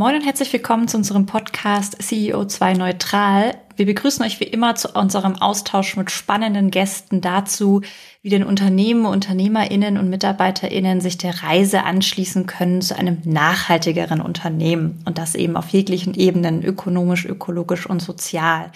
Moin 0.00 0.14
und 0.14 0.24
herzlich 0.24 0.50
willkommen 0.54 0.88
zu 0.88 0.96
unserem 0.96 1.26
Podcast 1.26 2.00
CEO2 2.00 2.74
Neutral. 2.74 3.54
Wir 3.76 3.84
begrüßen 3.84 4.24
euch 4.24 4.40
wie 4.40 4.44
immer 4.44 4.74
zu 4.74 4.88
unserem 4.92 5.36
Austausch 5.36 5.94
mit 5.94 6.10
spannenden 6.10 6.70
Gästen 6.70 7.20
dazu, 7.20 7.82
wie 8.22 8.30
denn 8.30 8.42
Unternehmen, 8.42 9.04
Unternehmerinnen 9.04 9.98
und 9.98 10.08
Mitarbeiterinnen 10.08 11.02
sich 11.02 11.18
der 11.18 11.42
Reise 11.42 11.84
anschließen 11.84 12.46
können 12.46 12.80
zu 12.80 12.96
einem 12.96 13.18
nachhaltigeren 13.24 14.22
Unternehmen 14.22 15.02
und 15.04 15.18
das 15.18 15.34
eben 15.34 15.54
auf 15.54 15.68
jeglichen 15.68 16.14
Ebenen, 16.14 16.64
ökonomisch, 16.64 17.26
ökologisch 17.26 17.84
und 17.84 18.00
sozial. 18.00 18.72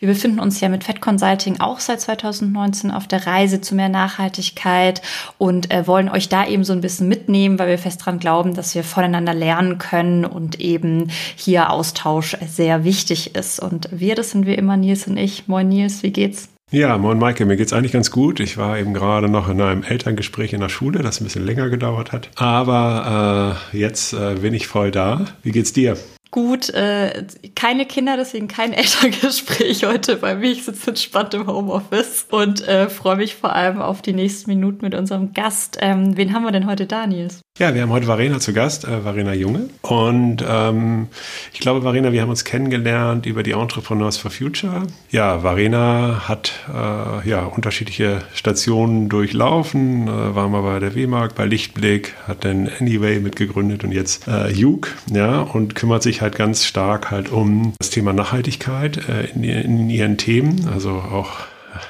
Wir 0.00 0.06
befinden 0.06 0.38
uns 0.38 0.60
ja 0.60 0.68
mit 0.68 0.84
Fed 0.84 1.00
Consulting 1.00 1.58
auch 1.58 1.80
seit 1.80 2.00
2019 2.00 2.92
auf 2.92 3.08
der 3.08 3.26
Reise 3.26 3.60
zu 3.60 3.74
mehr 3.74 3.88
Nachhaltigkeit 3.88 5.02
und 5.38 5.72
äh, 5.72 5.88
wollen 5.88 6.08
euch 6.08 6.28
da 6.28 6.46
eben 6.46 6.62
so 6.62 6.72
ein 6.72 6.80
bisschen 6.80 7.08
mitnehmen, 7.08 7.58
weil 7.58 7.66
wir 7.66 7.78
fest 7.78 8.06
dran 8.06 8.20
glauben, 8.20 8.54
dass 8.54 8.76
wir 8.76 8.84
voneinander 8.84 9.34
lernen 9.34 9.78
können 9.78 10.24
und 10.24 10.60
eben 10.60 11.10
hier 11.34 11.70
Austausch 11.70 12.36
sehr 12.46 12.84
wichtig 12.84 13.34
ist. 13.34 13.58
Und 13.58 13.88
wir, 13.90 14.14
das 14.14 14.30
sind 14.30 14.46
wir 14.46 14.56
immer, 14.56 14.76
Nils 14.76 15.08
und 15.08 15.16
ich. 15.16 15.48
Moin 15.48 15.68
Nils, 15.68 16.04
wie 16.04 16.12
geht's? 16.12 16.48
Ja, 16.70 16.96
moin 16.96 17.18
Maike, 17.18 17.44
mir 17.44 17.56
geht's 17.56 17.72
eigentlich 17.72 17.92
ganz 17.92 18.12
gut. 18.12 18.38
Ich 18.38 18.56
war 18.56 18.78
eben 18.78 18.94
gerade 18.94 19.28
noch 19.28 19.48
in 19.48 19.60
einem 19.60 19.82
Elterngespräch 19.82 20.52
in 20.52 20.60
der 20.60 20.68
Schule, 20.68 21.02
das 21.02 21.20
ein 21.20 21.24
bisschen 21.24 21.44
länger 21.44 21.70
gedauert 21.70 22.12
hat. 22.12 22.28
Aber 22.36 23.58
äh, 23.72 23.76
jetzt 23.76 24.12
äh, 24.12 24.36
bin 24.36 24.54
ich 24.54 24.68
voll 24.68 24.92
da. 24.92 25.24
Wie 25.42 25.50
geht's 25.50 25.72
dir? 25.72 25.96
Gut. 26.30 26.70
Äh, 26.70 27.24
keine 27.54 27.86
Kinder, 27.86 28.16
deswegen 28.16 28.48
kein 28.48 28.72
Elterngespräch 28.74 29.84
heute 29.84 30.16
bei 30.16 30.34
mir. 30.34 30.50
Ich 30.50 30.64
sitze 30.64 30.90
entspannt 30.90 31.34
im 31.34 31.46
Homeoffice 31.46 32.26
und 32.30 32.66
äh, 32.66 32.88
freue 32.88 33.16
mich 33.16 33.34
vor 33.34 33.52
allem 33.54 33.80
auf 33.80 34.02
die 34.02 34.12
nächsten 34.12 34.50
Minuten 34.50 34.84
mit 34.84 34.94
unserem 34.94 35.32
Gast. 35.32 35.78
Ähm, 35.80 36.16
wen 36.16 36.32
haben 36.32 36.44
wir 36.44 36.52
denn 36.52 36.66
heute, 36.66 36.86
Daniels? 36.86 37.40
Ja, 37.58 37.74
wir 37.74 37.82
haben 37.82 37.90
heute 37.90 38.06
Varena 38.06 38.38
zu 38.38 38.52
Gast, 38.52 38.84
äh, 38.84 39.04
Varena 39.04 39.34
Junge. 39.34 39.68
Und 39.82 40.44
ähm, 40.48 41.08
ich 41.52 41.58
glaube, 41.58 41.82
Varena, 41.82 42.12
wir 42.12 42.22
haben 42.22 42.30
uns 42.30 42.44
kennengelernt 42.44 43.26
über 43.26 43.42
die 43.42 43.50
Entrepreneurs 43.50 44.16
for 44.16 44.30
Future. 44.30 44.84
Ja, 45.10 45.42
Varena 45.42 46.28
hat 46.28 46.52
äh, 46.68 47.28
ja 47.28 47.44
unterschiedliche 47.44 48.22
Stationen 48.32 49.08
durchlaufen, 49.08 50.06
äh, 50.06 50.34
war 50.36 50.48
mal 50.48 50.62
bei 50.62 50.78
der 50.78 50.94
W-Mark, 50.94 51.34
bei 51.34 51.46
Lichtblick, 51.46 52.14
hat 52.28 52.44
dann 52.44 52.70
Anyway 52.78 53.18
mitgegründet 53.18 53.82
und 53.82 53.90
jetzt 53.90 54.28
äh, 54.28 54.52
Juke, 54.52 54.90
ja, 55.12 55.40
und 55.40 55.74
kümmert 55.74 56.04
sich 56.04 56.17
halt 56.20 56.36
ganz 56.36 56.64
stark 56.64 57.10
halt 57.10 57.30
um 57.30 57.74
das 57.78 57.90
Thema 57.90 58.12
Nachhaltigkeit 58.12 59.08
äh, 59.08 59.26
in, 59.26 59.44
in 59.44 59.90
ihren 59.90 60.16
Themen, 60.16 60.68
also 60.72 60.90
auch 60.90 61.40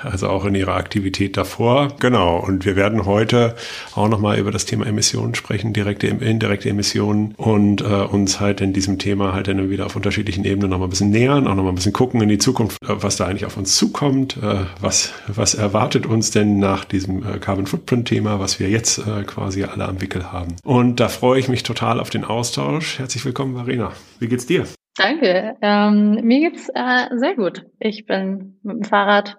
also 0.02 0.28
auch 0.28 0.44
in 0.44 0.54
ihrer 0.54 0.74
Aktivität 0.74 1.36
davor. 1.36 1.88
Genau. 2.00 2.38
Und 2.38 2.64
wir 2.64 2.76
werden 2.76 3.06
heute 3.06 3.54
auch 3.94 4.08
nochmal 4.08 4.38
über 4.38 4.50
das 4.50 4.64
Thema 4.64 4.86
Emissionen 4.86 5.34
sprechen, 5.34 5.72
direkte, 5.72 6.06
indirekte 6.06 6.68
Emissionen 6.68 7.34
und 7.36 7.80
äh, 7.80 7.84
uns 7.84 8.40
halt 8.40 8.60
in 8.60 8.72
diesem 8.72 8.98
Thema 8.98 9.32
halt 9.32 9.48
dann 9.48 9.70
wieder 9.70 9.86
auf 9.86 9.96
unterschiedlichen 9.96 10.44
Ebenen 10.44 10.70
nochmal 10.70 10.88
ein 10.88 10.90
bisschen 10.90 11.10
nähern, 11.10 11.46
auch 11.46 11.54
nochmal 11.54 11.72
ein 11.72 11.76
bisschen 11.76 11.92
gucken 11.92 12.20
in 12.20 12.28
die 12.28 12.38
Zukunft, 12.38 12.82
äh, 12.82 12.86
was 12.88 13.16
da 13.16 13.26
eigentlich 13.26 13.46
auf 13.46 13.56
uns 13.56 13.76
zukommt, 13.76 14.36
äh, 14.36 14.64
was, 14.80 15.12
was 15.26 15.54
erwartet 15.54 16.06
uns 16.06 16.30
denn 16.30 16.58
nach 16.58 16.84
diesem 16.84 17.22
äh, 17.22 17.38
Carbon 17.38 17.66
Footprint 17.66 18.08
Thema, 18.08 18.40
was 18.40 18.60
wir 18.60 18.68
jetzt 18.68 18.98
äh, 18.98 19.24
quasi 19.24 19.64
alle 19.64 19.86
am 19.86 20.00
Wickel 20.00 20.32
haben. 20.32 20.56
Und 20.64 21.00
da 21.00 21.08
freue 21.08 21.38
ich 21.38 21.48
mich 21.48 21.62
total 21.62 22.00
auf 22.00 22.10
den 22.10 22.24
Austausch. 22.24 22.98
Herzlich 22.98 23.24
willkommen, 23.24 23.54
Marina. 23.54 23.92
Wie 24.18 24.28
geht's 24.28 24.46
dir? 24.46 24.64
Danke. 24.96 25.56
Ähm, 25.62 26.20
mir 26.24 26.50
geht's 26.50 26.68
äh, 26.74 27.16
sehr 27.16 27.36
gut. 27.36 27.64
Ich 27.78 28.06
bin 28.06 28.58
mit 28.62 28.76
dem 28.76 28.84
Fahrrad 28.84 29.36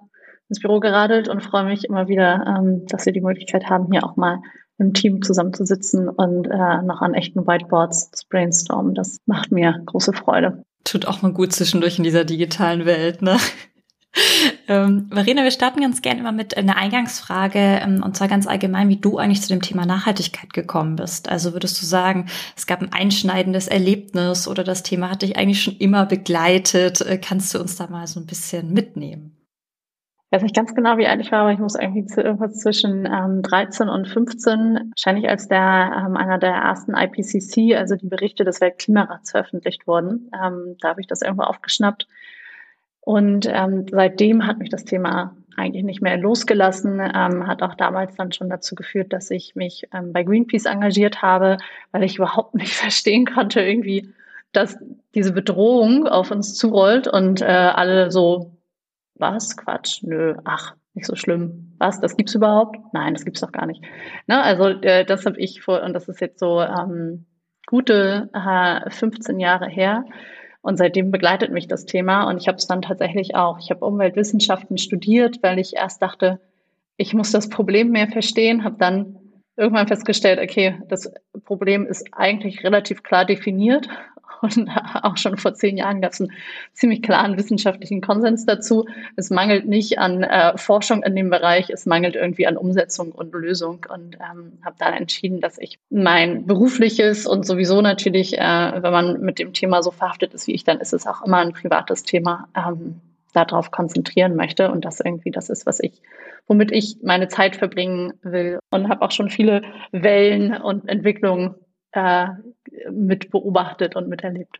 ins 0.49 0.59
Büro 0.59 0.79
geradelt 0.79 1.29
und 1.29 1.43
freue 1.43 1.65
mich 1.65 1.85
immer 1.85 2.07
wieder, 2.07 2.43
ähm, 2.47 2.85
dass 2.87 3.05
wir 3.05 3.13
die 3.13 3.21
Möglichkeit 3.21 3.69
haben, 3.69 3.91
hier 3.91 4.03
auch 4.03 4.15
mal 4.15 4.39
im 4.79 4.93
Team 4.93 5.21
zusammenzusitzen 5.21 6.09
und 6.09 6.47
äh, 6.47 6.81
noch 6.81 7.01
an 7.01 7.13
echten 7.13 7.45
Whiteboards 7.45 8.11
zu 8.11 8.25
brainstormen. 8.29 8.95
Das 8.95 9.17
macht 9.25 9.51
mir 9.51 9.81
große 9.85 10.13
Freude. 10.13 10.63
Tut 10.85 11.05
auch 11.05 11.21
mal 11.21 11.33
gut 11.33 11.53
zwischendurch 11.53 11.97
in 11.97 12.03
dieser 12.03 12.25
digitalen 12.25 12.85
Welt, 12.85 13.21
ne? 13.21 13.37
ähm, 14.67 15.09
Verena, 15.11 15.43
wir 15.43 15.51
starten 15.51 15.81
ganz 15.81 16.01
gerne 16.01 16.21
immer 16.21 16.31
mit 16.31 16.57
einer 16.57 16.77
Eingangsfrage 16.77 17.59
ähm, 17.83 18.01
und 18.03 18.15
zwar 18.15 18.29
ganz 18.29 18.47
allgemein, 18.47 18.89
wie 18.89 18.97
du 18.97 19.17
eigentlich 19.17 19.41
zu 19.41 19.49
dem 19.49 19.61
Thema 19.61 19.85
Nachhaltigkeit 19.85 20.53
gekommen 20.53 20.95
bist. 20.95 21.29
Also 21.29 21.53
würdest 21.53 21.79
du 21.81 21.85
sagen, 21.85 22.27
es 22.55 22.65
gab 22.65 22.81
ein 22.81 22.93
einschneidendes 22.93 23.67
Erlebnis 23.67 24.47
oder 24.47 24.63
das 24.63 24.81
Thema 24.81 25.11
hat 25.11 25.21
dich 25.21 25.37
eigentlich 25.37 25.61
schon 25.61 25.75
immer 25.77 26.05
begleitet? 26.05 27.01
Äh, 27.01 27.17
kannst 27.17 27.53
du 27.53 27.59
uns 27.59 27.75
da 27.75 27.87
mal 27.87 28.07
so 28.07 28.19
ein 28.19 28.25
bisschen 28.25 28.73
mitnehmen? 28.73 29.38
Ich 30.29 30.35
weiß 30.35 30.43
nicht 30.43 30.55
ganz 30.55 30.75
genau, 30.75 30.97
wie 30.99 31.07
alt 31.07 31.19
ich 31.21 31.31
war, 31.31 31.39
aber 31.39 31.53
ich 31.53 31.57
muss 31.57 31.73
irgendwie 31.73 32.05
zu, 32.05 32.21
irgendwas 32.21 32.59
zwischen 32.59 33.07
ähm, 33.07 33.41
13 33.41 33.89
und 33.89 34.07
15, 34.07 34.91
wahrscheinlich 34.91 35.27
als 35.27 35.47
der 35.47 36.05
ähm, 36.05 36.15
einer 36.15 36.37
der 36.37 36.53
ersten 36.53 36.93
IPCC, 36.93 37.75
also 37.75 37.95
die 37.95 38.05
Berichte 38.05 38.43
des 38.43 38.61
Weltklimarats 38.61 39.31
veröffentlicht 39.31 39.87
wurden. 39.87 40.29
Ähm, 40.35 40.77
da 40.81 40.89
habe 40.89 41.01
ich 41.01 41.07
das 41.07 41.23
irgendwo 41.23 41.45
aufgeschnappt. 41.45 42.05
Und 43.01 43.47
ähm, 43.51 43.87
seitdem 43.89 44.45
hat 44.45 44.59
mich 44.59 44.69
das 44.69 44.85
Thema 44.85 45.35
eigentlich 45.57 45.83
nicht 45.83 46.01
mehr 46.03 46.15
losgelassen, 46.15 46.99
ähm, 46.99 47.47
hat 47.47 47.63
auch 47.63 47.73
damals 47.73 48.15
dann 48.15 48.31
schon 48.31 48.51
dazu 48.51 48.75
geführt, 48.75 49.11
dass 49.13 49.31
ich 49.31 49.55
mich 49.55 49.87
ähm, 49.91 50.13
bei 50.13 50.21
Greenpeace 50.21 50.65
engagiert 50.65 51.23
habe, 51.23 51.57
weil 51.91 52.03
ich 52.03 52.17
überhaupt 52.17 52.53
nicht 52.53 52.73
verstehen 52.75 53.25
konnte 53.25 53.61
irgendwie, 53.61 54.13
dass 54.51 54.77
diese 55.15 55.33
Bedrohung 55.33 56.05
auf 56.07 56.29
uns 56.29 56.53
zurollt 56.53 57.07
und 57.07 57.41
äh, 57.41 57.45
alle 57.45 58.11
so 58.11 58.51
was? 59.19 59.57
Quatsch, 59.57 60.03
nö, 60.03 60.35
ach, 60.45 60.75
nicht 60.93 61.05
so 61.05 61.15
schlimm. 61.15 61.75
Was? 61.77 61.99
Das 61.99 62.17
gibt's 62.17 62.35
überhaupt? 62.35 62.77
Nein, 62.93 63.13
das 63.13 63.25
gibt's 63.25 63.41
doch 63.41 63.51
gar 63.51 63.65
nicht. 63.65 63.81
Ne? 64.27 64.41
Also 64.41 64.67
äh, 64.67 65.05
das 65.05 65.25
habe 65.25 65.39
ich 65.39 65.61
vor, 65.61 65.83
und 65.83 65.93
das 65.93 66.07
ist 66.07 66.21
jetzt 66.21 66.39
so 66.39 66.61
ähm, 66.61 67.25
gute 67.65 68.29
äh, 68.33 68.89
15 68.89 69.39
Jahre 69.39 69.67
her. 69.67 70.05
Und 70.61 70.77
seitdem 70.77 71.11
begleitet 71.11 71.51
mich 71.51 71.67
das 71.67 71.85
Thema. 71.85 72.27
Und 72.29 72.37
ich 72.37 72.47
habe 72.47 72.57
es 72.57 72.67
dann 72.67 72.81
tatsächlich 72.81 73.35
auch. 73.35 73.59
Ich 73.59 73.69
habe 73.69 73.85
Umweltwissenschaften 73.85 74.77
studiert, 74.77 75.41
weil 75.41 75.57
ich 75.57 75.75
erst 75.77 76.01
dachte, 76.01 76.41
ich 76.97 77.13
muss 77.13 77.31
das 77.31 77.47
Problem 77.47 77.91
mehr 77.91 78.07
verstehen, 78.07 78.65
habe 78.65 78.75
dann 78.77 79.15
irgendwann 79.55 79.87
festgestellt, 79.87 80.39
okay, 80.39 80.81
das 80.89 81.11
Problem 81.45 81.85
ist 81.85 82.07
eigentlich 82.11 82.63
relativ 82.63 83.03
klar 83.03 83.25
definiert 83.25 83.87
und 84.41 84.69
auch 85.03 85.17
schon 85.17 85.37
vor 85.37 85.53
zehn 85.53 85.77
Jahren 85.77 86.01
gab 86.01 86.13
es 86.13 86.21
einen 86.21 86.31
ziemlich 86.73 87.01
klaren 87.01 87.37
wissenschaftlichen 87.37 88.01
Konsens 88.01 88.45
dazu. 88.45 88.87
Es 89.15 89.29
mangelt 89.29 89.67
nicht 89.67 89.99
an 89.99 90.23
äh, 90.23 90.57
Forschung 90.57 91.03
in 91.03 91.15
dem 91.15 91.29
Bereich, 91.29 91.69
es 91.69 91.85
mangelt 91.85 92.15
irgendwie 92.15 92.47
an 92.47 92.57
Umsetzung 92.57 93.11
und 93.11 93.33
Lösung 93.33 93.85
und 93.93 94.15
ähm, 94.15 94.53
habe 94.63 94.75
dann 94.79 94.93
entschieden, 94.93 95.41
dass 95.41 95.57
ich 95.57 95.79
mein 95.89 96.45
berufliches 96.45 97.25
und 97.25 97.45
sowieso 97.45 97.81
natürlich, 97.81 98.37
äh, 98.37 98.83
wenn 98.83 98.91
man 98.91 99.21
mit 99.21 99.39
dem 99.39 99.53
Thema 99.53 99.83
so 99.83 99.91
verhaftet 99.91 100.33
ist 100.33 100.47
wie 100.47 100.53
ich, 100.53 100.63
dann 100.63 100.79
ist 100.79 100.93
es 100.93 101.07
auch 101.07 101.23
immer 101.23 101.37
ein 101.37 101.53
privates 101.53 102.03
Thema, 102.03 102.47
ähm, 102.55 103.01
darauf 103.33 103.69
konzentrieren 103.69 104.35
möchte 104.35 104.71
und 104.71 104.85
das 104.85 104.99
irgendwie 104.99 105.29
das 105.29 105.49
ist, 105.49 105.67
was 105.67 105.79
ich 105.79 106.01
womit 106.49 106.71
ich 106.71 106.97
meine 107.03 107.27
Zeit 107.27 107.55
verbringen 107.55 108.13
will 108.23 108.59
und 108.71 108.89
habe 108.89 109.03
auch 109.03 109.11
schon 109.11 109.29
viele 109.29 109.61
Wellen 109.91 110.57
und 110.57 110.89
Entwicklungen 110.89 111.55
äh, 111.91 112.27
mit 112.91 113.31
beobachtet 113.31 113.95
und 113.95 114.09
miterlebt. 114.09 114.59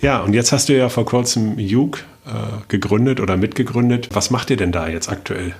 Ja, 0.00 0.22
und 0.22 0.34
jetzt 0.34 0.52
hast 0.52 0.68
du 0.68 0.76
ja 0.76 0.88
vor 0.88 1.06
kurzem 1.06 1.58
Juke 1.58 2.00
äh, 2.26 2.60
gegründet 2.68 3.20
oder 3.20 3.36
mitgegründet. 3.36 4.14
Was 4.14 4.30
macht 4.30 4.50
ihr 4.50 4.56
denn 4.56 4.72
da 4.72 4.88
jetzt 4.88 5.08
aktuell? 5.08 5.54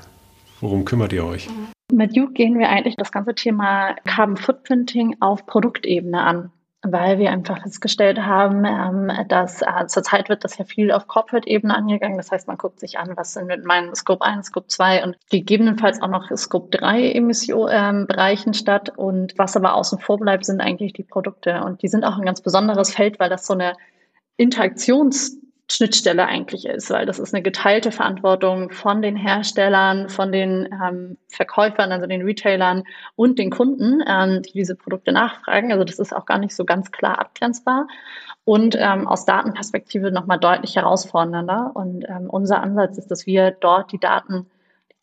Worum 0.61 0.85
kümmert 0.85 1.13
ihr 1.13 1.25
euch? 1.25 1.49
Mit 1.93 2.17
Juke 2.17 2.33
gehen 2.33 2.59
wir 2.59 2.69
eigentlich 2.69 2.97
das 2.97 3.13
ganze 3.13 3.35
Thema 3.35 3.95
Carbon 4.05 4.37
Footprinting 4.37 5.17
auf 5.21 5.47
Produktebene 5.47 6.21
an 6.21 6.51
weil 6.93 7.19
wir 7.19 7.31
einfach 7.31 7.63
festgestellt 7.63 8.19
haben, 8.19 8.65
ähm, 8.65 9.29
dass 9.29 9.63
äh, 9.63 9.87
zurzeit 9.87 10.29
wird 10.29 10.45
das 10.45 10.59
ja 10.59 10.65
viel 10.65 10.93
auf 10.93 11.07
Corporate-Ebene 11.07 11.75
angegangen. 11.75 12.17
Das 12.17 12.31
heißt, 12.31 12.49
man 12.49 12.57
guckt 12.57 12.81
sich 12.81 12.99
an, 12.99 13.17
was 13.17 13.33
sind 13.33 13.47
mit 13.47 13.65
meinen 13.65 13.95
Scope 13.95 14.25
1, 14.25 14.47
Scope 14.47 14.69
2 14.69 15.05
und 15.05 15.17
gegebenenfalls 15.31 16.01
auch 16.03 16.09
noch 16.09 16.31
Scope 16.37 16.77
3 16.77 17.13
Emissionbereichen 17.13 18.49
ähm, 18.49 18.55
statt. 18.55 18.93
Und 18.97 19.37
was 19.39 19.57
aber 19.57 19.75
außen 19.75 19.99
vor 19.99 20.19
bleibt, 20.19 20.45
sind 20.45 20.61
eigentlich 20.61 20.93
die 20.93 21.05
Produkte. 21.05 21.63
Und 21.65 21.83
die 21.83 21.89
sind 21.89 22.05
auch 22.05 22.17
ein 22.17 22.25
ganz 22.25 22.41
besonderes 22.41 22.95
Feld, 22.95 23.21
weil 23.21 23.31
das 23.31 23.47
so 23.47 23.55
eine 23.55 23.75
Interaktions 24.37 25.39
Schnittstelle 25.69 26.27
eigentlich 26.27 26.65
ist, 26.67 26.91
weil 26.91 27.07
das 27.07 27.19
ist 27.19 27.35
eine 27.35 27.43
geteilte 27.43 27.91
Verantwortung 27.91 28.71
von 28.71 29.03
den 29.03 29.17
Herstellern, 29.17 30.09
von 30.09 30.31
den 30.31 30.69
ähm, 30.73 31.19
Verkäufern, 31.29 31.91
also 31.91 32.07
den 32.07 32.23
Retailern 32.23 32.85
und 33.17 33.39
den 33.39 33.51
Kunden, 33.51 34.03
ähm, 34.07 34.43
die 34.43 34.53
diese 34.53 34.77
Produkte 34.77 35.11
nachfragen. 35.11 35.73
Also 35.73 35.85
das 35.85 35.99
ist 35.99 36.15
auch 36.15 36.25
gar 36.25 36.39
nicht 36.39 36.55
so 36.55 36.65
ganz 36.65 36.93
klar 36.93 37.19
abgrenzbar 37.19 37.89
und 38.45 38.77
ähm, 38.79 39.09
aus 39.09 39.25
Datenperspektive 39.25 40.13
nochmal 40.13 40.39
deutlich 40.39 40.77
herausfordernder. 40.77 41.73
Und 41.75 42.05
ähm, 42.09 42.31
unser 42.31 42.63
Ansatz 42.63 42.97
ist, 42.97 43.11
dass 43.11 43.27
wir 43.27 43.51
dort 43.51 43.91
die 43.91 43.99
Daten 43.99 44.47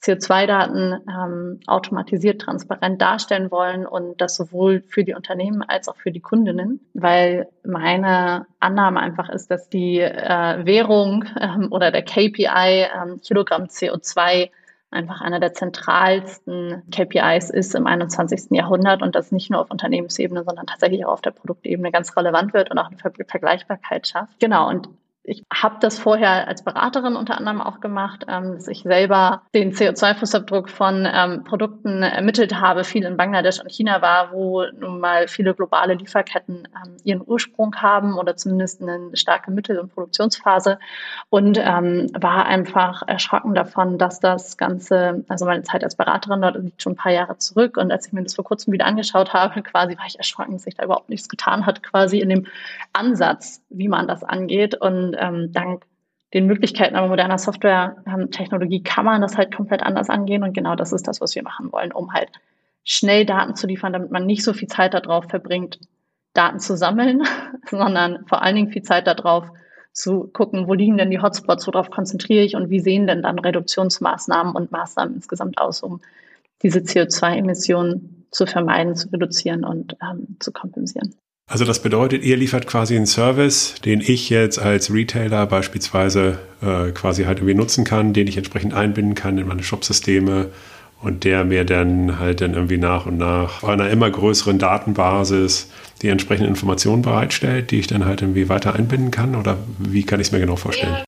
CO2-Daten 0.03 0.99
ähm, 1.07 1.59
automatisiert 1.65 2.41
transparent 2.41 3.01
darstellen 3.01 3.51
wollen 3.51 3.85
und 3.85 4.19
das 4.19 4.35
sowohl 4.35 4.81
für 4.81 5.03
die 5.03 5.13
Unternehmen 5.13 5.63
als 5.63 5.87
auch 5.87 5.95
für 5.95 6.11
die 6.11 6.19
Kundinnen, 6.19 6.81
weil 6.93 7.47
meine 7.63 8.45
Annahme 8.59 8.99
einfach 8.99 9.29
ist, 9.29 9.49
dass 9.49 9.69
die 9.69 9.99
äh, 9.99 10.65
Währung 10.65 11.25
ähm, 11.39 11.69
oder 11.71 11.91
der 11.91 12.03
KPI 12.03 12.87
ähm, 12.93 13.21
Kilogramm 13.21 13.63
CO2 13.63 14.49
einfach 14.91 15.21
einer 15.21 15.39
der 15.39 15.53
zentralsten 15.53 16.83
KPIs 16.91 17.49
ist 17.49 17.73
im 17.73 17.87
21. 17.87 18.51
Jahrhundert 18.51 19.01
und 19.01 19.15
das 19.15 19.31
nicht 19.31 19.49
nur 19.49 19.61
auf 19.61 19.71
Unternehmensebene, 19.71 20.43
sondern 20.43 20.67
tatsächlich 20.67 21.05
auch 21.05 21.13
auf 21.13 21.21
der 21.21 21.31
Produktebene 21.31 21.91
ganz 21.91 22.15
relevant 22.15 22.53
wird 22.53 22.69
und 22.71 22.77
auch 22.77 22.89
eine 22.89 23.25
Vergleichbarkeit 23.25 24.07
schafft. 24.07 24.39
Genau, 24.39 24.69
und 24.69 24.89
ich 25.25 25.45
habe 25.53 25.77
das 25.79 25.99
vorher 25.99 26.49
als 26.49 26.63
Beraterin 26.63 27.15
unter 27.15 27.37
anderem 27.37 27.61
auch 27.61 27.79
gemacht, 27.79 28.25
ähm, 28.27 28.55
dass 28.55 28.67
ich 28.67 28.83
selber 28.83 29.43
den 29.55 29.71
CO2-Fußabdruck 29.71 30.67
von 30.67 31.07
ähm, 31.09 31.45
Produkten 31.45 32.03
ermittelt 32.03 32.59
habe, 32.59 32.83
viel 32.83 33.05
in 33.05 33.15
Bangladesch 33.15 33.61
und 33.61 33.71
China 33.71 34.01
war, 34.01 34.33
wo 34.33 34.65
nun 34.77 34.99
mal 34.99 35.29
viele 35.29 35.53
globale 35.53 35.93
Lieferketten 35.93 36.67
ähm, 36.75 36.97
ihren 37.05 37.21
Ursprung 37.25 37.73
haben 37.77 38.17
oder 38.17 38.35
zumindest 38.35 38.81
eine 38.81 39.11
starke 39.13 39.49
Mittel- 39.51 39.79
und 39.79 39.93
Produktionsphase 39.93 40.77
und 41.29 41.57
ähm, 41.57 42.09
war 42.13 42.45
einfach 42.45 43.03
erschrocken 43.07 43.55
davon, 43.55 43.97
dass 43.97 44.19
das 44.19 44.57
Ganze, 44.57 45.23
also 45.29 45.45
meine 45.45 45.63
Zeit 45.63 45.85
als 45.85 45.95
Beraterin 45.95 46.41
dort 46.41 46.57
liegt 46.57 46.81
schon 46.81 46.93
ein 46.93 46.97
paar 46.97 47.13
Jahre 47.13 47.37
zurück 47.37 47.77
und 47.77 47.93
als 47.93 48.07
ich 48.07 48.13
mir 48.13 48.23
das 48.23 48.35
vor 48.35 48.43
kurzem 48.43 48.73
wieder 48.73 48.85
angeschaut 48.85 49.31
habe, 49.33 49.61
quasi 49.63 49.97
war 49.97 50.05
ich 50.05 50.17
erschrocken, 50.17 50.53
dass 50.53 50.63
sich 50.63 50.75
da 50.75 50.83
überhaupt 50.83 51.07
nichts 51.07 51.29
getan 51.29 51.65
hat, 51.65 51.81
quasi 51.81 52.19
in 52.19 52.27
dem 52.27 52.47
Ansatz, 52.91 53.61
wie 53.69 53.87
man 53.87 54.05
das 54.05 54.25
angeht 54.25 54.75
und 54.75 55.12
ähm, 55.19 55.51
dank 55.51 55.85
den 56.33 56.47
Möglichkeiten 56.47 56.95
aber 56.95 57.07
moderner 57.07 57.37
Software-Technologie 57.37 58.77
ähm, 58.77 58.83
kann 58.83 59.05
man 59.05 59.21
das 59.21 59.37
halt 59.37 59.55
komplett 59.55 59.83
anders 59.83 60.09
angehen. 60.09 60.43
Und 60.43 60.53
genau 60.53 60.75
das 60.75 60.91
ist 60.91 61.07
das, 61.07 61.21
was 61.21 61.35
wir 61.35 61.43
machen 61.43 61.71
wollen, 61.71 61.91
um 61.91 62.11
halt 62.11 62.29
schnell 62.83 63.25
Daten 63.25 63.55
zu 63.55 63.67
liefern, 63.67 63.93
damit 63.93 64.11
man 64.11 64.25
nicht 64.25 64.43
so 64.43 64.53
viel 64.53 64.67
Zeit 64.67 64.93
darauf 64.93 65.25
verbringt, 65.29 65.79
Daten 66.33 66.59
zu 66.59 66.75
sammeln, 66.75 67.23
sondern 67.69 68.25
vor 68.27 68.41
allen 68.41 68.55
Dingen 68.55 68.71
viel 68.71 68.81
Zeit 68.81 69.07
darauf 69.07 69.47
zu 69.93 70.27
gucken, 70.33 70.67
wo 70.67 70.73
liegen 70.73 70.97
denn 70.97 71.11
die 71.11 71.21
Hotspots, 71.21 71.67
worauf 71.67 71.91
konzentriere 71.91 72.43
ich 72.43 72.55
und 72.55 72.71
wie 72.71 72.79
sehen 72.79 73.05
denn 73.05 73.21
dann 73.21 73.37
Reduktionsmaßnahmen 73.37 74.55
und 74.55 74.71
Maßnahmen 74.71 75.15
insgesamt 75.15 75.59
aus, 75.59 75.83
um 75.83 76.01
diese 76.63 76.79
CO2-Emissionen 76.79 78.25
zu 78.31 78.47
vermeiden, 78.47 78.95
zu 78.95 79.09
reduzieren 79.09 79.63
und 79.63 79.95
ähm, 80.01 80.37
zu 80.39 80.51
kompensieren. 80.51 81.13
Also 81.49 81.65
das 81.65 81.81
bedeutet, 81.81 82.23
ihr 82.23 82.37
liefert 82.37 82.67
quasi 82.67 82.95
einen 82.95 83.05
Service, 83.05 83.75
den 83.83 84.01
ich 84.01 84.29
jetzt 84.29 84.59
als 84.59 84.93
Retailer 84.93 85.45
beispielsweise 85.45 86.39
äh, 86.61 86.91
quasi 86.91 87.25
halt 87.25 87.39
irgendwie 87.39 87.55
nutzen 87.55 87.83
kann, 87.83 88.13
den 88.13 88.27
ich 88.27 88.37
entsprechend 88.37 88.73
einbinden 88.73 89.13
kann 89.13 89.37
in 89.37 89.47
meine 89.47 89.61
Shopsysteme 89.61 90.51
und 91.01 91.25
der 91.25 91.43
mir 91.43 91.65
dann 91.65 92.17
halt 92.17 92.39
dann 92.39 92.53
irgendwie 92.53 92.77
nach 92.77 93.05
und 93.05 93.17
nach 93.17 93.61
auf 93.61 93.69
einer 93.69 93.89
immer 93.89 94.09
größeren 94.09 94.57
Datenbasis 94.57 95.69
die 96.01 96.07
entsprechenden 96.07 96.49
Informationen 96.49 97.01
bereitstellt, 97.01 97.71
die 97.71 97.79
ich 97.79 97.87
dann 97.87 98.05
halt 98.05 98.21
irgendwie 98.21 98.47
weiter 98.47 98.75
einbinden 98.75 99.11
kann? 99.11 99.35
Oder 99.35 99.57
wie 99.79 100.03
kann 100.03 100.21
ich 100.21 100.27
es 100.27 100.31
mir 100.31 100.39
genau 100.39 100.55
vorstellen? 100.55 101.03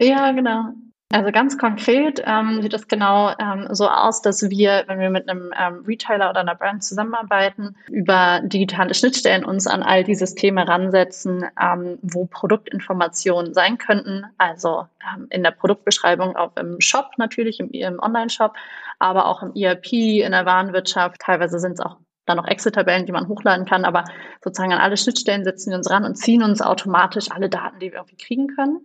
Ja, 0.00 0.06
ja 0.06 0.32
genau. 0.32 0.72
Also 1.12 1.30
ganz 1.30 1.56
konkret 1.56 2.20
ähm, 2.26 2.62
sieht 2.62 2.72
das 2.72 2.88
genau 2.88 3.32
ähm, 3.38 3.68
so 3.70 3.88
aus, 3.88 4.22
dass 4.22 4.50
wir, 4.50 4.84
wenn 4.88 4.98
wir 4.98 5.08
mit 5.08 5.28
einem 5.28 5.52
ähm, 5.56 5.84
Retailer 5.86 6.30
oder 6.30 6.40
einer 6.40 6.56
Brand 6.56 6.82
zusammenarbeiten, 6.82 7.76
über 7.88 8.40
digitale 8.42 8.92
Schnittstellen 8.92 9.44
uns 9.44 9.68
an 9.68 9.84
all 9.84 10.02
die 10.02 10.16
Systeme 10.16 10.66
ransetzen, 10.66 11.46
ähm, 11.62 11.98
wo 12.02 12.26
Produktinformationen 12.26 13.54
sein 13.54 13.78
könnten. 13.78 14.24
Also 14.36 14.86
ähm, 15.14 15.28
in 15.30 15.44
der 15.44 15.52
Produktbeschreibung 15.52 16.34
auch 16.34 16.56
im 16.56 16.80
Shop 16.80 17.12
natürlich, 17.18 17.60
im, 17.60 17.70
im 17.70 18.00
Online-Shop, 18.00 18.54
aber 18.98 19.26
auch 19.26 19.44
im 19.44 19.54
ERP, 19.54 19.92
in 19.92 20.32
der 20.32 20.44
Warenwirtschaft. 20.44 21.20
Teilweise 21.20 21.60
sind 21.60 21.74
es 21.74 21.80
auch 21.80 21.98
dann 22.26 22.36
noch 22.36 22.48
Excel-Tabellen, 22.48 23.06
die 23.06 23.12
man 23.12 23.28
hochladen 23.28 23.64
kann, 23.64 23.84
aber 23.84 24.06
sozusagen 24.42 24.72
an 24.72 24.80
alle 24.80 24.96
Schnittstellen 24.96 25.44
setzen 25.44 25.70
wir 25.70 25.76
uns 25.76 25.88
ran 25.88 26.04
und 26.04 26.16
ziehen 26.16 26.42
uns 26.42 26.60
automatisch 26.60 27.30
alle 27.30 27.48
Daten, 27.48 27.78
die 27.78 27.92
wir 27.92 28.00
irgendwie 28.00 28.16
kriegen 28.16 28.48
können 28.48 28.80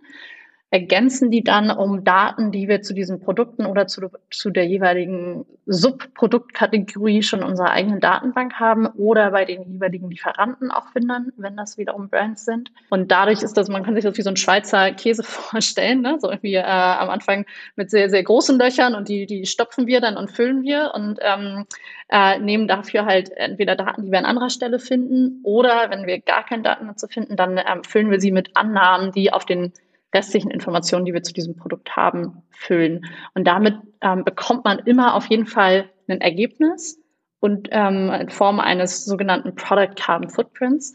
ergänzen 0.72 1.30
die 1.30 1.44
dann 1.44 1.70
um 1.70 2.02
Daten, 2.02 2.50
die 2.50 2.66
wir 2.66 2.80
zu 2.80 2.94
diesen 2.94 3.20
Produkten 3.20 3.66
oder 3.66 3.86
zu, 3.86 4.08
zu 4.30 4.48
der 4.48 4.66
jeweiligen 4.66 5.44
Subproduktkategorie 5.66 7.22
schon 7.22 7.40
in 7.40 7.46
unserer 7.46 7.72
eigenen 7.72 8.00
Datenbank 8.00 8.54
haben 8.54 8.86
oder 8.86 9.32
bei 9.32 9.44
den 9.44 9.70
jeweiligen 9.70 10.08
Lieferanten 10.08 10.70
auch 10.70 10.88
finden, 10.88 11.30
wenn 11.36 11.58
das 11.58 11.76
wiederum 11.76 12.08
Brands 12.08 12.46
sind. 12.46 12.72
Und 12.88 13.12
dadurch 13.12 13.42
ist 13.42 13.58
das, 13.58 13.68
man 13.68 13.82
kann 13.82 13.94
sich 13.94 14.04
das 14.04 14.16
wie 14.16 14.22
so 14.22 14.30
ein 14.30 14.38
Schweizer 14.38 14.92
Käse 14.92 15.22
vorstellen, 15.24 16.00
ne? 16.00 16.16
so 16.18 16.30
irgendwie 16.30 16.54
äh, 16.54 16.62
am 16.62 17.10
Anfang 17.10 17.44
mit 17.76 17.90
sehr, 17.90 18.08
sehr 18.08 18.22
großen 18.22 18.58
Löchern 18.58 18.94
und 18.94 19.10
die, 19.10 19.26
die 19.26 19.44
stopfen 19.44 19.86
wir 19.86 20.00
dann 20.00 20.16
und 20.16 20.30
füllen 20.30 20.62
wir 20.62 20.92
und 20.94 21.18
ähm, 21.20 21.66
äh, 22.08 22.38
nehmen 22.38 22.66
dafür 22.66 23.04
halt 23.04 23.30
entweder 23.36 23.76
Daten, 23.76 24.06
die 24.06 24.10
wir 24.10 24.20
an 24.20 24.24
anderer 24.24 24.48
Stelle 24.48 24.78
finden 24.78 25.40
oder 25.42 25.90
wenn 25.90 26.06
wir 26.06 26.18
gar 26.18 26.46
keine 26.46 26.62
Daten 26.62 26.86
dazu 26.86 27.08
finden, 27.08 27.36
dann 27.36 27.58
ähm, 27.58 27.84
füllen 27.84 28.10
wir 28.10 28.20
sie 28.20 28.32
mit 28.32 28.56
Annahmen, 28.56 29.12
die 29.12 29.34
auf 29.34 29.44
den 29.44 29.74
restlichen 30.14 30.50
Informationen, 30.50 31.04
die 31.04 31.14
wir 31.14 31.22
zu 31.22 31.32
diesem 31.32 31.56
Produkt 31.56 31.96
haben, 31.96 32.42
füllen. 32.50 33.06
Und 33.34 33.46
damit 33.46 33.76
ähm, 34.00 34.24
bekommt 34.24 34.64
man 34.64 34.78
immer 34.80 35.14
auf 35.14 35.26
jeden 35.26 35.46
Fall 35.46 35.90
ein 36.08 36.20
Ergebnis 36.20 36.98
und 37.40 37.68
ähm, 37.72 38.10
in 38.10 38.28
Form 38.28 38.60
eines 38.60 39.04
sogenannten 39.04 39.54
Product 39.54 39.94
Carbon 39.96 40.30
Footprints. 40.30 40.94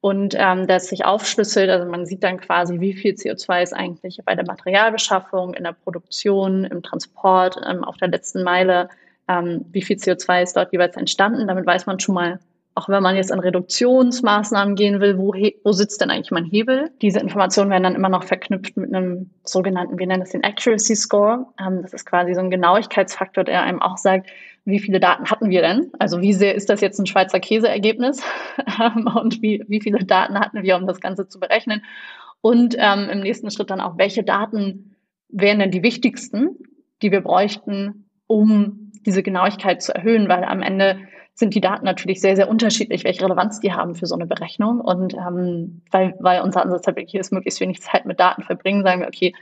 Und 0.00 0.34
ähm, 0.38 0.66
das 0.66 0.88
sich 0.88 1.04
aufschlüsselt, 1.04 1.68
also 1.68 1.90
man 1.90 2.06
sieht 2.06 2.22
dann 2.22 2.38
quasi, 2.38 2.80
wie 2.80 2.92
viel 2.92 3.14
CO2 3.14 3.62
ist 3.62 3.72
eigentlich 3.72 4.20
bei 4.24 4.34
der 4.34 4.46
Materialbeschaffung, 4.46 5.54
in 5.54 5.64
der 5.64 5.72
Produktion, 5.72 6.64
im 6.64 6.82
Transport, 6.82 7.56
ähm, 7.66 7.82
auf 7.82 7.96
der 7.96 8.08
letzten 8.08 8.42
Meile, 8.42 8.88
ähm, 9.26 9.64
wie 9.72 9.82
viel 9.82 9.96
CO2 9.96 10.42
ist 10.42 10.56
dort 10.56 10.72
jeweils 10.72 10.96
entstanden. 10.96 11.48
Damit 11.48 11.66
weiß 11.66 11.86
man 11.86 11.98
schon 11.98 12.14
mal, 12.14 12.38
auch 12.76 12.90
wenn 12.90 13.02
man 13.02 13.16
jetzt 13.16 13.32
an 13.32 13.40
Reduktionsmaßnahmen 13.40 14.74
gehen 14.74 15.00
will, 15.00 15.16
wo, 15.16 15.32
wo 15.32 15.72
sitzt 15.72 16.02
denn 16.02 16.10
eigentlich 16.10 16.30
mein 16.30 16.44
Hebel? 16.44 16.90
Diese 17.00 17.18
Informationen 17.18 17.70
werden 17.70 17.84
dann 17.84 17.94
immer 17.94 18.10
noch 18.10 18.22
verknüpft 18.22 18.76
mit 18.76 18.94
einem 18.94 19.30
sogenannten, 19.44 19.98
wir 19.98 20.06
nennen 20.06 20.22
es 20.22 20.32
den 20.32 20.44
Accuracy 20.44 20.94
Score. 20.94 21.46
Ähm, 21.58 21.80
das 21.80 21.94
ist 21.94 22.04
quasi 22.04 22.34
so 22.34 22.40
ein 22.40 22.50
Genauigkeitsfaktor, 22.50 23.44
der 23.44 23.62
einem 23.62 23.80
auch 23.80 23.96
sagt, 23.96 24.28
wie 24.66 24.78
viele 24.78 25.00
Daten 25.00 25.30
hatten 25.30 25.48
wir 25.48 25.62
denn? 25.62 25.90
Also 25.98 26.20
wie 26.20 26.34
sehr 26.34 26.54
ist 26.54 26.68
das 26.68 26.82
jetzt 26.82 26.98
ein 26.98 27.06
Schweizer 27.06 27.40
Käseergebnis? 27.40 28.22
Ähm, 28.78 29.06
und 29.06 29.40
wie, 29.40 29.64
wie 29.68 29.80
viele 29.80 30.04
Daten 30.04 30.38
hatten 30.38 30.62
wir, 30.62 30.76
um 30.76 30.86
das 30.86 31.00
Ganze 31.00 31.28
zu 31.28 31.40
berechnen? 31.40 31.82
Und 32.42 32.76
ähm, 32.78 33.08
im 33.08 33.20
nächsten 33.20 33.50
Schritt 33.50 33.70
dann 33.70 33.80
auch, 33.80 33.96
welche 33.96 34.22
Daten 34.22 34.96
wären 35.30 35.60
denn 35.60 35.70
die 35.70 35.82
wichtigsten, 35.82 36.58
die 37.00 37.10
wir 37.10 37.22
bräuchten, 37.22 38.10
um 38.26 38.92
diese 39.06 39.22
Genauigkeit 39.22 39.80
zu 39.80 39.94
erhöhen? 39.94 40.28
Weil 40.28 40.44
am 40.44 40.60
Ende 40.60 40.98
sind 41.38 41.54
die 41.54 41.60
Daten 41.60 41.84
natürlich 41.84 42.22
sehr, 42.22 42.34
sehr 42.34 42.48
unterschiedlich, 42.48 43.04
welche 43.04 43.22
Relevanz 43.22 43.60
die 43.60 43.72
haben 43.72 43.94
für 43.94 44.06
so 44.06 44.14
eine 44.14 44.26
Berechnung. 44.26 44.80
Und 44.80 45.12
ähm, 45.14 45.82
weil, 45.90 46.14
weil 46.18 46.40
unser 46.40 46.62
Ansatz 46.62 46.86
halt 46.86 46.96
wirklich 46.96 47.14
ist, 47.14 47.30
möglichst 47.30 47.60
wenig 47.60 47.82
Zeit 47.82 48.06
mit 48.06 48.18
Daten 48.18 48.42
verbringen, 48.42 48.82
sagen 48.82 49.02
wir, 49.02 49.08
okay, 49.08 49.34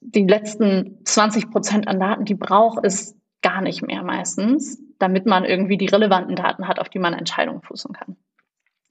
die 0.00 0.26
letzten 0.26 0.98
20 1.04 1.50
Prozent 1.50 1.88
an 1.88 1.98
Daten, 1.98 2.26
die 2.26 2.34
braucht 2.34 2.84
es 2.84 3.16
gar 3.40 3.62
nicht 3.62 3.82
mehr 3.82 4.02
meistens, 4.02 4.78
damit 4.98 5.24
man 5.24 5.44
irgendwie 5.44 5.78
die 5.78 5.86
relevanten 5.86 6.36
Daten 6.36 6.68
hat, 6.68 6.78
auf 6.78 6.90
die 6.90 6.98
man 6.98 7.14
Entscheidungen 7.14 7.62
fußen 7.62 7.94
kann. 7.94 8.16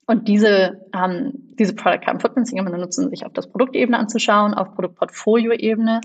Und 0.06 0.26
diese, 0.26 0.84
ähm, 0.94 1.32
diese 1.58 1.74
Product 1.74 2.00
Carbon 2.00 2.20
Footprints, 2.20 2.52
man 2.52 2.80
nutzen 2.80 3.08
sich 3.08 3.24
auf 3.24 3.32
das 3.32 3.48
Produktebene 3.48 3.96
anzuschauen, 3.96 4.52
auf 4.52 4.74
Produktportfolio-Ebene, 4.74 6.00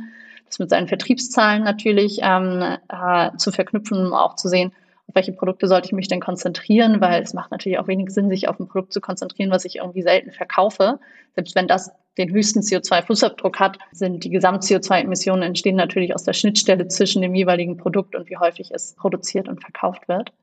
das 0.46 0.60
mit 0.60 0.70
seinen 0.70 0.88
Vertriebszahlen 0.88 1.64
natürlich 1.64 2.20
ähm, 2.22 2.78
äh, 2.90 3.36
zu 3.38 3.52
verknüpfen, 3.52 4.06
um 4.06 4.14
auch 4.14 4.36
zu 4.36 4.50
sehen, 4.50 4.72
auf 5.08 5.16
welche 5.16 5.32
Produkte 5.32 5.68
sollte 5.68 5.88
ich 5.88 5.94
mich 5.94 6.08
denn 6.08 6.20
konzentrieren, 6.20 7.00
weil 7.00 7.24
es 7.24 7.34
macht 7.34 7.52
natürlich 7.52 7.80
auch 7.80 7.88
wenig 7.88 8.10
Sinn, 8.10 8.30
sich 8.30 8.50
auf 8.50 8.60
ein 8.60 8.68
Produkt 8.68 8.94
zu 8.94 9.02
konzentrieren, 9.02 9.52
was 9.52 9.66
ich 9.66 9.78
irgendwie 9.78 10.02
selten 10.02 10.32
verkaufe. 10.32 11.00
Selbst 11.36 11.56
wenn 11.56 11.68
das 11.68 11.92
den 12.18 12.32
höchsten 12.32 12.60
CO2-Fußabdruck 12.60 13.58
hat, 13.58 13.78
sind 13.92 14.24
die 14.24 14.30
Gesamt-CO2-Emissionen 14.30 15.44
entstehen 15.44 15.76
natürlich 15.76 16.14
aus 16.14 16.24
der 16.24 16.34
Schnittstelle 16.34 16.88
zwischen 16.88 17.22
dem 17.22 17.36
jeweiligen 17.36 17.78
Produkt 17.78 18.16
und 18.16 18.30
wie 18.30 18.38
häufig 18.38 18.72
es 18.74 18.96
produziert 18.96 19.48
und 19.48 19.62
verkauft 19.62 20.08
wird. 20.08 20.34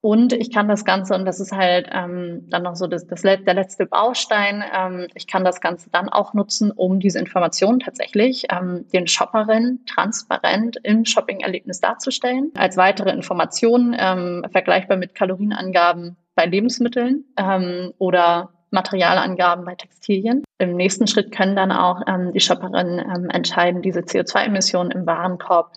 Und 0.00 0.32
ich 0.32 0.52
kann 0.52 0.68
das 0.68 0.84
Ganze, 0.84 1.14
und 1.14 1.24
das 1.24 1.40
ist 1.40 1.52
halt 1.52 1.88
ähm, 1.92 2.46
dann 2.48 2.62
noch 2.62 2.76
so 2.76 2.86
das, 2.86 3.06
das, 3.06 3.22
der 3.22 3.54
letzte 3.54 3.86
Baustein, 3.86 4.62
ähm, 4.74 5.08
ich 5.14 5.26
kann 5.26 5.44
das 5.44 5.60
Ganze 5.60 5.90
dann 5.90 6.08
auch 6.08 6.34
nutzen, 6.34 6.70
um 6.70 7.00
diese 7.00 7.18
Informationen 7.18 7.80
tatsächlich 7.80 8.46
ähm, 8.50 8.86
den 8.92 9.06
Shopperinnen 9.06 9.84
transparent 9.86 10.78
im 10.82 11.04
Shopping-Erlebnis 11.04 11.80
darzustellen. 11.80 12.52
Als 12.56 12.76
weitere 12.76 13.10
Informationen, 13.10 13.96
ähm, 13.98 14.44
vergleichbar 14.52 14.96
mit 14.96 15.14
Kalorienangaben 15.14 16.16
bei 16.34 16.46
Lebensmitteln 16.46 17.24
ähm, 17.36 17.92
oder 17.98 18.50
Materialangaben 18.70 19.64
bei 19.64 19.74
Textilien. 19.74 20.44
Im 20.58 20.76
nächsten 20.76 21.06
Schritt 21.06 21.32
können 21.32 21.56
dann 21.56 21.72
auch 21.72 22.02
ähm, 22.06 22.32
die 22.32 22.40
Shopperinnen 22.40 22.98
ähm, 22.98 23.30
entscheiden, 23.30 23.82
diese 23.82 24.00
CO2-Emissionen 24.00 24.90
im 24.90 25.06
Warenkorb 25.06 25.72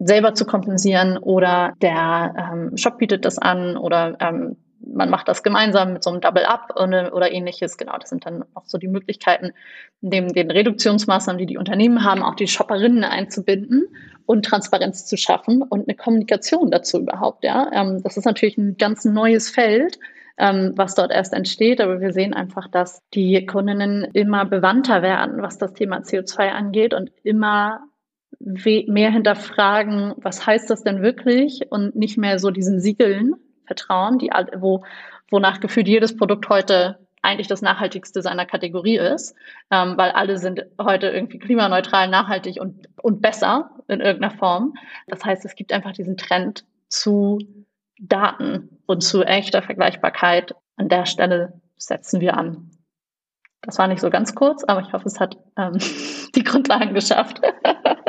selber 0.00 0.34
zu 0.34 0.44
kompensieren 0.46 1.18
oder 1.18 1.74
der 1.82 2.34
ähm, 2.52 2.76
Shop 2.76 2.98
bietet 2.98 3.24
das 3.24 3.38
an 3.38 3.76
oder 3.76 4.16
ähm, 4.18 4.56
man 4.82 5.10
macht 5.10 5.28
das 5.28 5.42
gemeinsam 5.42 5.92
mit 5.92 6.02
so 6.02 6.10
einem 6.10 6.22
Double-Up 6.22 6.74
oder, 6.76 7.14
oder 7.14 7.30
ähnliches. 7.30 7.76
Genau, 7.76 7.96
das 7.98 8.08
sind 8.08 8.24
dann 8.24 8.44
auch 8.54 8.64
so 8.64 8.78
die 8.78 8.88
Möglichkeiten, 8.88 9.52
neben 10.00 10.32
den 10.32 10.50
Reduktionsmaßnahmen, 10.50 11.38
die 11.38 11.46
die 11.46 11.58
Unternehmen 11.58 12.02
haben, 12.02 12.22
auch 12.22 12.34
die 12.34 12.48
Shopperinnen 12.48 13.04
einzubinden 13.04 13.84
und 14.24 14.44
Transparenz 14.44 15.06
zu 15.06 15.18
schaffen 15.18 15.62
und 15.62 15.86
eine 15.86 15.96
Kommunikation 15.96 16.70
dazu 16.70 17.00
überhaupt. 17.00 17.44
Ja, 17.44 17.70
ähm, 17.72 18.02
das 18.02 18.16
ist 18.16 18.24
natürlich 18.24 18.56
ein 18.56 18.78
ganz 18.78 19.04
neues 19.04 19.50
Feld, 19.50 19.98
ähm, 20.38 20.72
was 20.76 20.94
dort 20.94 21.12
erst 21.12 21.34
entsteht, 21.34 21.80
aber 21.80 22.00
wir 22.00 22.14
sehen 22.14 22.32
einfach, 22.32 22.68
dass 22.68 23.02
die 23.12 23.44
Kundinnen 23.44 24.04
immer 24.14 24.46
bewandter 24.46 25.02
werden, 25.02 25.42
was 25.42 25.58
das 25.58 25.74
Thema 25.74 25.98
CO2 25.98 26.48
angeht 26.48 26.94
und 26.94 27.10
immer 27.22 27.80
mehr 28.38 29.10
hinterfragen, 29.10 30.14
was 30.16 30.46
heißt 30.46 30.70
das 30.70 30.82
denn 30.82 31.02
wirklich 31.02 31.70
und 31.70 31.96
nicht 31.96 32.16
mehr 32.16 32.38
so 32.38 32.50
diesen 32.50 32.80
Siegeln 32.80 33.34
vertrauen, 33.66 34.18
die, 34.18 34.30
wo, 34.56 34.84
wonach 35.30 35.60
gefühlt 35.60 35.88
jedes 35.88 36.16
Produkt 36.16 36.48
heute 36.48 36.98
eigentlich 37.22 37.48
das 37.48 37.62
nachhaltigste 37.62 38.22
seiner 38.22 38.46
Kategorie 38.46 38.96
ist, 38.96 39.34
ähm, 39.70 39.96
weil 39.96 40.10
alle 40.10 40.38
sind 40.38 40.64
heute 40.80 41.08
irgendwie 41.08 41.38
klimaneutral, 41.38 42.08
nachhaltig 42.08 42.60
und, 42.60 42.88
und 43.02 43.20
besser 43.20 43.70
in 43.88 44.00
irgendeiner 44.00 44.34
Form. 44.36 44.74
Das 45.06 45.24
heißt, 45.24 45.44
es 45.44 45.54
gibt 45.54 45.72
einfach 45.72 45.92
diesen 45.92 46.16
Trend 46.16 46.64
zu 46.88 47.38
Daten 47.98 48.80
und 48.86 49.02
zu 49.02 49.22
echter 49.22 49.62
Vergleichbarkeit. 49.62 50.54
An 50.76 50.88
der 50.88 51.04
Stelle 51.04 51.60
setzen 51.76 52.20
wir 52.20 52.36
an. 52.36 52.70
Das 53.62 53.78
war 53.78 53.86
nicht 53.88 54.00
so 54.00 54.08
ganz 54.08 54.34
kurz, 54.34 54.64
aber 54.64 54.80
ich 54.80 54.92
hoffe, 54.92 55.06
es 55.06 55.20
hat 55.20 55.36
ähm, 55.58 55.78
die 56.34 56.44
Grundlagen 56.44 56.94
geschafft. 56.94 57.40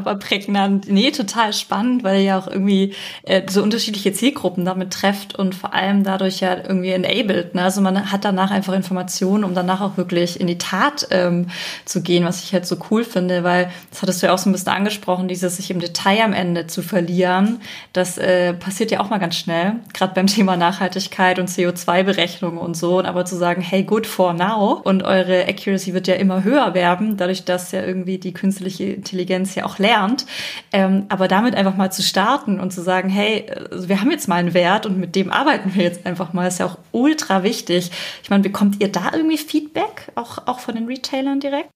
Aber 0.00 0.18
prägnant, 0.18 0.88
nee, 0.88 1.10
total 1.10 1.52
spannend, 1.52 2.04
weil 2.04 2.18
ihr 2.18 2.24
ja 2.24 2.38
auch 2.38 2.46
irgendwie 2.46 2.94
äh, 3.22 3.42
so 3.48 3.62
unterschiedliche 3.62 4.12
Zielgruppen 4.12 4.64
damit 4.64 4.92
trefft 4.92 5.38
und 5.38 5.54
vor 5.54 5.74
allem 5.74 6.04
dadurch 6.04 6.40
ja 6.40 6.56
irgendwie 6.56 6.90
enabled. 6.90 7.54
Ne? 7.54 7.62
Also 7.62 7.80
man 7.80 8.10
hat 8.10 8.24
danach 8.24 8.50
einfach 8.50 8.72
Informationen, 8.72 9.44
um 9.44 9.54
danach 9.54 9.80
auch 9.80 9.96
wirklich 9.96 10.40
in 10.40 10.46
die 10.46 10.58
Tat 10.58 11.08
ähm, 11.10 11.48
zu 11.84 12.02
gehen, 12.02 12.24
was 12.24 12.42
ich 12.42 12.52
halt 12.52 12.66
so 12.66 12.76
cool 12.90 13.04
finde, 13.04 13.44
weil 13.44 13.70
das 13.90 14.02
hattest 14.02 14.22
du 14.22 14.26
ja 14.26 14.34
auch 14.34 14.38
so 14.38 14.48
ein 14.48 14.52
bisschen 14.52 14.72
angesprochen, 14.72 15.28
dieses 15.28 15.56
sich 15.56 15.70
im 15.70 15.80
Detail 15.80 16.22
am 16.22 16.32
Ende 16.32 16.66
zu 16.66 16.82
verlieren, 16.82 17.60
das 17.92 18.18
äh, 18.18 18.54
passiert 18.54 18.90
ja 18.90 19.00
auch 19.00 19.10
mal 19.10 19.18
ganz 19.18 19.36
schnell, 19.36 19.74
gerade 19.92 20.14
beim 20.14 20.26
Thema 20.26 20.56
Nachhaltigkeit 20.56 21.38
und 21.38 21.48
CO2-Berechnung 21.48 22.58
und 22.58 22.76
so. 22.76 22.98
Und 22.98 23.06
aber 23.06 23.24
zu 23.24 23.36
sagen, 23.36 23.62
hey, 23.62 23.82
good 23.82 24.06
for 24.06 24.32
now 24.32 24.80
und 24.84 25.02
eure 25.02 25.46
Accuracy 25.48 25.94
wird 25.94 26.06
ja 26.06 26.14
immer 26.14 26.44
höher 26.44 26.74
werden, 26.74 27.16
dadurch, 27.16 27.44
dass 27.44 27.72
ja 27.72 27.84
irgendwie 27.84 28.18
die 28.18 28.32
künstliche 28.32 28.84
Intelligenz 28.84 29.54
ja 29.54 29.64
auch 29.66 29.78
lernt 29.78 29.89
gelernt. 29.90 30.26
Ähm, 30.72 31.06
aber 31.08 31.28
damit 31.28 31.54
einfach 31.54 31.76
mal 31.76 31.90
zu 31.90 32.02
starten 32.02 32.60
und 32.60 32.72
zu 32.72 32.82
sagen, 32.82 33.08
hey, 33.08 33.46
also 33.70 33.88
wir 33.88 34.00
haben 34.00 34.10
jetzt 34.10 34.28
mal 34.28 34.36
einen 34.36 34.54
Wert 34.54 34.86
und 34.86 34.98
mit 34.98 35.16
dem 35.16 35.30
arbeiten 35.30 35.74
wir 35.74 35.82
jetzt 35.82 36.06
einfach 36.06 36.32
mal, 36.32 36.46
ist 36.46 36.60
ja 36.60 36.66
auch 36.66 36.78
ultra 36.92 37.42
wichtig. 37.42 37.90
Ich 38.22 38.30
meine, 38.30 38.42
bekommt 38.42 38.80
ihr 38.80 38.90
da 38.90 39.10
irgendwie 39.12 39.38
Feedback, 39.38 40.12
auch, 40.14 40.46
auch 40.46 40.60
von 40.60 40.74
den 40.74 40.86
Retailern 40.86 41.40
direkt? 41.40 41.70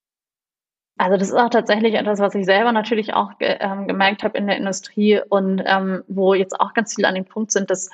Also 0.96 1.16
das 1.16 1.28
ist 1.28 1.34
auch 1.34 1.50
tatsächlich 1.50 1.94
etwas, 1.94 2.20
was 2.20 2.36
ich 2.36 2.44
selber 2.44 2.70
natürlich 2.70 3.14
auch 3.14 3.32
ähm, 3.40 3.88
gemerkt 3.88 4.22
habe 4.22 4.38
in 4.38 4.46
der 4.46 4.56
Industrie 4.56 5.20
und 5.28 5.60
ähm, 5.66 6.04
wo 6.06 6.34
jetzt 6.34 6.58
auch 6.60 6.72
ganz 6.72 6.94
viele 6.94 7.08
an 7.08 7.16
dem 7.16 7.24
Punkt 7.24 7.50
sind, 7.50 7.68
dass 7.68 7.90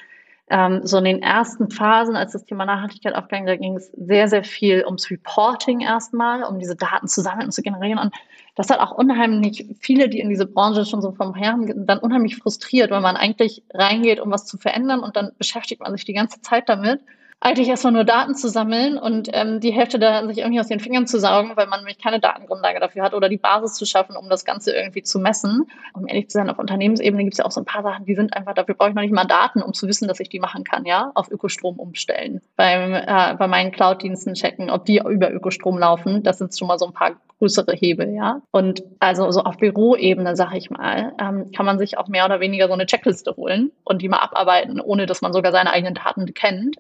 ähm, 0.51 0.81
so 0.85 0.99
in 0.99 1.05
den 1.05 1.23
ersten 1.23 1.71
Phasen, 1.71 2.17
als 2.17 2.33
das 2.33 2.45
Thema 2.45 2.67
Nachhaltigkeit 2.67 3.15
aufging, 3.15 3.47
da 3.47 3.57
ging 3.57 3.77
es 3.77 3.91
sehr, 3.97 4.29
sehr 4.29 4.45
viel 4.45 4.85
ums 4.85 5.11
Reporting 5.11 5.81
erstmal, 5.81 6.43
um 6.43 6.59
diese 6.59 6.77
Daten 6.77 7.07
zu 7.07 7.21
sammeln 7.23 7.47
und 7.47 7.53
zu 7.53 7.63
generieren. 7.63 7.99
Und 7.99 8.13
das 8.57 8.69
hat 8.69 8.81
auch 8.81 8.91
unheimlich 8.91 9.67
viele, 9.79 10.09
die 10.09 10.19
in 10.19 10.29
diese 10.29 10.47
Branche 10.47 10.85
schon 10.85 11.03
so 11.03 11.13
vom 11.13 11.35
Herren 11.35 11.87
dann 11.87 12.01
unheimlich 12.01 12.37
frustriert, 12.37 12.91
weil 12.91 13.01
man 13.01 13.17
eigentlich 13.17 13.63
reingeht, 13.73 14.21
um 14.21 14.31
was 14.31 14.45
zu 14.45 14.59
verändern 14.59 15.01
und 15.01 15.17
dann 15.17 15.31
beschäftigt 15.39 15.81
man 15.81 15.93
sich 15.93 16.05
die 16.05 16.15
ganze 16.15 16.41
Zeit 16.41 16.69
damit 16.69 17.01
eigentlich 17.41 17.69
erstmal 17.69 17.95
nur 17.95 18.05
Daten 18.05 18.35
zu 18.35 18.49
sammeln 18.49 18.99
und 18.99 19.31
ähm, 19.33 19.61
die 19.61 19.71
Hälfte 19.71 19.99
da 19.99 20.27
sich 20.27 20.39
irgendwie 20.39 20.61
aus 20.61 20.67
den 20.67 20.79
Fingern 20.79 21.07
zu 21.07 21.19
saugen, 21.19 21.53
weil 21.55 21.67
man 21.67 21.81
nämlich 21.81 21.99
keine 21.99 22.21
Datengrundlage 22.21 22.81
dafür 22.81 23.03
hat 23.03 23.15
oder 23.15 23.31
die 23.31 23.39
Basis 23.39 23.75
zu 23.75 23.87
schaffen, 23.87 24.15
um 24.15 24.29
das 24.29 24.45
Ganze 24.45 24.73
irgendwie 24.73 25.03
zu 25.03 25.19
messen. 25.19 25.67
Um 25.95 26.07
ehrlich 26.07 26.29
zu 26.29 26.35
sein, 26.35 26.51
auf 26.51 26.59
Unternehmensebene 26.59 27.25
gibt 27.25 27.35
es 27.35 27.39
ja 27.39 27.47
auch 27.47 27.51
so 27.51 27.63
ein 27.63 27.65
paar 27.65 27.83
Sachen, 27.83 28.05
die 28.05 28.15
sind 28.15 28.37
einfach, 28.37 28.55
dafür 28.55 28.75
brauche 28.75 28.91
ich 28.91 28.95
noch 28.95 29.03
nicht 29.03 29.15
mal 29.15 29.25
Daten, 29.25 29.63
um 29.63 29.73
zu 29.73 29.89
wissen, 29.89 30.07
dass 30.07 30.21
ich 30.21 30.29
die 30.29 30.39
machen 30.39 30.65
kann, 30.65 30.85
ja, 30.85 31.13
auf 31.15 31.31
Ökostrom 31.31 31.79
umstellen. 31.79 32.43
Beim, 32.57 32.93
äh, 32.93 33.35
bei 33.39 33.49
meinen 33.49 33.73
Cloud-Diensten 33.73 34.35
checken, 34.35 34.69
ob 34.69 34.85
die 34.85 34.99
über 34.99 35.33
Ökostrom 35.33 35.79
laufen. 35.79 36.23
Das 36.23 36.39
sind 36.39 36.57
schon 36.57 36.69
mal 36.69 36.79
so 36.79 36.87
ein 36.87 36.93
paar 36.93 37.13
größere 37.41 37.73
Hebel, 37.73 38.15
ja. 38.15 38.43
Und 38.51 38.85
also 39.01 39.31
so 39.31 39.41
auf 39.41 39.57
Büroebene, 39.57 40.37
sag 40.37 40.55
ich 40.55 40.71
mal, 40.71 41.15
ähm, 41.19 41.51
kann 41.57 41.67
man 41.67 41.79
sich 41.79 41.97
auch 41.99 42.09
mehr 42.09 42.27
oder 42.27 42.39
weniger 42.39 42.69
so 42.69 42.75
eine 42.75 42.87
Checkliste 42.87 43.35
holen 43.37 43.73
und 43.83 44.03
die 44.03 44.09
mal 44.09 44.19
abarbeiten, 44.19 44.81
ohne 44.81 45.07
dass 45.07 45.23
man 45.23 45.33
sogar 45.33 45.51
seine 45.51 45.73
eigenen 45.73 45.95
Daten 45.95 46.33
kennt. 46.35 46.77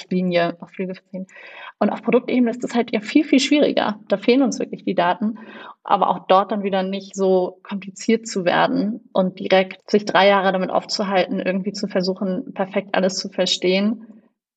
Reiserichtlinie 0.00 0.56
auf 0.60 0.70
Flüge 0.70 0.94
Und 1.78 1.90
auf 1.90 2.02
Produktebene 2.02 2.50
ist 2.50 2.64
das 2.64 2.74
halt 2.74 2.92
ja 2.92 3.00
viel, 3.00 3.24
viel 3.24 3.40
schwieriger. 3.40 3.98
Da 4.08 4.16
fehlen 4.16 4.42
uns 4.42 4.58
wirklich 4.58 4.84
die 4.84 4.94
Daten. 4.94 5.38
Aber 5.82 6.10
auch 6.10 6.26
dort 6.26 6.52
dann 6.52 6.62
wieder 6.62 6.82
nicht 6.82 7.14
so 7.14 7.58
kompliziert 7.62 8.26
zu 8.26 8.44
werden 8.44 9.08
und 9.12 9.38
direkt 9.38 9.90
sich 9.90 10.04
drei 10.04 10.28
Jahre 10.28 10.52
damit 10.52 10.70
aufzuhalten, 10.70 11.40
irgendwie 11.40 11.72
zu 11.72 11.88
versuchen, 11.88 12.52
perfekt 12.54 12.90
alles 12.92 13.16
zu 13.16 13.28
verstehen 13.28 14.06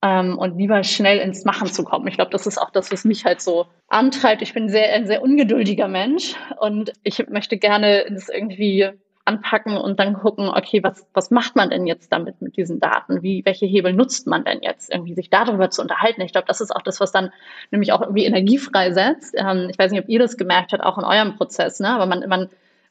ähm, 0.01 0.37
und 0.37 0.57
lieber 0.57 0.83
schnell 0.83 1.19
ins 1.19 1.45
Machen 1.45 1.67
zu 1.67 1.83
kommen. 1.83 2.07
Ich 2.07 2.15
glaube, 2.15 2.31
das 2.31 2.45
ist 2.45 2.57
auch 2.57 2.71
das, 2.71 2.91
was 2.91 3.05
mich 3.05 3.25
halt 3.25 3.41
so 3.41 3.67
antreibt. 3.87 4.41
Ich 4.41 4.53
bin 4.53 4.69
sehr, 4.69 4.93
ein 4.93 5.07
sehr 5.07 5.23
ungeduldiger 5.23 5.87
Mensch 5.87 6.35
und 6.59 6.91
ich 7.03 7.25
möchte 7.29 7.57
gerne 7.57 8.05
das 8.09 8.29
irgendwie 8.29 8.89
anpacken 9.25 9.77
und 9.77 9.99
dann 9.99 10.13
gucken, 10.15 10.49
okay, 10.49 10.83
was, 10.83 11.07
was 11.13 11.31
macht 11.31 11.55
man 11.55 11.69
denn 11.69 11.87
jetzt 11.87 12.11
damit 12.11 12.41
mit 12.41 12.57
diesen 12.57 12.79
Daten? 12.79 13.23
Wie, 13.23 13.45
welche 13.45 13.65
Hebel 13.65 13.93
nutzt 13.93 14.27
man 14.27 14.43
denn 14.43 14.61
jetzt? 14.61 14.91
Irgendwie 14.91 15.13
sich 15.13 15.29
darüber 15.29 15.69
zu 15.69 15.81
unterhalten. 15.81 16.21
Ich 16.21 16.33
glaube, 16.33 16.47
das 16.47 16.59
ist 16.59 16.75
auch 16.75 16.81
das, 16.81 16.99
was 16.99 17.11
dann 17.11 17.31
nämlich 17.71 17.93
auch 17.93 18.01
irgendwie 18.01 18.25
Energie 18.25 18.57
freisetzt. 18.57 19.33
Ähm, 19.37 19.69
ich 19.69 19.79
weiß 19.79 19.91
nicht, 19.91 20.01
ob 20.01 20.09
ihr 20.09 20.19
das 20.19 20.35
gemerkt 20.35 20.73
habt, 20.73 20.83
auch 20.83 20.97
in 20.97 21.05
eurem 21.05 21.37
Prozess, 21.37 21.79
ne? 21.79 21.89
Aber 21.89 22.05
man, 22.05 22.27
man, 22.27 22.49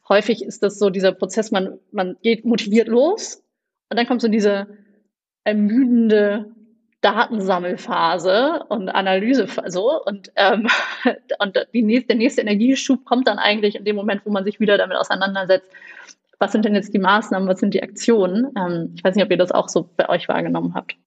häufig 0.09 0.43
ist 0.43 0.63
das 0.63 0.79
so 0.79 0.89
dieser 0.89 1.11
Prozess, 1.11 1.51
man, 1.51 1.79
man 1.91 2.17
geht 2.23 2.45
motiviert 2.45 2.87
los 2.87 3.43
und 3.89 3.97
dann 3.97 4.07
kommt 4.07 4.21
so 4.21 4.27
diese 4.27 4.67
ermüdende 5.43 6.51
Datensammelphase 7.01 8.63
und 8.69 8.89
Analyse 8.89 9.47
so 9.67 10.03
und 10.03 10.31
ähm, 10.35 10.67
und 11.39 11.67
die 11.73 11.81
nächste, 11.81 12.07
der 12.07 12.15
nächste 12.15 12.41
Energieschub 12.41 13.05
kommt 13.05 13.27
dann 13.27 13.39
eigentlich 13.39 13.75
in 13.75 13.83
dem 13.83 13.97
Moment, 13.97 14.25
wo 14.25 14.31
man 14.31 14.45
sich 14.45 14.59
wieder 14.59 14.77
damit 14.77 14.97
auseinandersetzt. 14.97 15.69
Was 16.43 16.51
sind 16.51 16.65
denn 16.65 16.75
jetzt 16.75 16.93
die 16.93 16.99
Maßnahmen? 16.99 17.47
Was 17.47 17.61
sind 17.61 17.73
die 17.73 17.81
Aktionen? 17.81 18.51
Ähm, 18.57 18.91
ich 18.97 19.01
weiß 19.01 19.15
nicht, 19.15 19.23
ob 19.23 19.31
ihr 19.31 19.37
das 19.37 19.53
auch 19.53 19.69
so 19.69 19.89
bei 19.95 20.09
euch 20.09 20.27
wahrgenommen 20.27 20.73
habt. 20.75 20.97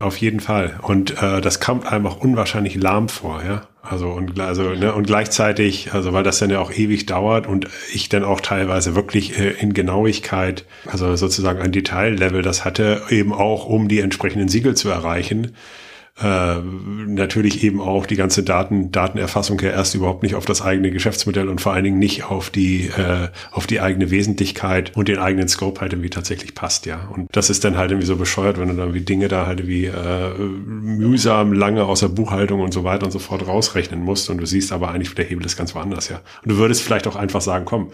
Auf 0.00 0.16
jeden 0.16 0.40
Fall. 0.40 0.80
Und 0.82 1.22
äh, 1.22 1.40
das 1.40 1.60
kommt 1.60 1.86
einem 1.86 2.04
auch 2.08 2.20
unwahrscheinlich 2.20 2.74
lahm 2.74 3.08
vor, 3.08 3.44
ja. 3.44 3.68
Also 3.80 4.08
und 4.08 4.40
also 4.40 4.70
ne, 4.70 4.92
und 4.92 5.06
gleichzeitig, 5.06 5.92
also 5.92 6.12
weil 6.12 6.24
das 6.24 6.40
dann 6.40 6.50
ja 6.50 6.58
auch 6.58 6.72
ewig 6.72 7.06
dauert 7.06 7.46
und 7.46 7.68
ich 7.94 8.08
dann 8.08 8.24
auch 8.24 8.40
teilweise 8.40 8.96
wirklich 8.96 9.38
äh, 9.38 9.50
in 9.52 9.72
Genauigkeit, 9.72 10.64
also 10.86 11.14
sozusagen 11.14 11.62
ein 11.62 11.70
Detaillevel 11.70 12.42
das 12.42 12.64
hatte, 12.64 13.02
eben 13.08 13.32
auch 13.32 13.66
um 13.66 13.86
die 13.86 14.00
entsprechenden 14.00 14.48
Siegel 14.48 14.74
zu 14.74 14.88
erreichen, 14.88 15.54
äh, 16.20 16.60
natürlich 16.60 17.64
eben 17.64 17.80
auch 17.80 18.04
die 18.04 18.16
ganze 18.16 18.42
Daten, 18.42 18.92
Datenerfassung 18.92 19.58
ja 19.60 19.70
erst 19.70 19.94
überhaupt 19.94 20.22
nicht 20.22 20.34
auf 20.34 20.44
das 20.44 20.60
eigene 20.60 20.90
Geschäftsmodell 20.90 21.48
und 21.48 21.62
vor 21.62 21.72
allen 21.72 21.84
Dingen 21.84 21.98
nicht 21.98 22.24
auf 22.24 22.50
die, 22.50 22.88
äh, 22.88 23.28
auf 23.50 23.66
die 23.66 23.80
eigene 23.80 24.10
Wesentlichkeit 24.10 24.94
und 24.94 25.08
den 25.08 25.18
eigenen 25.18 25.48
Scope 25.48 25.80
halt 25.80 25.94
irgendwie 25.94 26.10
tatsächlich 26.10 26.54
passt, 26.54 26.84
ja. 26.84 27.08
Und 27.14 27.34
das 27.34 27.48
ist 27.48 27.64
dann 27.64 27.78
halt 27.78 27.92
irgendwie 27.92 28.06
so 28.06 28.16
bescheuert, 28.16 28.58
wenn 28.58 28.68
du 28.68 28.74
dann 28.74 28.92
wie 28.92 29.00
Dinge 29.00 29.28
da 29.28 29.46
halt 29.46 29.66
wie 29.66 29.86
äh, 29.86 30.34
mühsam 30.38 31.54
lange 31.54 31.84
aus 31.84 32.00
der 32.00 32.08
Buchhaltung 32.08 32.60
und 32.60 32.74
so 32.74 32.84
weiter 32.84 33.06
und 33.06 33.12
so 33.12 33.18
fort 33.18 33.46
rausrechnen 33.46 34.00
musst 34.00 34.28
und 34.28 34.36
du 34.36 34.46
siehst 34.46 34.70
aber 34.70 34.90
eigentlich, 34.90 35.14
der 35.14 35.24
Hebel 35.24 35.46
ist 35.46 35.56
ganz 35.56 35.74
woanders, 35.74 36.10
ja. 36.10 36.20
Und 36.42 36.50
du 36.52 36.58
würdest 36.58 36.82
vielleicht 36.82 37.06
auch 37.06 37.16
einfach 37.16 37.40
sagen, 37.40 37.64
komm, 37.64 37.90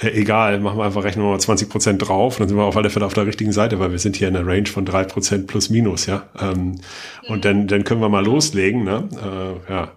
äh, 0.00 0.08
egal, 0.08 0.60
machen 0.60 0.78
wir 0.78 0.84
einfach, 0.84 1.04
rechnen 1.04 1.24
wir 1.24 1.30
mal 1.30 1.40
20 1.40 1.68
Prozent 1.68 2.08
drauf, 2.08 2.38
dann 2.38 2.48
sind 2.48 2.56
wir 2.56 2.64
auf 2.64 2.76
alle 2.76 2.90
Fälle 2.90 3.06
auf 3.06 3.14
der 3.14 3.26
richtigen 3.26 3.52
Seite, 3.52 3.78
weil 3.78 3.92
wir 3.92 3.98
sind 3.98 4.16
hier 4.16 4.28
in 4.28 4.34
der 4.34 4.46
Range 4.46 4.66
von 4.66 4.84
drei 4.84 5.04
Prozent 5.04 5.46
plus 5.46 5.70
minus, 5.70 6.06
ja. 6.06 6.24
Ähm, 6.40 6.80
und 7.28 7.44
dann, 7.44 7.66
dann 7.68 7.84
können 7.84 8.00
wir 8.00 8.08
mal 8.08 8.24
loslegen, 8.24 8.84
ne? 8.84 9.08
Äh, 9.12 9.72
ja. 9.72 9.92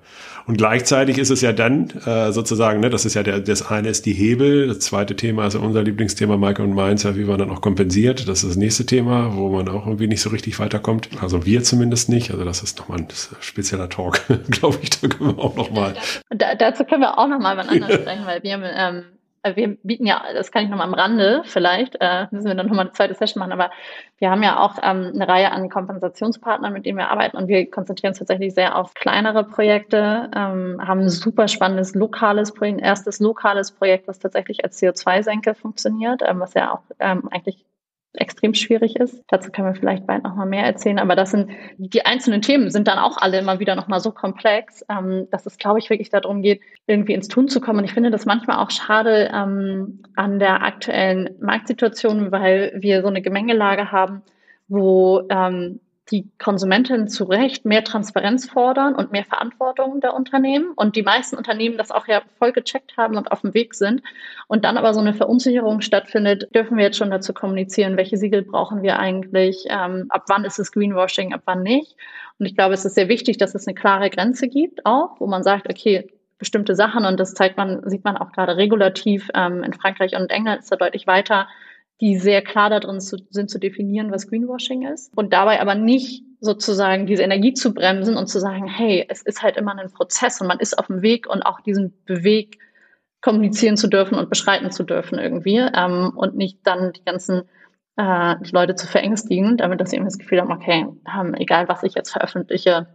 Und 0.48 0.58
gleichzeitig 0.58 1.18
ist 1.18 1.30
es 1.30 1.42
ja 1.42 1.52
dann 1.52 1.90
äh, 2.06 2.32
sozusagen, 2.32 2.80
ne, 2.80 2.90
das 2.90 3.04
ist 3.04 3.16
ja 3.16 3.24
der, 3.24 3.42
das 3.42 3.70
eine 3.70 3.90
ist 3.90 4.06
die 4.06 4.14
Hebel, 4.14 4.68
das 4.68 4.80
zweite 4.80 5.18
Thema 5.18 5.46
ist 5.46 5.56
unser 5.56 5.84
Lieblingsthema, 5.84 6.38
Michael 6.38 6.70
und 6.70 6.74
meins, 6.74 7.04
ja, 7.04 7.18
wie 7.18 7.26
man 7.26 7.38
dann 7.38 7.50
auch 7.50 7.60
kompensiert. 7.60 8.30
Das 8.30 8.44
ist 8.44 8.52
das 8.52 8.56
nächste 8.56 8.86
Thema, 8.86 9.36
wo 9.36 9.50
man 9.50 9.68
auch 9.68 9.86
irgendwie 9.86 10.08
nicht 10.08 10.22
so 10.22 10.30
richtig 10.30 10.58
weiterkommt. 10.60 11.10
Also 11.22 11.46
wir 11.46 11.64
zumindest 11.64 12.08
nicht. 12.08 12.32
Also 12.32 12.46
das 12.46 12.64
ist 12.64 12.80
nochmal 12.80 13.00
ein 13.00 13.08
spezieller 13.42 13.90
Talk, 13.90 14.22
glaube 14.50 14.78
ich. 14.82 14.90
Da 14.92 15.10
können 15.10 15.36
wir 15.36 15.44
auch 15.44 15.58
nochmal. 15.58 15.96
Da, 16.30 16.56
dazu 16.56 16.86
können 16.86 17.02
wir 17.02 17.18
auch 17.18 17.28
nochmal 17.28 17.58
wann 17.58 17.68
anders 17.68 17.94
sprechen, 18.02 18.26
weil 18.26 18.42
wir 18.42 18.54
haben 18.54 18.64
ähm, 18.64 19.04
äh, 19.04 19.17
wir 19.56 19.78
bieten 19.84 20.06
ja, 20.06 20.22
das 20.34 20.52
kann 20.52 20.64
ich 20.64 20.70
noch 20.70 20.78
mal 20.78 20.84
am 20.84 20.94
Rande 20.94 21.42
vielleicht, 21.46 21.96
äh, 22.00 22.28
müssen 22.32 22.48
wir 22.48 22.56
dann 22.56 22.68
noch 22.68 22.76
mal 22.76 22.82
eine 22.82 22.92
zweite 22.92 23.14
Session 23.14 23.40
machen, 23.40 23.52
aber 23.52 23.72
wir 24.18 24.30
haben 24.30 24.44
ja 24.44 24.60
auch 24.60 24.76
ähm, 24.84 25.12
eine 25.14 25.28
Reihe 25.28 25.52
an 25.52 25.70
Kompensationspartnern, 25.70 26.74
mit 26.74 26.86
denen 26.86 26.98
wir 26.98 27.10
arbeiten 27.10 27.38
und 27.38 27.48
wir 27.48 27.70
konzentrieren 27.70 28.12
uns 28.12 28.20
tatsächlich 28.20 28.54
sehr 28.54 28.76
auf 28.76 28.94
kleinere 28.94 29.44
Projekte, 29.44 30.30
ähm, 30.36 30.82
haben 30.86 31.02
ein 31.02 31.10
super 31.10 31.48
spannendes 31.48 31.96
lokales 31.96 32.54
Projekt, 32.54 32.82
erstes 32.82 33.20
lokales 33.20 33.72
Projekt, 33.72 34.08
was 34.08 34.20
tatsächlich 34.20 34.64
als 34.64 34.82
CO2-Senke 34.82 35.54
funktioniert, 35.54 36.22
ähm, 36.26 36.40
was 36.40 36.54
ja 36.54 36.74
auch 36.74 36.82
ähm, 37.00 37.30
eigentlich 37.32 37.66
extrem 38.14 38.54
schwierig 38.54 38.96
ist. 38.96 39.24
Dazu 39.28 39.52
können 39.52 39.68
wir 39.68 39.80
vielleicht 39.80 40.08
bald 40.08 40.24
noch 40.24 40.36
mal 40.36 40.46
mehr 40.46 40.66
erzählen. 40.66 41.00
Aber 41.00 41.16
das 41.16 41.32
sind 41.32 41.52
die 41.78 42.06
einzelnen 42.06 42.42
Themen 42.42 42.70
sind 42.70 42.88
dann 42.88 43.00
auch 43.00 43.18
alle 43.18 43.40
immer 43.40 43.60
wieder 43.60 43.76
noch 43.76 43.88
mal 43.88 44.00
so 44.00 44.12
komplex, 44.12 44.86
ähm, 44.90 45.28
dass 45.32 45.46
es, 45.46 45.58
glaube 45.58 45.80
ich, 45.80 45.90
wirklich 45.90 46.10
darum 46.10 46.42
geht, 46.42 46.62
irgendwie 46.88 47.14
ins 47.14 47.28
Tun 47.28 47.48
zu 47.48 47.62
kommen. 47.62 47.80
Und 47.80 47.86
ich 47.86 47.94
finde 47.94 48.12
das 48.12 48.26
manchmal 48.26 48.58
auch 48.58 48.72
schade 48.72 49.30
ähm, 49.34 50.04
an 50.16 50.40
der 50.40 50.64
aktuellen 50.64 51.36
Marktsituation, 51.40 52.32
weil 52.32 52.74
wir 52.78 53.02
so 53.02 53.08
eine 53.08 53.22
Gemengelage 53.22 53.92
haben, 53.92 54.24
wo 54.68 55.24
ähm, 55.30 55.80
die 56.12 56.30
Konsumentinnen 56.40 57.08
zu 57.08 57.26
Recht 57.26 57.66
mehr 57.66 57.84
Transparenz 57.84 58.50
fordern 58.50 58.96
und 58.96 59.12
mehr 59.12 59.26
Verantwortung 59.26 60.00
der 60.00 60.14
Unternehmen 60.14 60.72
und 60.76 60.96
die 60.96 61.04
meisten 61.04 61.36
Unternehmen 61.36 61.78
das 61.78 61.92
auch 61.92 62.08
ja 62.08 62.22
voll 62.38 62.54
gecheckt 62.54 62.96
haben 62.98 63.18
und 63.18 63.32
auf 63.32 63.42
dem 63.42 63.54
Weg 63.54 63.74
sind 63.74 64.02
und 64.48 64.64
dann 64.64 64.78
aber 64.78 64.94
so 64.94 65.02
eine 65.02 65.14
Verunsicherung 65.14 65.82
stattfindet, 65.82 66.54
dürfen 66.56 66.78
wir 66.78 66.86
jetzt 66.86 66.98
schon 66.98 67.12
dazu 67.12 67.34
kommunizieren, 67.34 67.98
welche 67.98 68.18
Siegel 68.18 68.44
brauchen 68.44 68.82
wir 68.82 69.00
eigentlich, 69.00 69.66
ähm, 69.70 70.06
ab 70.10 70.26
wann 70.28 70.46
ist 70.46 70.60
es 70.60 70.72
Greenwashing, 70.72 71.34
ab 71.34 71.42
wann 71.46 71.62
nicht. 71.62 71.96
Und 72.40 72.46
ich 72.46 72.56
glaube, 72.56 72.74
es 72.74 72.86
ist 72.86 72.96
sehr 72.96 73.10
wichtig, 73.10 73.38
dass 73.38 73.56
es 73.56 73.68
eine 73.68 73.76
klare 73.76 74.10
Grenze 74.10 74.48
gibt 74.48 74.86
auch, 74.86 75.20
wo 75.20 75.28
man 75.28 75.44
sagt, 75.44 75.70
okay, 75.70 76.10
bestimmte 76.38 76.76
Sachen 76.76 77.06
und 77.06 77.20
das 77.20 77.34
zeigt 77.34 77.58
man, 77.58 77.82
sieht 77.90 78.04
man 78.04 78.16
auch 78.16 78.32
gerade 78.32 78.58
regulativ 78.58 79.30
ähm, 79.34 79.64
in 79.64 79.74
Frankreich 79.74 80.16
und 80.16 80.30
England 80.30 80.62
ist 80.62 80.72
da 80.72 80.76
deutlich 80.76 81.08
weiter 81.08 81.48
die 82.02 82.18
sehr 82.18 82.42
klar 82.42 82.70
darin 82.70 83.00
zu, 83.00 83.18
sind 83.30 83.50
zu 83.50 83.60
definieren, 83.60 84.12
was 84.12 84.28
Greenwashing 84.30 84.88
ist 84.88 85.16
und 85.18 85.34
dabei 85.34 85.62
aber 85.62 85.76
nicht 85.76 86.24
sozusagen 86.40 87.08
diese 87.08 87.24
Energie 87.24 87.54
zu 87.54 87.74
bremsen 87.74 88.16
und 88.16 88.28
zu 88.28 88.40
sagen, 88.40 88.68
hey, 88.68 89.06
es 89.10 89.24
ist 89.24 89.42
halt 89.42 89.58
immer 89.58 89.76
ein 89.78 89.92
Prozess 89.92 90.40
und 90.40 90.48
man 90.48 90.60
ist 90.60 90.78
auf 90.78 90.88
dem 90.88 91.02
Weg 91.02 91.28
und 91.28 91.42
auch 91.42 91.62
diesen 91.62 91.94
Beweg 92.06 92.60
kommunizieren 93.22 93.78
zu 93.78 93.88
dürfen 93.88 94.16
und 94.16 94.30
beschreiten 94.30 94.72
zu 94.72 94.84
dürfen 94.84 95.18
irgendwie 95.18 95.58
ähm, 95.58 96.14
und 96.16 96.36
nicht 96.36 96.60
dann 96.64 96.94
die 96.94 97.04
ganzen 97.04 97.44
äh, 97.98 98.36
Leute 98.52 98.76
zu 98.76 98.86
verängstigen, 98.86 99.58
damit 99.58 99.82
dass 99.82 99.90
sie 99.90 99.96
eben 99.96 100.06
das 100.06 100.20
Gefühl 100.20 100.42
haben, 100.42 100.52
okay, 100.52 100.86
ähm, 101.20 101.34
egal 101.34 101.68
was 101.68 101.82
ich 101.82 101.96
jetzt 101.96 102.12
veröffentliche, 102.12 102.88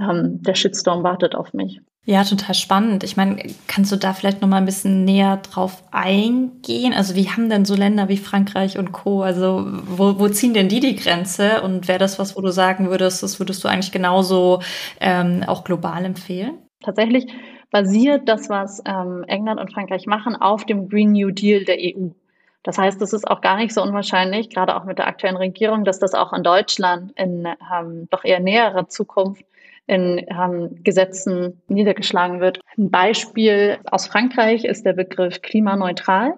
ähm, 0.00 0.42
der 0.42 0.54
Shitstorm 0.54 1.02
wartet 1.02 1.34
auf 1.34 1.52
mich. 1.52 1.82
Ja, 2.08 2.22
total 2.22 2.54
spannend. 2.54 3.02
Ich 3.02 3.16
meine, 3.16 3.42
kannst 3.66 3.90
du 3.90 3.96
da 3.96 4.12
vielleicht 4.12 4.40
noch 4.40 4.48
mal 4.48 4.58
ein 4.58 4.64
bisschen 4.64 5.04
näher 5.04 5.38
drauf 5.38 5.82
eingehen? 5.90 6.94
Also 6.94 7.16
wie 7.16 7.28
haben 7.28 7.50
denn 7.50 7.64
so 7.64 7.74
Länder 7.74 8.08
wie 8.08 8.16
Frankreich 8.16 8.78
und 8.78 8.92
Co. 8.92 9.22
Also 9.22 9.66
wo, 9.66 10.16
wo 10.20 10.28
ziehen 10.28 10.54
denn 10.54 10.68
die 10.68 10.78
die 10.78 10.94
Grenze? 10.94 11.62
Und 11.62 11.88
wäre 11.88 11.98
das 11.98 12.20
was, 12.20 12.36
wo 12.36 12.40
du 12.42 12.52
sagen 12.52 12.90
würdest, 12.90 13.24
das 13.24 13.40
würdest 13.40 13.64
du 13.64 13.68
eigentlich 13.68 13.90
genauso 13.90 14.62
ähm, 15.00 15.42
auch 15.48 15.64
global 15.64 16.04
empfehlen? 16.04 16.58
Tatsächlich 16.80 17.26
basiert 17.72 18.28
das, 18.28 18.48
was 18.48 18.80
ähm, 18.86 19.24
England 19.26 19.58
und 19.58 19.72
Frankreich 19.72 20.06
machen, 20.06 20.36
auf 20.36 20.64
dem 20.64 20.88
Green 20.88 21.10
New 21.10 21.32
Deal 21.32 21.64
der 21.64 21.78
EU. 21.80 22.10
Das 22.62 22.78
heißt, 22.78 23.02
es 23.02 23.14
ist 23.14 23.26
auch 23.26 23.40
gar 23.40 23.56
nicht 23.56 23.74
so 23.74 23.82
unwahrscheinlich, 23.82 24.50
gerade 24.50 24.76
auch 24.76 24.84
mit 24.84 24.98
der 24.98 25.08
aktuellen 25.08 25.36
Regierung, 25.36 25.84
dass 25.84 25.98
das 25.98 26.14
auch 26.14 26.32
in 26.32 26.44
Deutschland 26.44 27.10
in 27.16 27.48
ähm, 27.74 28.06
doch 28.10 28.24
eher 28.24 28.38
näherer 28.38 28.88
Zukunft 28.88 29.44
in 29.86 30.24
ähm, 30.28 30.82
Gesetzen 30.82 31.62
niedergeschlagen 31.68 32.40
wird. 32.40 32.60
Ein 32.76 32.90
Beispiel 32.90 33.78
aus 33.90 34.06
Frankreich 34.06 34.64
ist 34.64 34.84
der 34.84 34.94
Begriff 34.94 35.42
klimaneutral, 35.42 36.34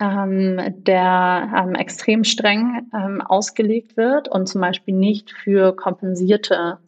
ähm, 0.00 0.60
der 0.78 1.52
ähm, 1.56 1.74
extrem 1.74 2.24
streng 2.24 2.90
ähm, 2.94 3.20
ausgelegt 3.20 3.96
wird 3.96 4.28
und 4.28 4.46
zum 4.46 4.60
Beispiel 4.60 4.94
nicht 4.94 5.32
für 5.32 5.74
kompensierte 5.74 6.78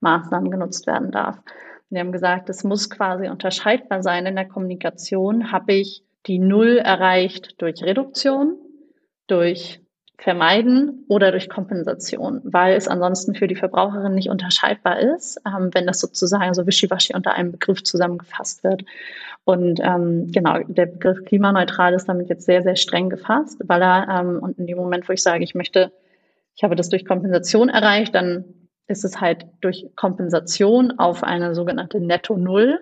Maßnahmen 0.00 0.50
genutzt 0.50 0.86
werden 0.86 1.10
darf. 1.10 1.38
Wir 1.88 2.00
haben 2.00 2.12
gesagt, 2.12 2.48
es 2.48 2.64
muss 2.64 2.88
quasi 2.88 3.28
unterscheidbar 3.28 4.02
sein 4.02 4.26
in 4.26 4.34
der 4.34 4.48
Kommunikation. 4.48 5.52
Habe 5.52 5.74
ich 5.74 6.04
die 6.26 6.38
Null 6.38 6.78
erreicht 6.78 7.60
durch 7.60 7.82
Reduktion, 7.82 8.56
durch 9.26 9.81
vermeiden 10.22 11.04
oder 11.08 11.32
durch 11.32 11.48
Kompensation, 11.48 12.40
weil 12.44 12.76
es 12.76 12.86
ansonsten 12.86 13.34
für 13.34 13.48
die 13.48 13.56
Verbraucherin 13.56 14.14
nicht 14.14 14.30
unterscheidbar 14.30 15.00
ist, 15.00 15.40
ähm, 15.44 15.70
wenn 15.72 15.84
das 15.84 15.98
sozusagen 15.98 16.54
so 16.54 16.64
wischiwaschi 16.64 17.14
unter 17.14 17.34
einem 17.34 17.50
Begriff 17.50 17.82
zusammengefasst 17.82 18.62
wird. 18.62 18.84
Und 19.44 19.80
ähm, 19.82 20.30
genau, 20.30 20.60
der 20.68 20.86
Begriff 20.86 21.24
klimaneutral 21.24 21.94
ist 21.94 22.08
damit 22.08 22.28
jetzt 22.28 22.46
sehr, 22.46 22.62
sehr 22.62 22.76
streng 22.76 23.10
gefasst, 23.10 23.60
weil 23.64 23.82
er, 23.82 24.06
ähm, 24.08 24.38
und 24.40 24.58
in 24.60 24.68
dem 24.68 24.78
Moment, 24.78 25.08
wo 25.08 25.12
ich 25.12 25.22
sage, 25.22 25.42
ich 25.42 25.56
möchte, 25.56 25.90
ich 26.54 26.62
habe 26.62 26.76
das 26.76 26.88
durch 26.88 27.04
Kompensation 27.04 27.68
erreicht, 27.68 28.14
dann 28.14 28.44
ist 28.86 29.04
es 29.04 29.20
halt 29.20 29.46
durch 29.60 29.86
Kompensation 29.96 31.00
auf 31.00 31.24
eine 31.24 31.56
sogenannte 31.56 32.00
Netto-Null, 32.00 32.80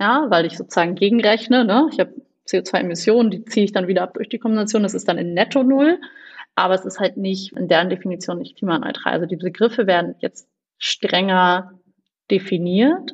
ja, 0.00 0.26
weil 0.28 0.46
ich 0.46 0.56
sozusagen 0.56 0.94
gegenrechne, 0.94 1.64
ne? 1.64 1.88
ich 1.92 1.98
habe 1.98 2.14
CO2-Emissionen, 2.48 3.30
die 3.32 3.44
ziehe 3.44 3.64
ich 3.64 3.72
dann 3.72 3.88
wieder 3.88 4.02
ab 4.02 4.14
durch 4.14 4.28
die 4.28 4.38
Kompensation, 4.38 4.84
das 4.84 4.94
ist 4.94 5.08
dann 5.08 5.18
in 5.18 5.34
Netto-Null 5.34 5.98
aber 6.54 6.74
es 6.74 6.84
ist 6.84 7.00
halt 7.00 7.16
nicht 7.16 7.52
in 7.56 7.68
deren 7.68 7.90
Definition 7.90 8.38
nicht 8.38 8.56
klimaneutral. 8.56 9.12
Also 9.12 9.26
die 9.26 9.36
Begriffe 9.36 9.86
werden 9.86 10.14
jetzt 10.18 10.48
strenger 10.78 11.72
definiert 12.30 13.12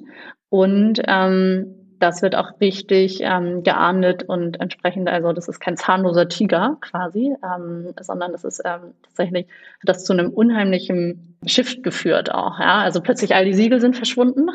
und 0.49 1.01
ähm, 1.07 1.77
das 1.99 2.23
wird 2.23 2.37
auch 2.37 2.61
richtig 2.61 3.21
ähm, 3.23 3.63
geahndet 3.63 4.25
und 4.25 4.61
entsprechend, 4.61 5.09
also 5.09 5.33
das 5.33 5.49
ist 5.49 5.61
kein 5.61 5.77
zahnloser 5.77 6.29
Tiger 6.29 6.77
quasi, 6.81 7.35
ähm, 7.43 7.95
sondern 8.01 8.33
das 8.33 8.45
ist 8.45 8.61
ähm, 8.65 8.93
tatsächlich, 9.03 9.47
das 9.83 10.05
zu 10.05 10.13
einem 10.13 10.31
unheimlichen 10.31 11.36
Shift 11.47 11.83
geführt 11.83 12.33
auch. 12.33 12.59
Ja? 12.59 12.79
Also 12.79 13.01
plötzlich 13.01 13.35
all 13.35 13.45
die 13.45 13.55
Siegel 13.55 13.81
sind 13.81 13.97
verschwunden 13.97 14.51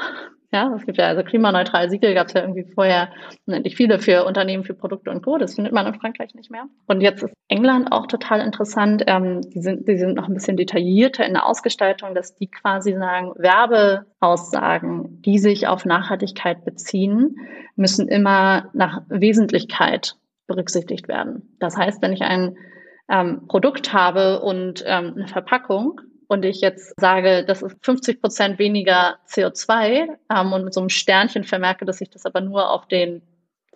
ja, 0.53 0.73
es 0.75 0.85
gibt 0.85 0.97
ja 0.97 1.07
also 1.07 1.23
klimaneutral 1.23 1.89
Siegel, 1.89 2.13
gab 2.13 2.27
es 2.27 2.33
ja 2.33 2.41
irgendwie 2.41 2.65
vorher 2.73 3.09
unendlich 3.45 3.77
viele 3.77 3.99
für 3.99 4.25
Unternehmen, 4.25 4.65
für 4.65 4.73
Produkte 4.73 5.09
und 5.09 5.23
Co. 5.23 5.37
Das 5.37 5.55
findet 5.55 5.73
man 5.73 5.87
in 5.87 5.93
Frankreich 5.93 6.35
nicht 6.35 6.51
mehr. 6.51 6.65
Und 6.87 6.99
jetzt 6.99 7.23
ist 7.23 7.33
England 7.47 7.91
auch 7.91 8.05
total 8.05 8.41
interessant. 8.41 9.03
Ähm, 9.07 9.41
die, 9.41 9.61
sind, 9.61 9.87
die 9.87 9.97
sind 9.97 10.15
noch 10.15 10.27
ein 10.27 10.33
bisschen 10.33 10.57
detaillierter 10.57 11.25
in 11.25 11.33
der 11.33 11.45
Ausgestaltung, 11.45 12.13
dass 12.13 12.35
die 12.35 12.47
quasi 12.47 12.93
sagen, 12.93 13.31
Werbeaussagen, 13.37 15.21
die 15.21 15.39
sich 15.39 15.67
auf 15.67 15.85
Nachhaltigkeit 15.85 16.65
beziehen, 16.65 17.37
müssen 17.77 18.09
immer 18.09 18.69
nach 18.73 19.03
Wesentlichkeit 19.07 20.17
berücksichtigt 20.47 21.07
werden. 21.07 21.55
Das 21.59 21.77
heißt, 21.77 22.01
wenn 22.01 22.11
ich 22.11 22.23
ein 22.23 22.57
ähm, 23.09 23.47
Produkt 23.47 23.93
habe 23.93 24.41
und 24.41 24.83
ähm, 24.85 25.13
eine 25.15 25.27
Verpackung, 25.29 26.01
und 26.31 26.45
ich 26.45 26.61
jetzt 26.61 26.93
sage, 26.97 27.43
das 27.45 27.61
ist 27.61 27.75
50 27.81 28.21
Prozent 28.21 28.57
weniger 28.57 29.17
CO2 29.27 30.07
ähm, 30.33 30.53
und 30.53 30.63
mit 30.63 30.73
so 30.73 30.79
einem 30.79 30.87
Sternchen 30.87 31.43
vermerke, 31.43 31.83
dass 31.83 31.97
sich 31.97 32.09
das 32.09 32.25
aber 32.25 32.39
nur 32.39 32.69
auf 32.69 32.87
den 32.87 33.21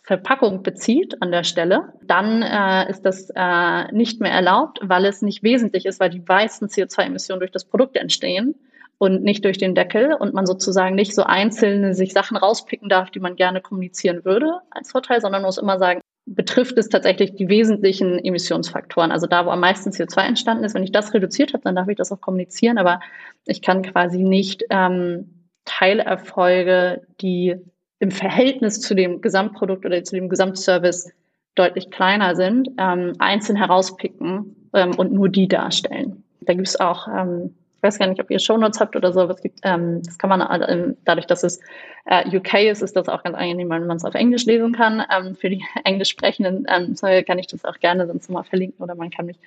Verpackung 0.03 0.63
bezieht 0.63 1.21
an 1.21 1.31
der 1.31 1.43
Stelle, 1.43 1.91
dann 2.01 2.43
äh, 2.43 2.89
ist 2.89 3.01
das 3.01 3.29
äh, 3.35 3.91
nicht 3.91 4.21
mehr 4.21 4.31
erlaubt, 4.31 4.79
weil 4.81 5.03
es 5.03 5.21
nicht 5.21 5.43
wesentlich 5.43 5.85
ist, 5.85 5.99
weil 5.99 6.09
die 6.09 6.23
meisten 6.25 6.67
CO2-Emissionen 6.67 7.41
durch 7.41 7.51
das 7.51 7.65
Produkt 7.65 7.97
entstehen 7.97 8.55
und 8.99 9.21
nicht 9.21 9.43
durch 9.43 9.57
den 9.57 9.75
Deckel 9.75 10.13
und 10.13 10.33
man 10.33 10.45
sozusagen 10.45 10.95
nicht 10.95 11.13
so 11.13 11.23
einzelne 11.23 11.93
sich 11.93 12.13
Sachen 12.13 12.37
rauspicken 12.37 12.87
darf, 12.87 13.11
die 13.11 13.19
man 13.19 13.35
gerne 13.35 13.59
kommunizieren 13.59 14.23
würde 14.23 14.61
als 14.69 14.91
Vorteil, 14.91 15.19
sondern 15.19 15.41
muss 15.41 15.57
immer 15.57 15.77
sagen, 15.77 15.99
betrifft 16.25 16.77
es 16.77 16.89
tatsächlich 16.89 17.35
die 17.35 17.49
wesentlichen 17.49 18.17
Emissionsfaktoren. 18.17 19.11
Also 19.11 19.27
da, 19.27 19.45
wo 19.45 19.51
am 19.51 19.59
meisten 19.59 19.91
CO2 19.91 20.21
entstanden 20.21 20.63
ist, 20.63 20.73
wenn 20.73 20.83
ich 20.83 20.91
das 20.91 21.13
reduziert 21.13 21.53
habe, 21.53 21.63
dann 21.63 21.75
darf 21.75 21.87
ich 21.87 21.97
das 21.97 22.11
auch 22.11 22.21
kommunizieren, 22.21 22.77
aber 22.77 22.99
ich 23.45 23.61
kann 23.61 23.83
quasi 23.83 24.17
nicht 24.17 24.63
ähm, 24.71 25.45
Teilerfolge, 25.65 27.03
die 27.21 27.55
im 27.99 28.11
Verhältnis 28.11 28.81
zu 28.81 28.95
dem 28.95 29.21
Gesamtprodukt 29.21 29.85
oder 29.85 30.03
zu 30.03 30.15
dem 30.15 30.29
Gesamtservice 30.29 31.11
deutlich 31.53 31.89
kleiner 31.89 32.35
sind, 32.35 32.69
ähm, 32.77 33.13
einzeln 33.19 33.55
herauspicken 33.55 34.69
ähm, 34.73 34.95
und 34.95 35.13
nur 35.13 35.29
die 35.29 35.47
darstellen. 35.47 36.23
Da 36.41 36.53
gibt 36.53 36.67
es 36.67 36.79
auch 36.79 37.07
ähm, 37.07 37.55
weiß 37.81 37.99
gar 37.99 38.07
nicht, 38.07 38.21
ob 38.21 38.31
ihr 38.31 38.39
Shownotes 38.39 38.79
habt 38.79 38.95
oder 38.95 39.13
so, 39.13 39.21
aber 39.21 39.33
es 39.33 39.41
gibt, 39.41 39.59
ähm, 39.63 40.01
das 40.03 40.17
kann 40.17 40.29
man, 40.29 40.41
ähm, 40.67 40.97
dadurch, 41.05 41.27
dass 41.27 41.43
es 41.43 41.59
äh, 42.05 42.35
UK 42.35 42.65
ist, 42.71 42.81
ist 42.81 42.95
das 42.95 43.09
auch 43.09 43.23
ganz 43.23 43.35
angenehm, 43.35 43.69
wenn 43.69 43.85
man 43.85 43.97
es 43.97 44.05
auf 44.05 44.15
Englisch 44.15 44.45
lesen 44.45 44.73
kann. 44.73 45.03
Ähm, 45.15 45.35
für 45.35 45.49
die 45.49 45.63
Englisch 45.83 46.09
sprechenden 46.09 46.65
ähm, 46.67 46.95
kann 47.25 47.39
ich 47.39 47.47
das 47.47 47.65
auch 47.65 47.79
gerne 47.79 48.07
sonst 48.07 48.29
mal 48.29 48.43
verlinken 48.43 48.83
oder 48.83 48.95
man 48.95 49.09
kann 49.09 49.25
mich 49.25 49.39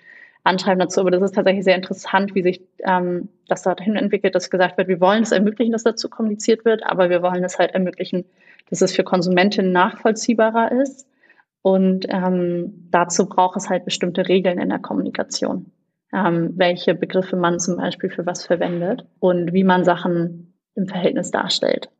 anschreiben 0.44 0.78
dazu. 0.78 1.00
Aber 1.00 1.10
das 1.10 1.22
ist 1.22 1.34
tatsächlich 1.34 1.64
sehr 1.64 1.76
interessant, 1.76 2.34
wie 2.34 2.42
sich 2.42 2.60
ähm, 2.80 3.28
das 3.48 3.62
dorthin 3.62 3.96
entwickelt, 3.96 4.34
dass 4.34 4.50
gesagt 4.50 4.78
wird, 4.78 4.88
wir 4.88 5.00
wollen 5.00 5.22
es 5.22 5.32
ermöglichen, 5.32 5.72
dass 5.72 5.82
dazu 5.82 6.08
kommuniziert 6.08 6.64
wird, 6.64 6.84
aber 6.84 7.10
wir 7.10 7.22
wollen 7.22 7.44
es 7.44 7.58
halt 7.58 7.72
ermöglichen, 7.72 8.24
dass 8.70 8.80
es 8.80 8.94
für 8.94 9.04
Konsumentinnen 9.04 9.72
nachvollziehbarer 9.72 10.72
ist. 10.72 11.06
Und 11.62 12.06
ähm, 12.08 12.88
dazu 12.90 13.28
braucht 13.28 13.56
es 13.56 13.68
halt 13.68 13.84
bestimmte 13.84 14.28
Regeln 14.28 14.58
in 14.58 14.68
der 14.68 14.78
Kommunikation 14.78 15.72
ähm, 16.12 16.52
welche 16.56 16.94
Begriffe 16.94 17.36
man 17.36 17.58
zum 17.58 17.76
Beispiel 17.76 18.10
für 18.10 18.26
was 18.26 18.46
verwendet 18.46 19.04
und 19.20 19.52
wie 19.52 19.64
man 19.64 19.84
Sachen 19.84 20.54
im 20.74 20.86
Verhältnis 20.86 21.30
darstellt. 21.30 21.90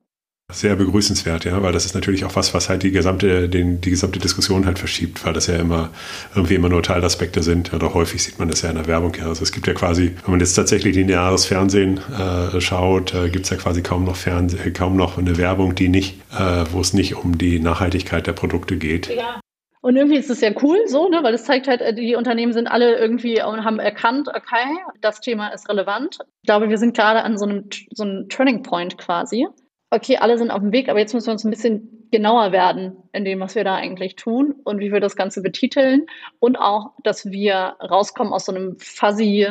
Sehr 0.51 0.77
begrüßenswert, 0.77 1.45
ja, 1.45 1.63
weil 1.63 1.75
das 1.75 1.85
ist 1.85 1.95
natürlich 1.95 2.25
auch 2.25 2.35
was, 2.35 2.55
was 2.55 2.71
halt 2.71 2.83
die 2.83 2.91
gesamte, 2.91 3.51
den, 3.51 3.83
die 3.83 3.91
gesamte 3.91 4.19
Diskussion 4.19 4.65
halt 4.65 4.79
verschiebt, 4.79 5.27
weil 5.27 5.35
das 5.35 5.47
ja 5.47 5.57
immer 5.57 5.91
irgendwie 6.35 6.55
immer 6.55 6.71
nur 6.71 6.83
Teilaspekte 6.83 7.43
sind. 7.43 7.75
Oder 7.75 7.93
häufig 7.93 8.23
sieht 8.23 8.39
man 8.39 8.49
das 8.49 8.63
ja 8.63 8.71
in 8.71 8.77
der 8.77 8.87
Werbung. 8.87 9.15
Ja. 9.19 9.27
Also 9.27 9.43
es 9.43 9.53
gibt 9.53 9.67
ja 9.67 9.75
quasi, 9.75 10.17
wenn 10.25 10.31
man 10.31 10.41
jetzt 10.41 10.55
tatsächlich 10.55 10.97
lineares 10.97 11.45
Fernsehen 11.45 12.01
äh, 12.19 12.59
schaut, 12.63 13.13
äh, 13.13 13.29
gibt 13.29 13.45
es 13.45 13.51
ja 13.51 13.59
quasi 13.59 13.83
kaum 13.83 14.05
noch 14.05 14.17
Fernseh, 14.17 14.71
kaum 14.71 14.97
noch 14.97 15.19
eine 15.19 15.37
Werbung, 15.37 15.75
die 15.75 15.91
nicht, 15.91 16.19
äh, 16.33 16.65
wo 16.73 16.81
es 16.81 16.95
nicht 16.95 17.17
um 17.17 17.37
die 17.37 17.61
Nachhaltigkeit 17.61 18.27
der 18.27 18.33
Produkte 18.33 18.79
geht. 18.79 19.15
Ja. 19.15 19.41
Und 19.89 19.97
irgendwie 19.97 20.19
ist 20.19 20.29
es 20.29 20.43
ja 20.43 20.51
cool 20.63 20.87
so, 20.87 21.09
ne, 21.09 21.21
weil 21.23 21.33
es 21.33 21.45
zeigt 21.45 21.67
halt, 21.67 21.97
die 21.97 22.15
Unternehmen 22.15 22.53
sind 22.53 22.67
alle 22.67 22.99
irgendwie 22.99 23.43
und 23.43 23.65
haben 23.65 23.79
erkannt, 23.79 24.29
okay, 24.29 24.77
das 25.01 25.23
Thema 25.23 25.49
ist 25.49 25.67
relevant. 25.67 26.19
Ich 26.43 26.47
glaube, 26.47 26.69
wir 26.69 26.77
sind 26.77 26.95
gerade 26.95 27.23
an 27.23 27.39
so 27.39 27.47
einem, 27.47 27.71
so 27.93 28.03
einem 28.03 28.29
Turning 28.29 28.63
Point 28.63 28.99
quasi. 28.99 29.49
Okay, 29.89 30.19
alle 30.19 30.37
sind 30.37 30.51
auf 30.51 30.61
dem 30.61 30.73
Weg, 30.73 30.91
aber 30.91 30.99
jetzt 30.99 31.15
müssen 31.15 31.29
wir 31.29 31.33
uns 31.33 31.45
ein 31.45 31.51
bisschen 31.51 32.07
genauer 32.11 32.53
werden 32.53 32.99
in 33.15 33.25
dem, 33.25 33.41
was 33.41 33.55
wir 33.55 33.65
da 33.65 33.77
eigentlich 33.77 34.17
tun 34.17 34.57
und 34.63 34.79
wie 34.79 34.93
wir 34.93 35.01
das 35.01 35.17
Ganze 35.17 35.41
betiteln 35.41 36.05
und 36.39 36.57
auch, 36.57 36.91
dass 37.03 37.31
wir 37.31 37.77
rauskommen 37.81 38.35
aus 38.35 38.45
so 38.45 38.55
einem 38.55 38.77
fuzzy 38.79 39.47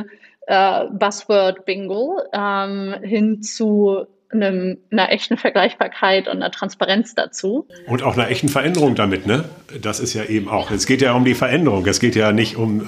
äh, 0.46 0.86
Buzzword-Bingo 0.92 2.22
ähm, 2.32 2.94
hin 3.02 3.42
zu 3.42 4.06
einem, 4.32 4.78
einer 4.92 5.12
echten 5.12 5.38
Vergleichbarkeit 5.38 6.28
und 6.28 6.38
einer 6.38 6.52
Transparenz 6.52 7.16
dazu. 7.16 7.68
Und 7.88 8.04
auch 8.04 8.16
einer 8.16 8.30
echten 8.30 8.50
Veränderung 8.50 8.96
damit, 8.96 9.26
ne? 9.26 9.46
Das 9.82 10.00
ist 10.00 10.14
ja 10.14 10.24
eben 10.24 10.50
auch. 10.50 10.72
Es 10.72 10.86
geht 10.86 11.02
ja 11.02 11.14
um 11.14 11.26
die 11.26 11.34
Veränderung. 11.34 11.86
Es 11.86 12.00
geht 12.00 12.16
ja 12.16 12.32
nicht 12.32 12.58
um, 12.58 12.82
äh, 12.82 12.86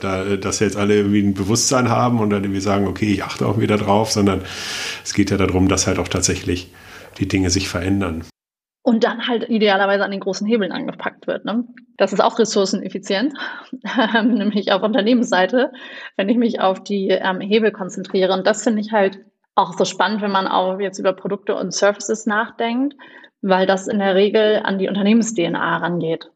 da, 0.00 0.36
dass 0.40 0.60
jetzt 0.60 0.76
alle 0.76 0.96
irgendwie 0.96 1.22
ein 1.22 1.34
Bewusstsein 1.34 1.88
haben 1.88 2.20
und 2.20 2.30
dann 2.30 2.44
irgendwie 2.44 2.60
sagen, 2.60 2.86
okay, 2.86 3.12
ich 3.12 3.24
achte 3.24 3.46
auch 3.46 3.58
wieder 3.58 3.76
drauf, 3.76 4.10
sondern 4.10 4.42
es 5.04 5.14
geht 5.14 5.30
ja 5.30 5.36
darum, 5.36 5.68
dass 5.68 5.86
halt 5.86 5.98
auch 5.98 6.08
tatsächlich 6.08 6.72
die 7.18 7.28
Dinge 7.28 7.50
sich 7.50 7.68
verändern. 7.68 8.24
Und 8.82 9.04
dann 9.04 9.28
halt 9.28 9.48
idealerweise 9.48 10.04
an 10.04 10.10
den 10.10 10.20
großen 10.20 10.46
Hebeln 10.46 10.72
angepackt 10.72 11.26
wird. 11.26 11.44
Ne? 11.44 11.64
Das 11.98 12.14
ist 12.14 12.20
auch 12.20 12.38
ressourceneffizient, 12.38 13.34
nämlich 14.24 14.72
auf 14.72 14.82
Unternehmensseite, 14.82 15.70
wenn 16.16 16.30
ich 16.30 16.38
mich 16.38 16.60
auf 16.60 16.82
die 16.82 17.08
ähm, 17.08 17.40
Hebel 17.40 17.72
konzentriere. 17.72 18.32
Und 18.32 18.46
das 18.46 18.64
finde 18.64 18.80
ich 18.80 18.90
halt 18.90 19.20
auch 19.60 19.74
so 19.74 19.84
spannend, 19.84 20.22
wenn 20.22 20.30
man 20.30 20.48
auch 20.48 20.80
jetzt 20.80 20.98
über 20.98 21.12
Produkte 21.12 21.54
und 21.54 21.72
Services 21.72 22.26
nachdenkt, 22.26 22.96
weil 23.42 23.66
das 23.66 23.88
in 23.88 23.98
der 23.98 24.14
Regel 24.14 24.60
an 24.64 24.78
die 24.78 24.88
Unternehmens-DNA 24.88 25.76
rangeht. 25.78 26.30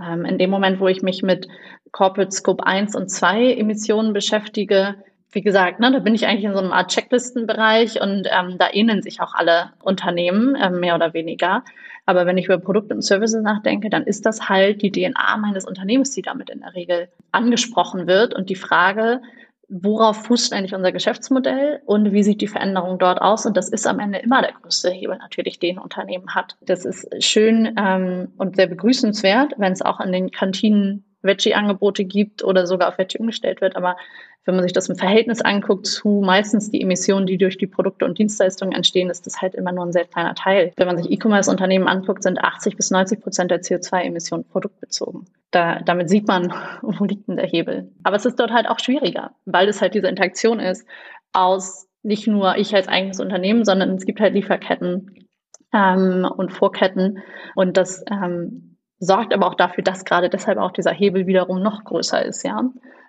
Ähm, 0.00 0.24
in 0.24 0.38
dem 0.38 0.50
Moment, 0.50 0.80
wo 0.80 0.88
ich 0.88 1.02
mich 1.02 1.22
mit 1.22 1.48
Corporate 1.92 2.30
Scope 2.32 2.64
1 2.66 2.94
und 2.94 3.10
2 3.10 3.54
Emissionen 3.54 4.12
beschäftige, 4.12 4.96
wie 5.30 5.42
gesagt, 5.42 5.78
ne, 5.80 5.92
da 5.92 5.98
bin 5.98 6.14
ich 6.14 6.26
eigentlich 6.26 6.44
in 6.44 6.54
so 6.54 6.58
einem 6.58 6.72
Art 6.72 6.90
Checklistenbereich 6.90 8.00
und 8.00 8.28
ähm, 8.30 8.56
da 8.58 8.68
ähneln 8.72 9.02
sich 9.02 9.20
auch 9.20 9.34
alle 9.34 9.72
Unternehmen, 9.82 10.56
ähm, 10.60 10.80
mehr 10.80 10.94
oder 10.94 11.12
weniger. 11.12 11.64
Aber 12.06 12.24
wenn 12.24 12.38
ich 12.38 12.46
über 12.46 12.58
Produkte 12.58 12.94
und 12.94 13.02
Services 13.02 13.42
nachdenke, 13.42 13.90
dann 13.90 14.04
ist 14.04 14.24
das 14.24 14.48
halt 14.48 14.80
die 14.80 14.90
DNA 14.90 15.36
meines 15.36 15.66
Unternehmens, 15.66 16.12
die 16.12 16.22
damit 16.22 16.48
in 16.48 16.60
der 16.60 16.74
Regel 16.74 17.08
angesprochen 17.32 18.06
wird. 18.06 18.32
Und 18.32 18.48
die 18.48 18.54
Frage, 18.54 19.20
worauf 19.68 20.24
fußt 20.24 20.52
eigentlich 20.52 20.74
unser 20.74 20.92
Geschäftsmodell 20.92 21.80
und 21.84 22.12
wie 22.12 22.22
sieht 22.22 22.40
die 22.40 22.48
Veränderung 22.48 22.98
dort 22.98 23.20
aus? 23.20 23.46
Und 23.46 23.56
das 23.56 23.68
ist 23.68 23.86
am 23.86 24.00
Ende 24.00 24.18
immer 24.18 24.42
der 24.42 24.52
größte 24.52 24.90
Hebel 24.90 25.18
natürlich, 25.18 25.58
den 25.58 25.76
ein 25.76 25.82
Unternehmen 25.82 26.34
hat. 26.34 26.56
Das 26.62 26.84
ist 26.84 27.06
schön 27.22 27.74
ähm, 27.78 28.28
und 28.38 28.56
sehr 28.56 28.66
begrüßenswert, 28.66 29.54
wenn 29.58 29.72
es 29.72 29.82
auch 29.82 30.00
in 30.00 30.12
den 30.12 30.30
Kantinen 30.30 31.04
Veggie-Angebote 31.22 32.04
gibt 32.04 32.44
oder 32.44 32.66
sogar 32.66 32.88
auf 32.88 32.98
Veggie 32.98 33.18
umgestellt 33.18 33.60
wird. 33.60 33.76
Aber 33.76 33.96
wenn 34.44 34.54
man 34.54 34.62
sich 34.62 34.72
das 34.72 34.88
im 34.88 34.96
Verhältnis 34.96 35.42
anguckt 35.42 35.86
zu 35.86 36.22
meistens 36.24 36.70
die 36.70 36.80
Emissionen, 36.80 37.26
die 37.26 37.36
durch 37.36 37.58
die 37.58 37.66
Produkte 37.66 38.04
und 38.04 38.18
Dienstleistungen 38.18 38.72
entstehen, 38.72 39.10
ist 39.10 39.26
das 39.26 39.42
halt 39.42 39.54
immer 39.54 39.72
nur 39.72 39.84
ein 39.84 39.92
sehr 39.92 40.06
kleiner 40.06 40.34
Teil. 40.34 40.72
Wenn 40.76 40.86
man 40.86 40.96
sich 40.96 41.10
E-Commerce-Unternehmen 41.10 41.88
anguckt, 41.88 42.22
sind 42.22 42.38
80 42.38 42.76
bis 42.76 42.90
90 42.90 43.20
Prozent 43.20 43.50
der 43.50 43.60
CO2-Emissionen 43.60 44.44
produktbezogen. 44.44 45.26
Da, 45.50 45.80
damit 45.80 46.08
sieht 46.10 46.28
man, 46.28 46.52
wo 46.82 47.04
liegt 47.04 47.28
denn 47.28 47.36
der 47.36 47.46
Hebel. 47.46 47.90
Aber 48.02 48.16
es 48.16 48.26
ist 48.26 48.38
dort 48.38 48.52
halt 48.52 48.68
auch 48.68 48.78
schwieriger, 48.78 49.32
weil 49.44 49.68
es 49.68 49.80
halt 49.80 49.94
diese 49.94 50.08
Interaktion 50.08 50.60
ist 50.60 50.86
aus 51.32 51.88
nicht 52.02 52.26
nur 52.26 52.56
ich 52.56 52.74
als 52.74 52.88
eigenes 52.88 53.20
Unternehmen, 53.20 53.64
sondern 53.64 53.90
es 53.90 54.06
gibt 54.06 54.20
halt 54.20 54.34
Lieferketten 54.34 55.26
ähm, 55.72 56.26
und 56.36 56.52
Vorketten 56.52 57.18
und 57.54 57.76
das 57.76 58.04
ähm, 58.10 58.76
sorgt 58.98 59.32
aber 59.32 59.46
auch 59.46 59.54
dafür, 59.54 59.84
dass 59.84 60.04
gerade 60.04 60.28
deshalb 60.28 60.58
auch 60.58 60.72
dieser 60.72 60.92
Hebel 60.92 61.26
wiederum 61.26 61.62
noch 61.62 61.84
größer 61.84 62.24
ist, 62.24 62.44
ja. 62.44 62.62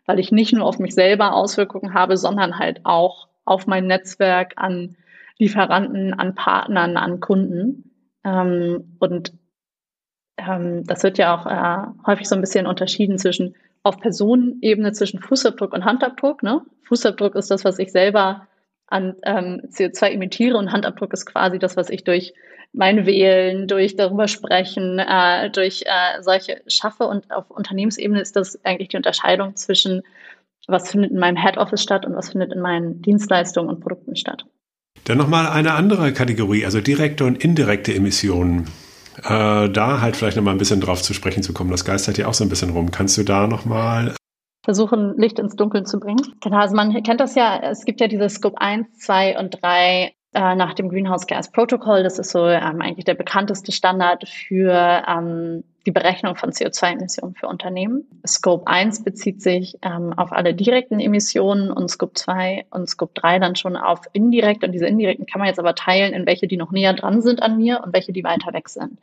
Weil 0.05 0.19
ich 0.19 0.31
nicht 0.31 0.53
nur 0.53 0.65
auf 0.65 0.79
mich 0.79 0.95
selber 0.95 1.33
Auswirkungen 1.33 1.93
habe, 1.93 2.17
sondern 2.17 2.57
halt 2.57 2.81
auch 2.83 3.27
auf 3.45 3.67
mein 3.67 3.87
Netzwerk 3.87 4.53
an 4.55 4.95
Lieferanten, 5.37 6.13
an 6.13 6.35
Partnern, 6.35 6.97
an 6.97 7.19
Kunden. 7.19 7.91
Ähm, 8.23 8.97
und 8.99 9.33
ähm, 10.47 10.83
das 10.85 11.03
wird 11.03 11.17
ja 11.17 11.35
auch 11.35 11.45
äh, 11.45 11.91
häufig 12.05 12.27
so 12.27 12.35
ein 12.35 12.41
bisschen 12.41 12.67
unterschieden 12.67 13.17
zwischen 13.17 13.55
auf 13.83 13.99
Personenebene 13.99 14.91
zwischen 14.91 15.21
Fußabdruck 15.21 15.73
und 15.73 15.85
Handabdruck. 15.85 16.43
Ne? 16.43 16.61
Fußabdruck 16.83 17.35
ist 17.35 17.49
das, 17.49 17.63
was 17.63 17.79
ich 17.79 17.91
selber 17.91 18.47
an 18.87 19.15
ähm, 19.23 19.61
CO2 19.69 20.11
emittiere 20.11 20.57
und 20.57 20.71
Handabdruck 20.71 21.13
ist 21.13 21.25
quasi 21.25 21.59
das, 21.59 21.77
was 21.77 21.89
ich 21.89 22.03
durch 22.03 22.33
mein 22.73 23.05
Wählen, 23.05 23.67
durch 23.67 23.95
darüber 23.95 24.27
sprechen, 24.27 24.99
äh, 24.99 25.49
durch 25.49 25.83
äh, 25.85 26.21
solche 26.21 26.61
schaffe. 26.67 27.05
Und 27.05 27.31
auf 27.31 27.49
Unternehmensebene 27.49 28.21
ist 28.21 28.35
das 28.35 28.63
eigentlich 28.63 28.89
die 28.89 28.97
Unterscheidung 28.97 29.55
zwischen, 29.55 30.01
was 30.67 30.91
findet 30.91 31.11
in 31.11 31.19
meinem 31.19 31.37
Head 31.37 31.57
Office 31.57 31.81
statt 31.81 32.05
und 32.05 32.15
was 32.15 32.31
findet 32.31 32.53
in 32.53 32.61
meinen 32.61 33.01
Dienstleistungen 33.01 33.69
und 33.69 33.79
Produkten 33.79 34.15
statt. 34.15 34.45
Dann 35.05 35.17
nochmal 35.17 35.47
eine 35.47 35.73
andere 35.73 36.13
Kategorie, 36.13 36.65
also 36.65 36.81
direkte 36.81 37.25
und 37.25 37.43
indirekte 37.43 37.93
Emissionen. 37.93 38.65
Äh, 39.23 39.69
da 39.69 40.01
halt 40.01 40.15
vielleicht 40.15 40.37
nochmal 40.37 40.53
ein 40.53 40.59
bisschen 40.59 40.81
drauf 40.81 41.01
zu 41.01 41.13
sprechen 41.13 41.43
zu 41.43 41.53
kommen. 41.53 41.71
Das 41.71 41.85
geistert 41.85 42.17
ja 42.17 42.27
auch 42.27 42.33
so 42.33 42.43
ein 42.43 42.49
bisschen 42.49 42.71
rum. 42.71 42.91
Kannst 42.91 43.17
du 43.17 43.23
da 43.23 43.47
nochmal 43.47 44.15
versuchen, 44.63 45.15
Licht 45.17 45.39
ins 45.39 45.55
Dunkeln 45.55 45.85
zu 45.85 45.99
bringen. 45.99 46.21
Genau, 46.41 46.57
also 46.57 46.75
man 46.75 47.01
kennt 47.03 47.19
das 47.19 47.35
ja, 47.35 47.59
es 47.59 47.85
gibt 47.85 48.01
ja 48.01 48.07
diese 48.07 48.29
Scope 48.29 48.59
1, 48.61 48.99
2 48.99 49.39
und 49.39 49.57
3 49.61 50.13
äh, 50.33 50.55
nach 50.55 50.73
dem 50.73 50.89
Greenhouse 50.89 51.25
Gas 51.25 51.51
Protocol. 51.51 52.03
Das 52.03 52.19
ist 52.19 52.31
so 52.31 52.45
ähm, 52.47 52.81
eigentlich 52.81 53.05
der 53.05 53.15
bekannteste 53.15 53.71
Standard 53.71 54.27
für 54.27 55.03
ähm, 55.07 55.63
die 55.85 55.91
Berechnung 55.91 56.35
von 56.35 56.51
CO2-Emissionen 56.51 57.33
für 57.33 57.47
Unternehmen. 57.47 58.05
Scope 58.27 58.67
1 58.67 59.03
bezieht 59.03 59.41
sich 59.41 59.77
ähm, 59.81 60.13
auf 60.13 60.31
alle 60.31 60.53
direkten 60.53 60.99
Emissionen 60.99 61.71
und 61.71 61.89
Scope 61.89 62.13
2 62.13 62.65
und 62.69 62.87
Scope 62.87 63.13
3 63.15 63.39
dann 63.39 63.55
schon 63.55 63.75
auf 63.75 64.01
indirekt. 64.13 64.63
Und 64.63 64.71
diese 64.73 64.85
indirekten 64.85 65.25
kann 65.25 65.39
man 65.39 65.47
jetzt 65.47 65.59
aber 65.59 65.73
teilen 65.73 66.13
in 66.13 66.27
welche, 66.27 66.47
die 66.47 66.57
noch 66.57 66.71
näher 66.71 66.93
dran 66.93 67.21
sind 67.21 67.41
an 67.41 67.57
mir 67.57 67.81
und 67.83 67.93
welche, 67.93 68.13
die 68.13 68.23
weiter 68.23 68.53
weg 68.53 68.69
sind. 68.69 68.99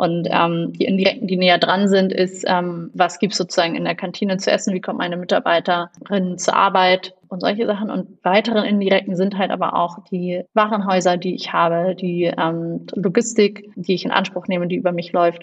Und 0.00 0.28
ähm, 0.30 0.72
die 0.72 0.86
indirekten, 0.86 1.28
die 1.28 1.36
näher 1.36 1.58
dran 1.58 1.86
sind, 1.86 2.10
ist, 2.10 2.46
ähm, 2.48 2.90
was 2.94 3.18
gibt's 3.18 3.36
sozusagen 3.36 3.74
in 3.74 3.84
der 3.84 3.94
Kantine 3.94 4.38
zu 4.38 4.50
essen, 4.50 4.72
wie 4.72 4.80
kommt 4.80 4.96
meine 4.96 5.18
Mitarbeiterin 5.18 6.38
zur 6.38 6.56
Arbeit 6.56 7.14
und 7.28 7.40
solche 7.40 7.66
Sachen. 7.66 7.90
Und 7.90 8.24
weiteren 8.24 8.64
indirekten 8.64 9.14
sind 9.14 9.36
halt 9.36 9.50
aber 9.50 9.74
auch 9.74 9.98
die 10.10 10.42
Warenhäuser, 10.54 11.18
die 11.18 11.34
ich 11.34 11.52
habe, 11.52 11.94
die 11.94 12.24
ähm, 12.24 12.86
Logistik, 12.94 13.70
die 13.76 13.92
ich 13.92 14.06
in 14.06 14.10
Anspruch 14.10 14.48
nehme, 14.48 14.68
die 14.68 14.76
über 14.76 14.92
mich 14.92 15.12
läuft. 15.12 15.42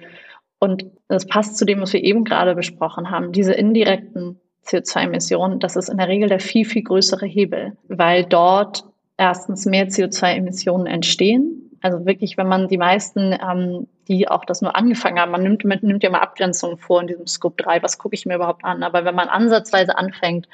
Und 0.57 0.87
das 1.07 1.27
passt 1.27 1.59
zu 1.59 1.63
dem, 1.63 1.79
was 1.79 1.93
wir 1.93 2.03
eben 2.03 2.23
gerade 2.23 2.55
besprochen 2.55 3.11
haben. 3.11 3.33
Diese 3.33 3.53
indirekten 3.53 4.39
CO2-Emissionen, 4.65 5.59
das 5.59 5.75
ist 5.75 5.89
in 5.89 5.99
der 5.99 6.07
Regel 6.07 6.29
der 6.29 6.39
viel, 6.39 6.65
viel 6.65 6.81
größere 6.81 7.27
Hebel, 7.27 7.77
weil 7.89 8.23
dort 8.23 8.85
erstens 9.17 9.67
mehr 9.67 9.87
CO2-Emissionen 9.87 10.87
entstehen 10.87 11.67
also 11.81 12.05
wirklich, 12.05 12.37
wenn 12.37 12.47
man 12.47 12.67
die 12.67 12.77
meisten, 12.77 13.33
ähm, 13.33 13.87
die 14.07 14.27
auch 14.27 14.45
das 14.45 14.61
nur 14.61 14.75
angefangen 14.75 15.19
haben, 15.19 15.31
man 15.31 15.43
nimmt, 15.43 15.63
man 15.65 15.79
nimmt 15.81 16.03
ja 16.03 16.09
mal 16.09 16.19
Abgrenzungen 16.19 16.77
vor 16.77 17.01
in 17.01 17.07
diesem 17.07 17.27
Scope 17.27 17.61
3, 17.61 17.83
was 17.83 17.97
gucke 17.97 18.15
ich 18.15 18.25
mir 18.25 18.35
überhaupt 18.35 18.63
an? 18.65 18.83
Aber 18.83 19.05
wenn 19.05 19.15
man 19.15 19.29
ansatzweise 19.29 19.97
anfängt, 19.97 20.47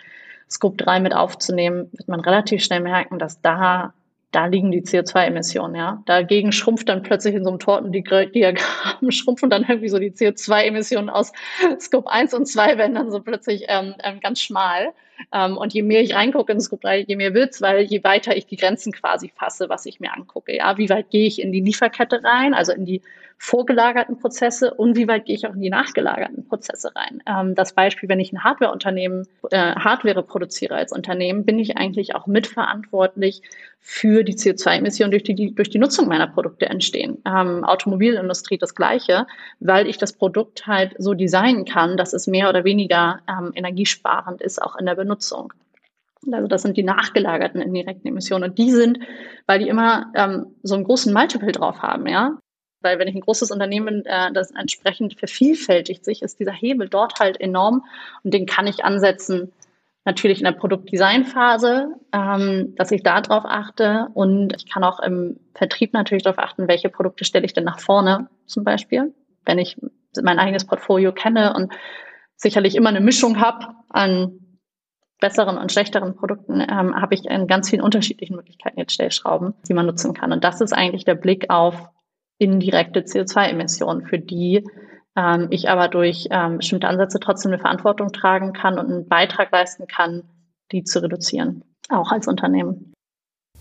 Scope 0.50 0.78
3 0.78 1.00
mit 1.00 1.16
aufzunehmen, 1.16 1.90
wird 1.94 2.08
man 2.08 2.20
relativ 2.20 2.64
schnell 2.64 2.82
merken, 2.82 3.20
dass 3.20 3.42
da 3.42 3.94
da 4.34 4.48
liegen 4.48 4.72
die 4.72 4.82
CO2-Emissionen, 4.82 5.76
ja. 5.76 6.02
Dagegen 6.06 6.52
schrumpft 6.52 6.90
dann 6.90 7.04
plötzlich 7.04 7.36
in 7.36 7.44
so 7.44 7.52
einem 7.52 7.60
Tortendiagramm, 7.60 8.58
schrumpfen 9.12 9.50
dann 9.50 9.64
irgendwie 9.64 9.90
so 9.90 10.00
die 10.00 10.12
CO2-Emissionen 10.12 11.10
aus 11.10 11.32
Scope 11.80 12.10
1 12.10 12.34
und 12.34 12.48
2 12.48 12.78
werden 12.78 12.96
dann 12.96 13.12
so 13.12 13.20
plötzlich 13.20 13.66
ähm, 13.68 13.94
ähm, 14.04 14.20
ganz 14.20 14.42
schmal. 14.42 14.94
Ähm, 15.32 15.56
und 15.56 15.74
je 15.74 15.84
mehr 15.84 16.02
ich 16.02 16.16
reingucke 16.16 16.52
in 16.52 16.60
Scope 16.60 16.82
3, 16.82 17.02
je 17.02 17.16
mehr 17.16 17.36
wird's, 17.36 17.62
weil 17.62 17.82
je 17.82 18.04
weiter 18.04 18.36
ich 18.36 18.48
die 18.48 18.58
Grenzen 18.58 18.92
quasi 18.92 19.32
fasse, 19.36 19.70
was 19.70 19.86
ich 19.86 20.00
mir 20.00 20.12
angucke, 20.12 20.56
ja. 20.56 20.78
Wie 20.80 20.90
weit 20.90 21.12
gehe 21.12 21.28
ich 21.28 21.40
in 21.40 21.52
die 21.52 21.62
Lieferkette 21.62 22.24
rein, 22.24 22.56
also 22.56 22.72
in 22.74 22.86
die 22.86 23.02
vorgelagerten 23.44 24.20
Prozesse 24.20 24.74
und 24.74 24.96
wie 24.96 25.10
weit 25.10 25.26
gehe 25.26 25.36
ich 25.36 25.46
auch 25.46 25.54
in 25.54 25.60
die 25.60 25.70
nachgelagerten 25.70 26.48
Prozesse 26.48 26.96
rein. 26.96 27.22
Ähm, 27.28 27.56
das 27.56 27.74
Beispiel, 27.74 28.08
wenn 28.08 28.22
ich 28.22 28.32
ein 28.32 28.42
Hardwareunternehmen, 28.42 29.28
äh, 29.52 29.76
Hardware 29.76 30.24
produziere 30.24 30.76
als 30.76 30.94
Unternehmen, 30.94 31.44
bin 31.44 31.60
ich 31.60 31.76
eigentlich 31.76 32.16
auch 32.16 32.26
mitverantwortlich 32.26 33.42
für 33.82 34.24
die 34.24 34.36
CO2-Emissionen, 34.36 35.12
durch 35.12 35.24
die, 35.24 35.36
die 35.36 35.54
durch 35.54 35.70
die 35.70 35.78
Nutzung 35.78 36.08
meiner 36.08 36.28
Produkte 36.28 36.68
entstehen. 36.68 37.18
Ähm, 37.28 37.66
Automobilindustrie 37.66 38.58
das 38.58 38.76
Gleiche, 38.76 39.28
weil 39.60 39.88
ich 39.88 39.98
das 39.98 40.14
Produkt 40.14 40.66
halt 40.66 40.96
so 40.98 41.14
designen 41.14 41.66
kann, 41.66 41.98
dass 41.98 42.14
es 42.14 42.28
mehr 42.28 42.48
oder 42.48 42.64
weniger 42.64 43.20
ähm, 43.28 43.52
energiesparend 43.54 44.42
ist, 44.42 44.62
auch 44.62 44.78
in 44.78 44.86
der 44.86 44.96
Benutzung. 44.96 45.52
Also 46.32 46.48
das 46.48 46.62
sind 46.62 46.78
die 46.78 46.84
nachgelagerten 46.84 47.62
indirekten 47.62 48.08
Emissionen. 48.08 48.52
Und 48.52 48.58
die 48.58 48.72
sind, 48.72 49.00
weil 49.48 49.60
die 49.60 49.68
immer 49.68 50.14
ähm, 50.16 50.56
so 50.64 50.76
einen 50.76 50.86
großen 50.86 51.12
Multiple 51.12 51.52
drauf 51.52 51.82
haben, 51.82 52.08
ja, 52.08 52.38
weil 52.84 53.00
wenn 53.00 53.08
ich 53.08 53.16
ein 53.16 53.22
großes 53.22 53.52
Unternehmen, 53.52 54.06
äh, 54.06 54.32
das 54.34 54.52
entsprechend 54.52 55.18
vervielfältigt 55.18 56.06
sich, 56.06 56.22
ist 56.22 56.40
dieser 56.40 56.52
Hebel 56.52 56.90
dort 56.90 57.20
halt 57.20 57.40
enorm 57.40 57.86
und 58.24 58.34
den 58.34 58.46
kann 58.46 58.68
ich 58.68 58.86
ansetzen, 58.86 59.52
natürlich 60.06 60.40
in 60.40 60.46
der 60.46 60.52
Produktdesignphase, 60.52 61.96
ähm, 62.12 62.74
dass 62.76 62.92
ich 62.92 63.04
da 63.04 63.22
drauf 63.22 63.44
achte 63.46 64.08
und 64.14 64.54
ich 64.56 64.70
kann 64.70 64.84
auch 64.84 65.00
im 65.00 65.40
Vertrieb 65.54 65.94
natürlich 65.94 66.24
darauf 66.24 66.40
achten, 66.40 66.68
welche 66.68 66.90
Produkte 66.90 67.26
stelle 67.26 67.46
ich 67.46 67.54
denn 67.54 67.64
nach 67.64 67.80
vorne 67.80 68.28
zum 68.46 68.64
Beispiel, 68.64 69.14
wenn 69.46 69.60
ich 69.60 69.78
mein 70.22 70.40
eigenes 70.40 70.66
Portfolio 70.66 71.12
kenne 71.12 71.54
und 71.56 71.74
sicherlich 72.36 72.76
immer 72.76 72.90
eine 72.90 73.02
Mischung 73.02 73.40
habe 73.40 73.68
an 73.90 74.40
besseren 75.24 75.58
und 75.58 75.72
schlechteren 75.72 76.16
Produkten, 76.16 76.60
ähm, 76.60 77.02
habe 77.02 77.14
ich 77.16 77.26
in 77.26 77.48
ganz 77.48 77.70
vielen 77.70 77.82
unterschiedlichen 77.82 78.36
Möglichkeiten 78.36 78.78
jetzt 78.78 78.92
Stellschrauben, 78.92 79.54
die 79.68 79.74
man 79.74 79.86
nutzen 79.86 80.14
kann. 80.14 80.34
Und 80.34 80.44
das 80.44 80.60
ist 80.60 80.74
eigentlich 80.74 81.06
der 81.06 81.16
Blick 81.16 81.50
auf 81.50 81.90
indirekte 82.44 83.02
CO2-Emissionen, 83.02 84.06
für 84.06 84.20
die 84.20 84.64
ähm, 85.16 85.48
ich 85.52 85.70
aber 85.70 85.88
durch 85.88 86.28
ähm, 86.32 86.58
bestimmte 86.58 86.88
Ansätze 86.88 87.20
trotzdem 87.20 87.52
eine 87.52 87.62
Verantwortung 87.62 88.12
tragen 88.12 88.54
kann 88.54 88.80
und 88.80 88.88
einen 88.88 89.08
Beitrag 89.08 89.52
leisten 89.52 89.88
kann, 89.88 90.24
die 90.72 90.84
zu 90.84 91.02
reduzieren, 91.02 91.64
auch 91.90 92.12
als 92.12 92.28
Unternehmen. 92.28 92.93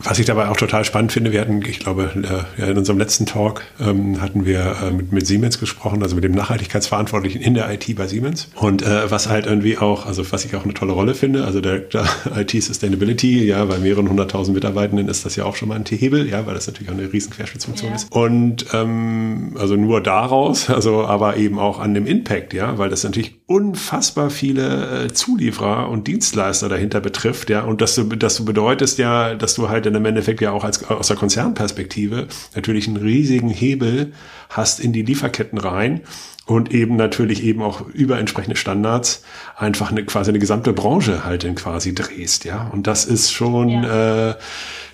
Was 0.05 0.19
ich 0.19 0.27
dabei 0.27 0.49
auch 0.49 0.57
total 0.57 0.85
spannend 0.85 1.13
finde, 1.13 1.33
wir 1.33 1.41
hatten, 1.41 1.63
ich 1.65 1.79
glaube, 1.79 2.11
äh, 2.59 2.71
in 2.71 2.77
unserem 2.77 2.99
letzten 2.99 3.25
Talk 3.25 3.63
ähm, 3.81 4.21
hatten 4.21 4.45
wir 4.45 4.77
äh, 4.83 4.91
mit, 4.91 5.27
Siemens 5.27 5.61
gesprochen, 5.61 6.03
also 6.03 6.17
mit 6.17 6.25
dem 6.25 6.33
Nachhaltigkeitsverantwortlichen 6.33 7.41
in 7.41 7.55
der 7.55 7.71
IT 7.71 7.95
bei 7.95 8.09
Siemens. 8.09 8.49
Und 8.57 8.83
äh, 8.83 9.11
was 9.11 9.29
halt 9.29 9.47
irgendwie 9.47 9.79
auch, 9.79 10.07
also 10.07 10.31
was 10.33 10.45
ich 10.45 10.57
auch 10.57 10.65
eine 10.65 10.75
tolle 10.75 10.93
Rolle 10.93 11.15
finde, 11.15 11.45
also 11.45 11.61
der, 11.61 11.79
der 11.79 12.05
IT 12.37 12.51
Sustainability, 12.51 13.45
ja, 13.45 13.65
bei 13.65 13.79
mehreren 13.79 14.09
hunderttausend 14.09 14.55
Mitarbeitenden 14.55 15.09
ist 15.09 15.25
das 15.25 15.37
ja 15.37 15.45
auch 15.45 15.55
schon 15.55 15.69
mal 15.69 15.77
ein 15.77 15.85
Hebel, 15.85 16.29
ja, 16.29 16.47
weil 16.47 16.55
das 16.55 16.67
natürlich 16.67 16.91
auch 16.91 16.99
eine 16.99 17.13
riesen 17.13 17.31
Querschnittsfunktion 17.31 17.91
ja. 17.91 17.97
ist. 17.97 18.11
Und 18.11 18.67
ähm, 18.73 19.57
also 19.59 19.77
nur 19.77 20.03
daraus, 20.03 20.69
also 20.71 21.05
aber 21.05 21.37
eben 21.37 21.59
auch 21.59 21.79
an 21.79 21.95
dem 21.95 22.07
Impact, 22.07 22.55
ja, 22.55 22.77
weil 22.77 22.91
das 22.91 23.05
natürlich 23.05 23.42
unfassbar 23.53 24.31
viele 24.31 25.05
äh, 25.05 25.13
Zulieferer 25.13 25.91
und 25.91 26.07
Dienstleister 26.09 26.71
dahinter 26.71 27.01
betrifft, 27.01 27.51
ja, 27.51 27.63
und 27.63 27.83
dass 27.83 27.95
du, 27.95 28.05
dass 28.05 28.37
du 28.37 28.45
bedeutest 28.45 28.99
ja, 28.99 29.35
dass 29.35 29.55
du 29.55 29.69
halt 29.69 29.85
im 29.85 30.05
Endeffekt 30.05 30.41
ja 30.41 30.53
auch 30.53 30.65
als, 30.65 30.83
aus 30.89 31.09
der 31.09 31.17
Konzernperspektive 31.17 32.29
natürlich 32.55 32.89
einen 32.89 32.97
riesigen 32.97 33.51
Hebel 33.51 34.13
hast 34.49 34.81
in 34.81 34.93
die 34.93 35.03
Lieferketten 35.03 35.59
rein 35.59 36.01
und 36.47 36.73
eben 36.73 36.97
natürlich 36.97 37.45
eben 37.45 37.63
auch 37.63 37.87
über 37.89 38.19
entsprechende 38.19 38.57
Standards 38.57 39.23
einfach 39.57 39.91
eine, 39.91 40.05
quasi 40.05 40.31
eine 40.31 40.41
gesamte 40.41 40.73
Branche 40.73 41.25
halt 41.25 41.45
dann 41.45 41.55
quasi 41.55 41.95
drehst, 41.95 42.45
ja. 42.45 42.69
Und 42.73 42.87
das 42.87 43.05
ist 43.05 43.31
schon, 43.31 43.69
ja. 43.69 44.31
äh, 44.31 44.35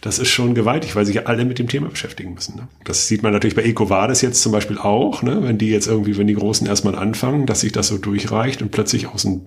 das 0.02 0.18
ist 0.18 0.28
schon 0.28 0.54
gewaltig, 0.54 0.94
weil 0.94 1.06
sich 1.06 1.26
alle 1.26 1.44
mit 1.44 1.58
dem 1.58 1.68
Thema 1.68 1.88
beschäftigen 1.88 2.34
müssen. 2.34 2.56
Ne? 2.56 2.68
Das 2.84 3.08
sieht 3.08 3.22
man 3.22 3.32
natürlich 3.32 3.56
bei 3.56 3.62
EcoVadis 3.62 4.20
jetzt 4.20 4.42
zum 4.42 4.52
Beispiel 4.52 4.78
auch, 4.78 5.22
ne? 5.22 5.42
wenn 5.42 5.58
die 5.58 5.70
jetzt 5.70 5.86
irgendwie, 5.86 6.16
wenn 6.18 6.26
die 6.26 6.34
Großen 6.34 6.66
erstmal 6.66 6.94
anfangen, 6.94 7.46
dass 7.46 7.60
sich 7.60 7.72
das 7.72 7.88
so 7.88 7.98
durchreicht 7.98 8.60
und 8.62 8.70
plötzlich 8.70 9.06
aus, 9.08 9.24
ein, 9.24 9.46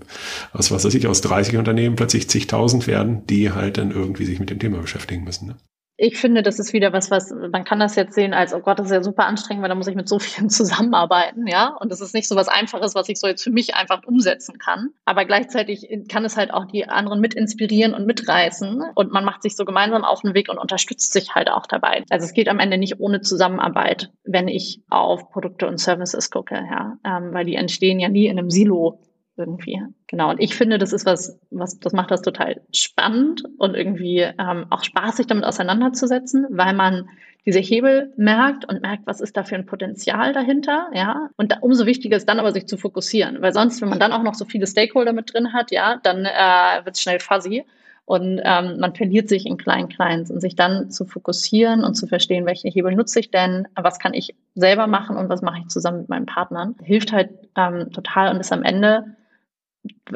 aus 0.54 0.72
was 0.72 0.84
weiß 0.84 0.94
ich, 0.96 1.08
aus 1.08 1.22
30 1.22 1.58
Unternehmen 1.58 1.96
plötzlich 1.96 2.30
zigtausend 2.30 2.88
werden, 2.88 3.26
die 3.28 3.52
halt 3.52 3.78
dann 3.78 3.92
irgendwie 3.92 4.26
sich 4.26 4.40
mit 4.40 4.50
dem 4.50 4.60
Thema 4.60 4.80
beschäftigen 4.80 5.24
müssen. 5.24 5.50
Ne? 5.50 5.56
Ich 5.98 6.18
finde, 6.18 6.42
das 6.42 6.58
ist 6.58 6.74
wieder 6.74 6.94
was, 6.94 7.12
was, 7.12 7.32
man 7.32 7.64
kann 7.64 7.80
das 7.80 7.96
jetzt 7.96 8.16
sehen 8.16 8.34
als, 8.34 8.54
oh 8.54 8.60
Gott, 8.60 8.80
das 8.80 8.88
ist 8.88 8.92
ja 8.92 9.04
super 9.04 9.26
anstrengend, 9.26 9.62
weil 9.62 9.70
da 9.70 9.76
muss 9.76 9.88
ich 9.88 9.96
mit 9.96 10.10
so 10.10 10.20
vielen 10.20 10.50
zusammenarbeiten, 10.52 11.46
ja. 11.48 11.76
Und 11.80 11.92
das 11.92 12.02
ist 12.02 12.14
nicht 12.14 12.28
so 12.28 12.36
was 12.36 12.48
Einfaches, 12.48 12.96
was 12.96 13.08
ich 13.10 13.20
so 13.20 13.28
jetzt 13.28 13.44
für 13.44 13.52
mich 13.52 13.76
einfach 13.76 14.02
umsetzen 14.06 14.58
kann. 14.58 14.90
Aber 15.06 15.26
gleichzeitig 15.26 15.88
kann 16.10 16.26
es 16.26 16.38
halt 16.38 16.52
auch 16.52 16.66
die 16.66 16.88
anderen 16.88 17.20
mit 17.20 17.34
inspirieren 17.34 17.94
und 17.94 18.06
mitreißen. 18.06 18.82
Und 18.96 19.12
man 19.12 19.26
macht 19.26 19.44
sich 19.44 19.56
so 19.56 19.66
gemeinsam 19.66 20.04
auf 20.04 20.22
den 20.22 20.34
Weg 20.34 20.50
und 20.50 20.58
unterstützt 20.58 21.14
sich 21.14 21.36
halt 21.36 21.50
auch 21.50 21.68
dabei. 21.68 22.04
Also 22.10 22.26
es 22.26 22.34
geht 22.34 22.50
am 22.50 22.60
Ende 22.60 22.78
nicht 22.78 23.00
ohne 23.00 23.22
Zusammenarbeit, 23.22 24.12
wenn 24.24 24.48
ich 24.48 24.82
auf 24.90 25.30
Produkte 25.30 25.68
und 25.68 25.80
Services 25.80 26.32
gucke, 26.32 26.56
ja. 26.56 26.98
Ähm, 27.06 27.34
weil 27.34 27.46
die 27.46 27.56
entstehen 27.56 28.00
ja 28.00 28.10
nie 28.10 28.28
in 28.28 28.40
einem 28.40 28.50
Silo 28.50 29.00
irgendwie. 29.38 29.82
Genau. 30.08 30.32
Und 30.32 30.40
ich 30.40 30.56
finde, 30.56 30.78
das 30.78 30.94
ist 30.94 31.06
was, 31.06 31.40
was, 31.50 31.80
das 31.80 31.94
macht 31.94 32.12
das 32.12 32.22
total 32.22 32.62
spannend 32.74 33.44
und 33.58 33.76
irgendwie 33.76 34.20
ähm, 34.20 34.66
auch 34.70 34.84
spaßig 34.84 35.28
damit 35.28 35.46
auseinanderzusetzen, 35.46 36.48
weil 36.50 36.74
man 36.74 37.10
diese 37.46 37.60
Hebel 37.60 38.14
merkt 38.18 38.70
und 38.70 38.82
merkt, 38.82 39.08
was 39.08 39.20
ist 39.20 39.36
da 39.36 39.44
für 39.44 39.56
ein 39.56 39.66
Potenzial 39.66 40.32
dahinter, 40.34 40.90
ja. 40.94 41.30
Und 41.38 41.52
da, 41.52 41.58
umso 41.62 41.86
wichtiger 41.86 42.18
ist 42.18 42.30
dann 42.30 42.40
aber, 42.40 42.52
sich 42.52 42.68
zu 42.68 42.78
fokussieren, 42.78 43.42
weil 43.42 43.54
sonst, 43.54 43.82
wenn 43.82 43.90
man 43.90 44.00
dann 44.00 44.12
auch 44.12 44.22
noch 44.22 44.36
so 44.36 44.46
viele 44.46 44.68
Stakeholder 44.68 45.14
mit 45.14 45.34
drin 45.34 45.54
hat, 45.54 45.72
ja, 45.72 46.00
dann 46.04 46.26
äh, 46.26 46.86
wird 46.86 46.96
es 46.96 47.02
schnell 47.02 47.20
fuzzy 47.20 47.66
und 48.06 48.42
ähm, 48.44 48.80
man 48.80 48.94
verliert 48.94 49.30
sich 49.30 49.46
in 49.46 49.58
kleinen 49.58 49.90
Kleins 49.90 50.30
und 50.30 50.40
sich 50.40 50.56
dann 50.56 50.92
zu 50.92 51.06
fokussieren 51.06 51.84
und 51.84 51.96
zu 51.96 52.08
verstehen, 52.08 52.46
welche 52.46 52.68
Hebel 52.68 52.94
nutze 52.94 53.20
ich 53.20 53.32
denn, 53.32 53.68
was 53.76 54.00
kann 54.00 54.14
ich 54.14 54.36
selber 54.54 54.86
machen 54.86 55.18
und 55.18 55.30
was 55.30 55.42
mache 55.42 55.60
ich 55.60 55.68
zusammen 55.68 56.02
mit 56.02 56.10
meinen 56.10 56.26
Partnern, 56.26 56.76
hilft 56.84 57.12
halt 57.12 57.30
ähm, 57.56 57.92
total 57.92 58.34
und 58.34 58.40
ist 58.40 58.52
am 58.52 58.64
Ende 58.64 59.16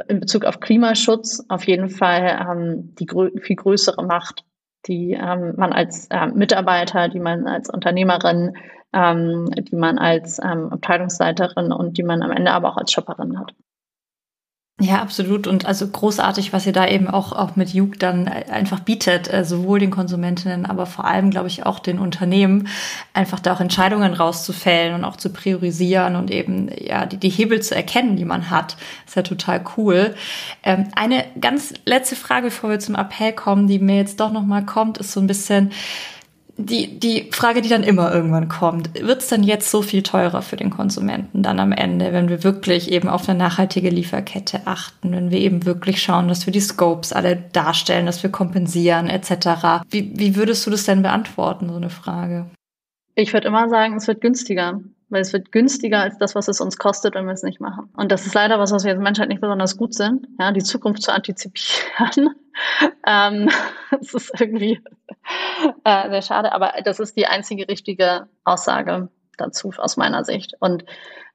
in 0.07 0.19
Bezug 0.19 0.45
auf 0.45 0.59
Klimaschutz 0.59 1.43
auf 1.49 1.65
jeden 1.67 1.89
Fall 1.89 2.47
ähm, 2.49 2.95
die 2.95 3.05
grö 3.05 3.31
viel 3.39 3.55
größere 3.55 4.03
Macht, 4.03 4.45
die 4.87 5.13
ähm, 5.13 5.53
man 5.57 5.73
als 5.73 6.07
ähm, 6.11 6.33
Mitarbeiter, 6.35 7.09
die 7.09 7.19
man 7.19 7.47
als 7.47 7.69
Unternehmerin, 7.69 8.57
ähm, 8.93 9.49
die 9.51 9.75
man 9.75 9.97
als 9.97 10.39
ähm, 10.39 10.69
Abteilungsleiterin 10.71 11.71
und 11.71 11.97
die 11.97 12.03
man 12.03 12.21
am 12.21 12.31
Ende 12.31 12.51
aber 12.51 12.69
auch 12.69 12.77
als 12.77 12.91
Shopperin 12.91 13.39
hat. 13.39 13.53
Ja, 14.81 15.01
absolut. 15.01 15.47
Und 15.47 15.65
also 15.65 15.87
großartig, 15.87 16.51
was 16.51 16.65
ihr 16.65 16.73
da 16.73 16.85
eben 16.85 17.07
auch, 17.07 17.31
auch 17.31 17.55
mit 17.55 17.73
Jug 17.73 17.97
dann 17.97 18.27
einfach 18.27 18.81
bietet, 18.81 19.31
äh, 19.31 19.45
sowohl 19.45 19.79
den 19.79 19.89
Konsumentinnen, 19.89 20.65
aber 20.65 20.85
vor 20.85 21.05
allem, 21.05 21.29
glaube 21.29 21.47
ich, 21.47 21.65
auch 21.65 21.79
den 21.79 21.97
Unternehmen, 21.97 22.67
einfach 23.13 23.39
da 23.39 23.53
auch 23.53 23.61
Entscheidungen 23.61 24.13
rauszufällen 24.13 24.93
und 24.93 25.05
auch 25.05 25.15
zu 25.15 25.29
priorisieren 25.31 26.17
und 26.17 26.29
eben, 26.29 26.69
ja, 26.77 27.05
die, 27.05 27.15
die 27.15 27.29
Hebel 27.29 27.61
zu 27.61 27.73
erkennen, 27.73 28.17
die 28.17 28.25
man 28.25 28.49
hat. 28.49 28.75
ist 29.07 29.15
ja 29.15 29.21
total 29.21 29.63
cool. 29.77 30.13
Ähm, 30.61 30.89
eine 30.93 31.23
ganz 31.39 31.73
letzte 31.85 32.17
Frage, 32.17 32.47
bevor 32.47 32.69
wir 32.69 32.79
zum 32.79 32.95
Appell 32.95 33.31
kommen, 33.31 33.67
die 33.67 33.79
mir 33.79 33.95
jetzt 33.95 34.19
doch 34.19 34.33
nochmal 34.33 34.65
kommt, 34.65 34.97
ist 34.97 35.13
so 35.13 35.21
ein 35.21 35.27
bisschen, 35.27 35.71
die, 36.57 36.99
die 36.99 37.29
Frage, 37.31 37.61
die 37.61 37.69
dann 37.69 37.83
immer 37.83 38.13
irgendwann 38.13 38.47
kommt, 38.47 38.93
wird 39.01 39.21
es 39.21 39.27
dann 39.27 39.43
jetzt 39.43 39.69
so 39.69 39.81
viel 39.81 40.03
teurer 40.03 40.41
für 40.41 40.55
den 40.55 40.69
Konsumenten 40.69 41.43
dann 41.43 41.59
am 41.59 41.73
Ende, 41.73 42.13
wenn 42.13 42.29
wir 42.29 42.43
wirklich 42.43 42.91
eben 42.91 43.09
auf 43.09 43.27
eine 43.27 43.37
nachhaltige 43.37 43.89
Lieferkette 43.89 44.61
achten, 44.65 45.11
wenn 45.11 45.31
wir 45.31 45.39
eben 45.39 45.65
wirklich 45.65 46.01
schauen, 46.01 46.29
dass 46.29 46.45
wir 46.45 46.53
die 46.53 46.61
Scopes 46.61 47.11
alle 47.11 47.35
darstellen, 47.35 48.05
dass 48.05 48.23
wir 48.23 48.29
kompensieren 48.29 49.09
etc. 49.09 49.83
Wie, 49.89 50.13
wie 50.15 50.35
würdest 50.35 50.65
du 50.65 50.71
das 50.71 50.85
denn 50.85 51.01
beantworten, 51.01 51.67
so 51.67 51.75
eine 51.75 51.89
Frage? 51.89 52.45
Ich 53.15 53.33
würde 53.33 53.47
immer 53.47 53.69
sagen, 53.69 53.95
es 53.95 54.07
wird 54.07 54.21
günstiger 54.21 54.81
weil 55.09 55.21
es 55.21 55.33
wird 55.33 55.51
günstiger 55.51 56.01
als 56.01 56.17
das, 56.17 56.35
was 56.35 56.47
es 56.47 56.61
uns 56.61 56.77
kostet, 56.77 57.15
wenn 57.15 57.25
wir 57.25 57.33
es 57.33 57.43
nicht 57.43 57.61
machen. 57.61 57.89
Und 57.95 58.11
das 58.11 58.25
ist 58.25 58.33
leider 58.33 58.59
was, 58.59 58.71
was 58.71 58.83
wir 58.83 58.91
als 58.91 59.01
Menschheit 59.01 59.29
nicht 59.29 59.41
besonders 59.41 59.77
gut 59.77 59.93
sind, 59.93 60.27
ja, 60.39 60.51
die 60.51 60.63
Zukunft 60.63 61.03
zu 61.03 61.13
antizipieren. 61.13 62.35
ähm, 63.07 63.49
das 63.91 64.13
ist 64.13 64.39
irgendwie 64.39 64.81
äh, 65.83 66.09
sehr 66.09 66.21
schade, 66.21 66.51
aber 66.51 66.73
das 66.83 66.99
ist 66.99 67.15
die 67.15 67.27
einzige 67.27 67.67
richtige 67.67 68.27
Aussage 68.43 69.09
dazu 69.37 69.71
aus 69.77 69.97
meiner 69.97 70.23
Sicht. 70.23 70.55
Und 70.59 70.83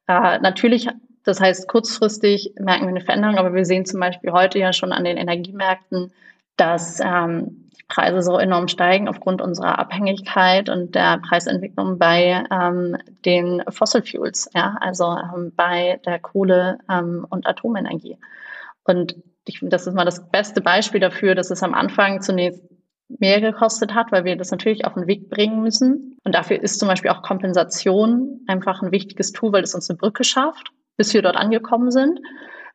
äh, 0.08 0.38
natürlich, 0.40 0.88
das 1.24 1.40
heißt, 1.40 1.68
kurzfristig 1.68 2.54
merken 2.58 2.82
wir 2.82 2.90
eine 2.90 3.02
Veränderung, 3.02 3.38
aber 3.38 3.54
wir 3.54 3.64
sehen 3.64 3.86
zum 3.86 4.00
Beispiel 4.00 4.32
heute 4.32 4.58
ja 4.58 4.72
schon 4.72 4.92
an 4.92 5.04
den 5.04 5.16
Energiemärkten, 5.16 6.12
dass 6.56 7.00
ähm, 7.00 7.69
Preise 7.90 8.22
so 8.22 8.38
enorm 8.38 8.68
steigen 8.68 9.08
aufgrund 9.08 9.42
unserer 9.42 9.78
Abhängigkeit 9.78 10.70
und 10.70 10.94
der 10.94 11.18
Preisentwicklung 11.18 11.98
bei 11.98 12.44
ähm, 12.50 12.96
den 13.24 13.62
Fossil 13.68 14.02
Fuels, 14.02 14.48
ja, 14.54 14.76
also 14.80 15.04
ähm, 15.04 15.52
bei 15.54 16.00
der 16.06 16.18
Kohle 16.18 16.78
ähm, 16.88 17.26
und 17.28 17.46
Atomenergie. 17.46 18.16
Und 18.84 19.16
ich 19.46 19.58
finde, 19.58 19.74
das 19.74 19.86
ist 19.86 19.94
mal 19.94 20.04
das 20.04 20.30
beste 20.30 20.60
Beispiel 20.60 21.00
dafür, 21.00 21.34
dass 21.34 21.50
es 21.50 21.62
am 21.62 21.74
Anfang 21.74 22.22
zunächst 22.22 22.62
mehr 23.18 23.40
gekostet 23.40 23.94
hat, 23.94 24.12
weil 24.12 24.24
wir 24.24 24.36
das 24.36 24.50
natürlich 24.50 24.84
auf 24.84 24.94
den 24.94 25.06
Weg 25.06 25.28
bringen 25.28 25.62
müssen. 25.62 26.16
Und 26.24 26.34
dafür 26.34 26.62
ist 26.62 26.78
zum 26.78 26.88
Beispiel 26.88 27.10
auch 27.10 27.22
Kompensation 27.22 28.40
einfach 28.46 28.82
ein 28.82 28.92
wichtiges 28.92 29.32
Tool, 29.32 29.52
weil 29.52 29.64
es 29.64 29.74
uns 29.74 29.90
eine 29.90 29.96
Brücke 29.96 30.22
schafft, 30.22 30.70
bis 30.96 31.12
wir 31.12 31.22
dort 31.22 31.36
angekommen 31.36 31.90
sind. 31.90 32.20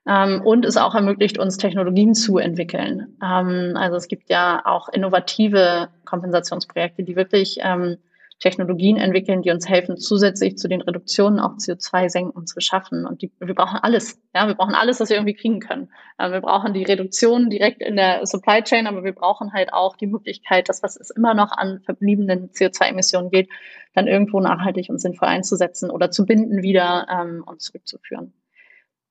Ähm, 0.08 0.42
und 0.44 0.66
es 0.66 0.78
auch 0.78 0.94
ermöglicht, 0.94 1.40
uns 1.40 1.58
Technologien 1.58 2.14
zu 2.14 2.38
entwickeln. 2.38 3.18
Ähm, 3.24 3.74
also 3.76 3.96
es 3.96 4.08
gibt 4.08 4.30
ja 4.30 4.62
auch 4.66 4.90
innovative 4.90 5.90
Kompensationsprojekte, 6.06 7.04
die 7.04 7.16
wirklich 7.16 7.58
ähm, 7.62 7.98
Technologien 8.40 8.98
entwickeln, 8.98 9.42
die 9.42 9.50
uns 9.50 9.68
helfen, 9.68 9.98
zusätzlich 9.98 10.58
zu 10.58 10.68
den 10.68 10.82
Reduktionen 10.82 11.40
auch 11.40 11.54
CO2-Senken 11.54 12.46
zu 12.46 12.60
schaffen. 12.60 13.06
Und 13.06 13.22
die, 13.22 13.32
wir 13.40 13.56
brauchen 13.56 13.80
alles. 13.82 14.22
Ja, 14.36 14.48
wir 14.48 14.56
brauchen 14.56 14.76
alles, 14.76 15.00
was 15.00 15.10
wir 15.10 15.16
irgendwie 15.16 15.36
kriegen 15.36 15.60
können. 15.60 15.90
Äh, 16.18 16.32
wir 16.32 16.42
brauchen 16.42 16.74
die 16.74 16.84
Reduktion 16.84 17.50
direkt 17.50 17.82
in 17.82 17.96
der 17.96 18.26
Supply 18.26 18.62
Chain, 18.62 18.88
aber 18.88 19.04
wir 19.04 19.14
brauchen 19.14 19.54
halt 19.54 19.74
auch 19.74 19.96
die 19.96 20.08
Möglichkeit, 20.08 20.70
das, 20.70 20.84
was 20.84 20.98
es 20.98 21.10
immer 21.10 21.34
noch 21.34 21.52
an 21.52 21.80
verbliebenen 21.80 22.50
CO2-Emissionen 22.52 23.32
geht, 23.32 23.50
dann 23.94 24.08
irgendwo 24.08 24.40
nachhaltig 24.40 24.90
und 24.90 25.00
sinnvoll 25.00 25.30
einzusetzen 25.30 25.90
oder 25.90 26.12
zu 26.12 26.26
binden 26.26 26.62
wieder 26.62 27.08
ähm, 27.10 27.44
und 27.46 27.62
zurückzuführen. 27.62 28.34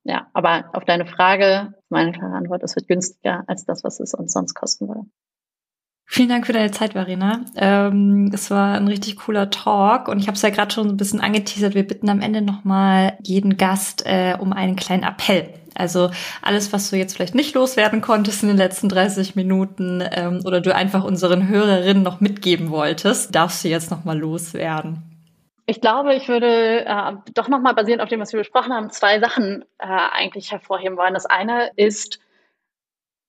Ja, 0.04 0.28
aber 0.34 0.66
auf 0.74 0.84
deine 0.84 1.06
Frage, 1.06 1.74
meine 1.88 2.12
klare 2.12 2.34
Antwort, 2.34 2.62
es 2.62 2.76
wird 2.76 2.88
günstiger 2.88 3.42
als 3.46 3.64
das, 3.64 3.84
was 3.84 4.00
es 4.00 4.14
uns 4.14 4.32
sonst 4.32 4.54
kosten 4.54 4.88
würde. 4.88 5.06
Vielen 6.06 6.28
Dank 6.28 6.46
für 6.46 6.52
deine 6.52 6.70
Zeit, 6.70 6.92
Verena. 6.92 7.40
Ähm, 7.56 8.30
es 8.32 8.50
war 8.50 8.74
ein 8.74 8.86
richtig 8.86 9.16
cooler 9.16 9.48
Talk 9.48 10.08
und 10.08 10.18
ich 10.18 10.26
habe 10.26 10.36
es 10.36 10.42
ja 10.42 10.50
gerade 10.50 10.72
schon 10.72 10.88
ein 10.88 10.96
bisschen 10.98 11.20
angeteasert. 11.20 11.74
Wir 11.74 11.86
bitten 11.86 12.10
am 12.10 12.20
Ende 12.20 12.42
nochmal 12.42 13.16
jeden 13.22 13.56
Gast 13.56 14.04
äh, 14.04 14.36
um 14.38 14.52
einen 14.52 14.76
kleinen 14.76 15.02
Appell. 15.02 15.48
Also 15.74 16.10
alles, 16.42 16.72
was 16.72 16.90
du 16.90 16.96
jetzt 16.96 17.14
vielleicht 17.14 17.34
nicht 17.34 17.54
loswerden 17.54 18.00
konntest 18.00 18.42
in 18.42 18.48
den 18.48 18.58
letzten 18.58 18.88
30 18.90 19.34
Minuten 19.34 20.04
ähm, 20.12 20.40
oder 20.44 20.60
du 20.60 20.74
einfach 20.74 21.02
unseren 21.02 21.48
Hörerinnen 21.48 22.02
noch 22.02 22.20
mitgeben 22.20 22.70
wolltest, 22.70 23.34
darfst 23.34 23.64
du 23.64 23.68
jetzt 23.68 23.90
nochmal 23.90 24.18
loswerden. 24.18 25.13
Ich 25.66 25.80
glaube, 25.80 26.14
ich 26.14 26.28
würde 26.28 26.84
äh, 26.84 27.12
doch 27.34 27.48
nochmal 27.48 27.74
basierend 27.74 28.02
auf 28.02 28.08
dem, 28.08 28.20
was 28.20 28.32
wir 28.32 28.40
besprochen 28.40 28.72
haben, 28.72 28.90
zwei 28.90 29.18
Sachen 29.18 29.64
äh, 29.78 29.86
eigentlich 29.86 30.52
hervorheben 30.52 30.98
wollen. 30.98 31.14
Das 31.14 31.26
eine 31.26 31.70
ist, 31.76 32.20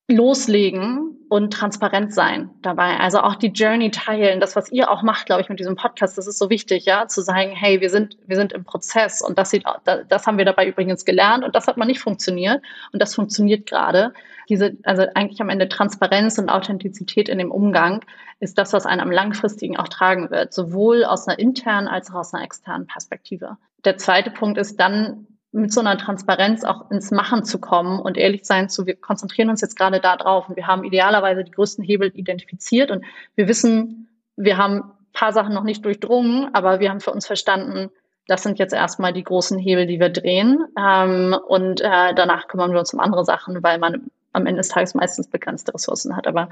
loslegen 0.07 1.17
und 1.29 1.51
transparent 1.51 2.13
sein 2.13 2.51
dabei. 2.61 2.99
Also 2.99 3.21
auch 3.21 3.35
die 3.35 3.47
Journey 3.47 3.89
teilen, 3.89 4.39
das, 4.39 4.55
was 4.55 4.71
ihr 4.71 4.91
auch 4.91 5.01
macht, 5.01 5.25
glaube 5.25 5.41
ich, 5.41 5.49
mit 5.49 5.59
diesem 5.59 5.75
Podcast, 5.75 6.17
das 6.17 6.27
ist 6.27 6.37
so 6.37 6.49
wichtig, 6.51 6.85
ja, 6.85 7.07
zu 7.07 7.21
sagen, 7.21 7.51
hey, 7.51 7.81
wir 7.81 7.89
sind, 7.89 8.17
wir 8.27 8.35
sind 8.35 8.53
im 8.53 8.63
Prozess 8.63 9.21
und 9.21 9.39
das 9.39 9.49
sieht, 9.49 9.63
das 9.83 10.27
haben 10.27 10.37
wir 10.37 10.45
dabei 10.45 10.67
übrigens 10.67 11.05
gelernt 11.05 11.43
und 11.43 11.55
das 11.55 11.67
hat 11.67 11.77
mal 11.77 11.85
nicht 11.85 11.99
funktioniert 12.01 12.61
und 12.91 13.01
das 13.01 13.15
funktioniert 13.15 13.65
gerade. 13.67 14.13
Diese, 14.49 14.77
also 14.83 15.05
eigentlich 15.15 15.41
am 15.41 15.49
Ende 15.49 15.69
Transparenz 15.69 16.37
und 16.37 16.49
Authentizität 16.49 17.29
in 17.29 17.37
dem 17.37 17.51
Umgang 17.51 18.03
ist 18.39 18.57
das, 18.57 18.73
was 18.73 18.85
einen 18.85 19.01
am 19.01 19.11
langfristigen 19.11 19.77
auch 19.77 19.87
tragen 19.87 20.29
wird, 20.29 20.53
sowohl 20.53 21.03
aus 21.03 21.27
einer 21.27 21.39
internen 21.39 21.87
als 21.87 22.11
auch 22.11 22.15
aus 22.15 22.33
einer 22.33 22.43
externen 22.43 22.87
Perspektive. 22.87 23.57
Der 23.83 23.97
zweite 23.97 24.31
Punkt 24.31 24.57
ist 24.57 24.79
dann 24.79 25.27
mit 25.55 25.71
so 25.71 25.79
einer 25.79 25.97
Transparenz 25.97 26.65
auch 26.65 26.91
ins 26.91 27.11
Machen 27.11 27.45
zu 27.45 27.59
kommen 27.59 27.99
und 27.99 28.17
ehrlich 28.17 28.43
sein 28.43 28.67
zu, 28.67 28.85
wir 28.85 28.95
konzentrieren 28.95 29.49
uns 29.49 29.61
jetzt 29.61 29.77
gerade 29.77 30.01
da 30.01 30.17
drauf 30.17 30.49
und 30.49 30.57
wir 30.57 30.67
haben 30.67 30.83
idealerweise 30.83 31.45
die 31.45 31.51
größten 31.51 31.83
Hebel 31.83 32.11
identifiziert 32.13 32.91
und 32.91 33.05
wir 33.35 33.47
wissen, 33.47 34.09
wir 34.35 34.57
haben 34.57 34.81
ein 34.81 34.91
paar 35.13 35.31
Sachen 35.31 35.53
noch 35.53 35.63
nicht 35.63 35.85
durchdrungen, 35.85 36.53
aber 36.53 36.81
wir 36.81 36.89
haben 36.89 36.99
für 36.99 37.11
uns 37.11 37.25
verstanden, 37.25 37.89
das 38.27 38.43
sind 38.43 38.59
jetzt 38.59 38.73
erstmal 38.73 39.13
die 39.13 39.23
großen 39.23 39.57
Hebel, 39.57 39.85
die 39.85 39.99
wir 39.99 40.09
drehen 40.09 40.65
ähm, 40.77 41.37
und 41.47 41.79
äh, 41.79 42.13
danach 42.13 42.49
kümmern 42.49 42.73
wir 42.73 42.79
uns 42.79 42.93
um 42.93 42.99
andere 42.99 43.23
Sachen, 43.23 43.63
weil 43.63 43.77
man 43.77 44.11
am 44.35 44.45
Ende 44.45 44.59
des 44.59 44.69
Tages 44.69 44.93
meistens 44.93 45.29
begrenzte 45.29 45.73
Ressourcen 45.73 46.15
hat. 46.15 46.27
Aber 46.27 46.49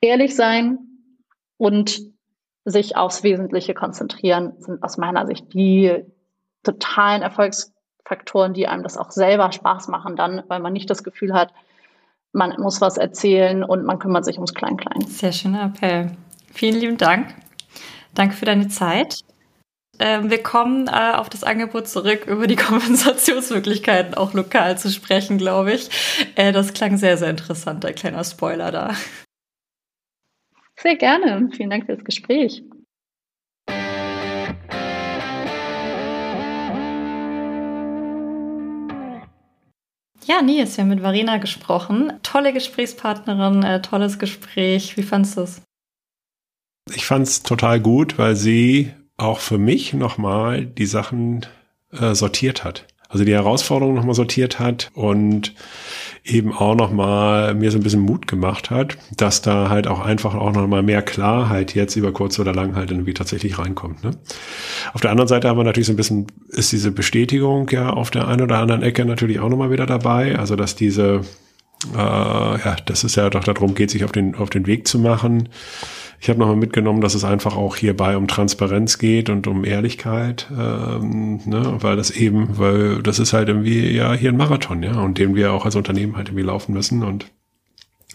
ehrlich 0.00 0.34
sein 0.34 0.78
und 1.56 2.00
sich 2.64 2.96
aufs 2.96 3.22
Wesentliche 3.22 3.74
konzentrieren 3.74 4.54
sind 4.58 4.82
aus 4.82 4.98
meiner 4.98 5.26
Sicht 5.26 5.52
die 5.52 6.04
totalen 6.62 7.22
Erfolgs 7.22 7.72
Faktoren, 8.04 8.52
die 8.52 8.66
einem 8.66 8.82
das 8.82 8.96
auch 8.96 9.10
selber 9.10 9.52
Spaß 9.52 9.88
machen 9.88 10.16
dann, 10.16 10.42
weil 10.48 10.60
man 10.60 10.72
nicht 10.72 10.90
das 10.90 11.04
Gefühl 11.04 11.32
hat, 11.32 11.52
man 12.32 12.60
muss 12.60 12.80
was 12.80 12.96
erzählen 12.96 13.62
und 13.62 13.84
man 13.84 13.98
kümmert 13.98 14.24
sich 14.24 14.36
ums 14.36 14.54
Klein-Klein. 14.54 15.02
Sehr 15.02 15.32
schöner 15.32 15.66
Appell. 15.66 16.10
Vielen 16.52 16.80
lieben 16.80 16.96
Dank. 16.96 17.34
Danke 18.14 18.34
für 18.34 18.44
deine 18.44 18.68
Zeit. 18.68 19.20
Ähm, 20.04 20.30
wir 20.30 20.42
kommen 20.42 20.88
äh, 20.88 21.12
auf 21.14 21.28
das 21.28 21.44
Angebot 21.44 21.86
zurück, 21.86 22.26
über 22.26 22.48
die 22.48 22.56
Kompensationsmöglichkeiten 22.68 24.14
auch 24.14 24.34
lokal 24.34 24.76
zu 24.76 24.90
sprechen, 24.90 25.38
glaube 25.38 25.74
ich. 25.74 25.90
Äh, 26.34 26.50
das 26.50 26.72
klang 26.72 26.96
sehr, 26.96 27.16
sehr 27.16 27.30
interessant, 27.30 27.84
ein 27.84 27.94
kleiner 27.94 28.24
Spoiler 28.24 28.72
da. 28.72 28.96
Sehr 30.76 30.96
gerne. 30.96 31.48
Vielen 31.56 31.70
Dank 31.70 31.86
für 31.86 31.94
das 31.94 32.04
Gespräch. 32.04 32.64
Ja, 40.24 40.42
Nils, 40.42 40.76
wir 40.76 40.82
haben 40.82 40.88
mit 40.88 41.04
Varina 41.04 41.36
gesprochen. 41.36 42.12
Tolle 42.24 42.52
Gesprächspartnerin, 42.52 43.62
äh, 43.62 43.80
tolles 43.82 44.18
Gespräch. 44.18 44.96
Wie 44.96 45.04
fandest 45.04 45.36
du 45.36 45.42
es? 45.42 45.62
Ich 46.92 47.06
fand 47.06 47.28
es 47.28 47.44
total 47.44 47.78
gut, 47.78 48.18
weil 48.18 48.34
sie 48.34 48.92
auch 49.22 49.38
für 49.38 49.58
mich 49.58 49.94
nochmal 49.94 50.66
die 50.66 50.86
Sachen 50.86 51.46
äh, 51.92 52.14
sortiert 52.14 52.64
hat. 52.64 52.86
Also 53.08 53.26
die 53.26 53.34
Herausforderungen 53.34 53.96
nochmal 53.96 54.14
sortiert 54.14 54.58
hat 54.58 54.90
und 54.94 55.54
eben 56.24 56.50
auch 56.50 56.74
nochmal 56.74 57.54
mir 57.54 57.70
so 57.70 57.76
ein 57.76 57.82
bisschen 57.82 58.00
Mut 58.00 58.26
gemacht 58.26 58.70
hat, 58.70 58.96
dass 59.14 59.42
da 59.42 59.68
halt 59.68 59.86
auch 59.86 60.00
einfach 60.00 60.34
auch 60.34 60.52
nochmal 60.52 60.82
mehr 60.82 61.02
Klarheit 61.02 61.74
jetzt 61.74 61.94
über 61.96 62.12
kurz 62.12 62.38
oder 62.38 62.54
lang 62.54 62.74
halt 62.74 62.90
irgendwie 62.90 63.12
tatsächlich 63.12 63.58
reinkommt. 63.58 64.02
Ne? 64.02 64.12
Auf 64.94 65.02
der 65.02 65.10
anderen 65.10 65.28
Seite 65.28 65.48
haben 65.48 65.58
wir 65.58 65.64
natürlich 65.64 65.88
so 65.88 65.92
ein 65.92 65.96
bisschen, 65.96 66.26
ist 66.48 66.72
diese 66.72 66.90
Bestätigung 66.90 67.68
ja 67.70 67.90
auf 67.90 68.10
der 68.10 68.28
einen 68.28 68.42
oder 68.42 68.58
anderen 68.58 68.82
Ecke 68.82 69.04
natürlich 69.04 69.40
auch 69.40 69.50
nochmal 69.50 69.70
wieder 69.70 69.84
dabei. 69.84 70.38
Also 70.38 70.56
dass 70.56 70.74
diese, 70.74 71.20
äh, 71.94 71.98
ja, 71.98 72.76
das 72.86 73.04
ist 73.04 73.16
ja 73.16 73.28
doch 73.28 73.44
darum 73.44 73.74
geht, 73.74 73.90
sich 73.90 74.04
auf 74.04 74.12
den, 74.12 74.36
auf 74.36 74.48
den 74.48 74.66
Weg 74.66 74.88
zu 74.88 74.98
machen 74.98 75.50
ich 76.22 76.28
habe 76.28 76.38
nochmal 76.38 76.54
mitgenommen, 76.54 77.00
dass 77.00 77.14
es 77.14 77.24
einfach 77.24 77.56
auch 77.56 77.74
hierbei 77.74 78.16
um 78.16 78.28
Transparenz 78.28 78.98
geht 78.98 79.28
und 79.28 79.48
um 79.48 79.64
Ehrlichkeit, 79.64 80.46
ähm, 80.56 81.40
ne, 81.46 81.78
weil 81.80 81.96
das 81.96 82.12
eben, 82.12 82.58
weil 82.58 83.02
das 83.02 83.18
ist 83.18 83.32
halt 83.32 83.48
irgendwie 83.48 83.90
ja 83.90 84.12
hier 84.12 84.30
ein 84.30 84.36
Marathon, 84.36 84.84
ja, 84.84 85.00
und 85.00 85.18
den 85.18 85.34
wir 85.34 85.52
auch 85.52 85.64
als 85.64 85.74
Unternehmen 85.74 86.16
halt 86.16 86.28
irgendwie 86.28 86.44
laufen 86.46 86.74
müssen 86.74 87.02
und 87.02 87.26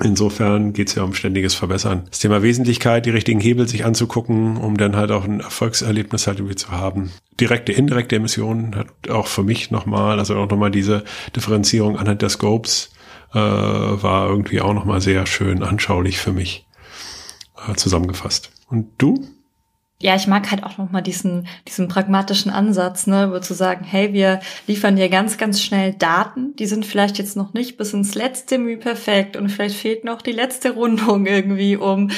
Insofern 0.04 0.74
geht 0.74 0.90
es 0.90 0.96
ja 0.96 1.02
um 1.02 1.16
ständiges 1.16 1.56
Verbessern. 1.56 2.04
Das 2.12 2.20
Thema 2.20 2.44
Wesentlichkeit, 2.44 3.08
die 3.08 3.10
richtigen 3.10 3.40
Hebel 3.40 3.68
sich 3.68 3.84
anzugucken, 3.84 4.56
um 4.58 4.78
dann 4.78 4.96
halt 4.96 5.10
auch 5.10 5.24
ein 5.24 5.40
Erfolgserlebnis 5.40 6.28
halt 6.28 6.38
irgendwie 6.38 6.56
zu 6.56 6.70
haben. 6.70 7.12
Direkte, 7.42 7.72
indirekte 7.72 8.18
Emissionen 8.18 8.76
hat 8.76 9.10
auch 9.10 9.26
für 9.26 9.42
mich 9.42 9.72
nochmal, 9.72 10.20
also 10.20 10.36
auch 10.36 10.48
nochmal 10.48 10.70
diese 10.70 11.04
Differenzierung 11.36 11.98
anhand 11.98 12.22
der 12.22 12.30
Scopes, 12.30 12.92
äh, 13.34 13.40
war 13.40 14.30
irgendwie 14.30 14.62
auch 14.62 14.76
nochmal 14.76 15.02
sehr 15.02 15.26
schön 15.26 15.64
anschaulich 15.64 16.20
für 16.20 16.32
mich. 16.32 16.67
Äh, 17.66 17.76
zusammengefasst. 17.76 18.52
Und 18.70 18.92
du? 18.98 19.26
Ja, 20.00 20.16
ich 20.16 20.28
mag 20.28 20.52
halt 20.52 20.64
auch 20.64 20.78
nochmal 20.78 21.02
diesen, 21.02 21.48
diesen 21.68 21.88
pragmatischen 21.88 22.52
Ansatz, 22.52 23.08
ne, 23.08 23.32
wo 23.32 23.40
zu 23.40 23.56
sagen, 23.56 23.84
hey, 23.84 24.14
wir 24.14 24.42
liefern 24.68 24.96
dir 24.96 25.10
ganz, 25.10 25.40
ganz 25.40 25.60
schnell 25.60 25.94
Daten, 25.94 26.56
die 26.56 26.68
sind 26.68 26.86
vielleicht 26.86 27.18
jetzt 27.18 27.36
noch 27.36 27.54
nicht 27.54 27.78
bis 27.78 27.94
ins 27.94 28.14
letzte 28.14 28.60
Mühe 28.60 28.78
perfekt 28.78 29.36
und 29.36 29.50
vielleicht 29.50 29.76
fehlt 29.76 30.04
noch 30.04 30.22
die 30.22 30.34
letzte 30.34 30.72
Rundung 30.72 31.26
irgendwie, 31.26 31.78
um 31.78 32.12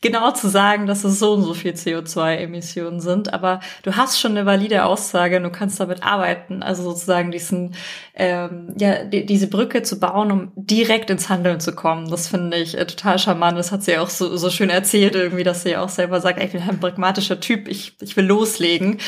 genau 0.00 0.30
zu 0.30 0.48
sagen, 0.48 0.86
dass 0.86 1.04
es 1.04 1.18
so 1.18 1.34
und 1.34 1.42
so 1.42 1.52
viel 1.52 1.72
CO2-Emissionen 1.72 3.00
sind, 3.00 3.34
aber 3.34 3.60
du 3.82 3.96
hast 3.96 4.18
schon 4.18 4.32
eine 4.32 4.46
valide 4.46 4.84
Aussage 4.84 5.36
und 5.36 5.42
du 5.42 5.50
kannst 5.50 5.78
damit 5.78 6.02
arbeiten. 6.02 6.62
Also 6.62 6.82
sozusagen 6.82 7.30
diesen, 7.30 7.74
ähm, 8.14 8.72
ja, 8.78 9.04
die, 9.04 9.26
diese 9.26 9.48
Brücke 9.48 9.82
zu 9.82 10.00
bauen, 10.00 10.32
um 10.32 10.52
direkt 10.56 11.10
ins 11.10 11.28
Handeln 11.28 11.60
zu 11.60 11.74
kommen. 11.74 12.10
Das 12.10 12.28
finde 12.28 12.56
ich 12.56 12.78
äh, 12.78 12.86
total 12.86 13.18
charmant. 13.18 13.58
Das 13.58 13.72
hat 13.72 13.82
sie 13.82 13.98
auch 13.98 14.08
so, 14.08 14.36
so 14.36 14.48
schön 14.48 14.70
erzählt, 14.70 15.14
irgendwie, 15.14 15.44
dass 15.44 15.64
sie 15.64 15.76
auch 15.76 15.90
selber 15.90 16.20
sagt, 16.20 16.38
ey, 16.38 16.46
ich 16.46 16.52
bin 16.52 16.62
ein 16.62 16.80
pragmatischer 16.80 17.38
Typ, 17.40 17.68
ich, 17.68 17.94
ich 18.00 18.16
will 18.16 18.24
loslegen. 18.24 18.98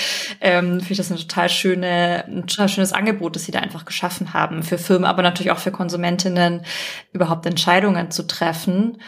Ähm, 0.42 0.80
finde 0.80 0.92
ich 0.92 0.98
das 0.98 1.10
eine 1.10 1.20
total 1.20 1.48
schöne, 1.48 2.24
ein 2.26 2.46
total 2.46 2.68
schönes 2.68 2.92
Angebot, 2.92 3.34
das 3.36 3.44
sie 3.44 3.52
da 3.52 3.60
einfach 3.60 3.86
geschaffen 3.86 4.34
haben 4.34 4.62
für 4.62 4.76
Firmen, 4.76 5.06
aber 5.06 5.22
natürlich 5.22 5.52
auch 5.52 5.58
für 5.58 5.72
Konsumentinnen, 5.72 6.62
überhaupt 7.12 7.46
Entscheidungen 7.46 8.10
zu 8.10 8.26
treffen. 8.26 8.98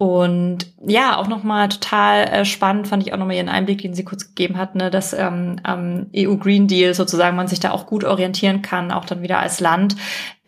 Und 0.00 0.72
ja, 0.82 1.18
auch 1.18 1.28
nochmal 1.28 1.68
total 1.68 2.24
äh, 2.24 2.44
spannend 2.46 2.88
fand 2.88 3.02
ich 3.06 3.12
auch 3.12 3.18
nochmal 3.18 3.36
ihren 3.36 3.50
Einblick, 3.50 3.82
den 3.82 3.92
sie 3.92 4.02
kurz 4.02 4.28
gegeben 4.28 4.56
hat, 4.56 4.74
ne, 4.74 4.90
dass 4.90 5.12
ähm, 5.12 5.60
am 5.62 6.06
EU 6.16 6.36
Green 6.36 6.68
Deal 6.68 6.94
sozusagen 6.94 7.36
man 7.36 7.48
sich 7.48 7.60
da 7.60 7.70
auch 7.70 7.84
gut 7.84 8.04
orientieren 8.04 8.62
kann, 8.62 8.92
auch 8.92 9.04
dann 9.04 9.20
wieder 9.20 9.40
als 9.40 9.60
Land, 9.60 9.96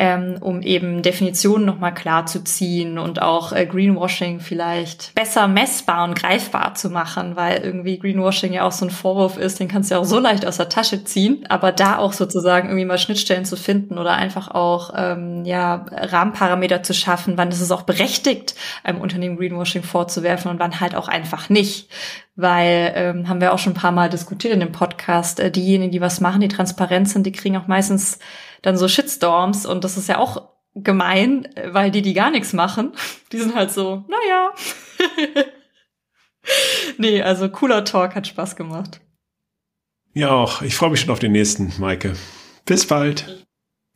ähm, 0.02 0.38
um 0.40 0.62
eben 0.62 1.02
Definitionen 1.02 1.64
nochmal 1.64 1.94
klar 1.94 2.26
zu 2.26 2.42
ziehen 2.42 2.98
und 2.98 3.22
auch 3.22 3.52
äh, 3.52 3.66
Greenwashing 3.66 4.40
vielleicht 4.40 5.14
besser 5.14 5.46
messbar 5.46 6.02
und 6.02 6.18
greifbar 6.18 6.74
zu 6.74 6.90
machen, 6.90 7.36
weil 7.36 7.58
irgendwie 7.58 8.00
Greenwashing 8.00 8.52
ja 8.52 8.64
auch 8.64 8.72
so 8.72 8.84
ein 8.84 8.90
Vorwurf 8.90 9.36
ist, 9.36 9.60
den 9.60 9.68
kannst 9.68 9.90
du 9.90 9.94
ja 9.94 10.00
auch 10.00 10.04
so 10.04 10.18
leicht 10.18 10.44
aus 10.44 10.56
der 10.56 10.68
Tasche 10.68 11.04
ziehen, 11.04 11.44
aber 11.48 11.70
da 11.70 11.98
auch 11.98 12.14
sozusagen 12.14 12.66
irgendwie 12.66 12.84
mal 12.84 12.98
Schnittstellen 12.98 13.44
zu 13.44 13.54
finden 13.54 13.96
oder 13.96 14.14
einfach 14.14 14.50
auch 14.50 14.92
ähm, 14.96 15.44
ja 15.44 15.86
Rahmenparameter 15.92 16.82
zu 16.82 16.94
schaffen, 16.94 17.38
wann 17.38 17.50
ist 17.50 17.60
es 17.60 17.70
auch 17.70 17.82
berechtigt, 17.82 18.56
einem 18.82 19.00
Unternehmen 19.00 19.36
Greenwashing 19.36 19.84
vorzuwerfen 19.84 20.50
und 20.50 20.58
wann 20.58 20.80
halt 20.80 20.96
auch 20.96 21.06
einfach 21.06 21.48
nicht. 21.48 21.88
Weil 22.34 22.92
ähm, 22.96 23.28
haben 23.28 23.42
wir 23.42 23.52
auch 23.52 23.58
schon 23.58 23.74
ein 23.74 23.80
paar 23.80 23.92
Mal 23.92 24.08
diskutiert 24.08 24.54
in 24.54 24.60
dem 24.60 24.72
Podcast, 24.72 25.38
äh, 25.38 25.50
diejenigen, 25.50 25.92
die 25.92 26.00
was 26.00 26.20
machen, 26.20 26.40
die 26.40 26.48
transparent 26.48 27.08
sind, 27.08 27.24
die 27.26 27.32
kriegen 27.32 27.58
auch 27.58 27.66
meistens 27.66 28.18
dann 28.62 28.77
so 28.77 28.88
Shitstorms 28.88 29.66
und 29.66 29.85
das 29.85 29.96
ist 29.96 30.09
ja 30.09 30.18
auch 30.18 30.51
gemein, 30.75 31.48
weil 31.66 31.90
die, 31.90 32.03
die 32.03 32.14
gar 32.14 32.31
nichts 32.31 32.53
machen, 32.53 32.92
die 33.33 33.38
sind 33.38 33.55
halt 33.55 33.70
so, 33.70 34.05
naja. 34.09 34.51
nee, 36.98 37.22
also 37.22 37.48
cooler 37.48 37.85
Talk, 37.85 38.14
hat 38.14 38.27
Spaß 38.27 38.57
gemacht. 38.57 39.01
Ja, 40.14 40.31
auch. 40.31 40.62
Ich 40.62 40.75
freue 40.75 40.90
mich 40.90 41.01
schon 41.01 41.11
auf 41.11 41.18
den 41.18 41.33
nächsten, 41.33 41.72
Maike. 41.79 42.14
Bis 42.66 42.87
bald. 42.87 43.46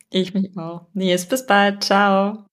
Ich 0.09 0.33
mich 0.33 0.57
auch. 0.57 0.87
Nee, 0.93 1.15
bis 1.15 1.45
bald. 1.45 1.83
Ciao. 1.83 2.46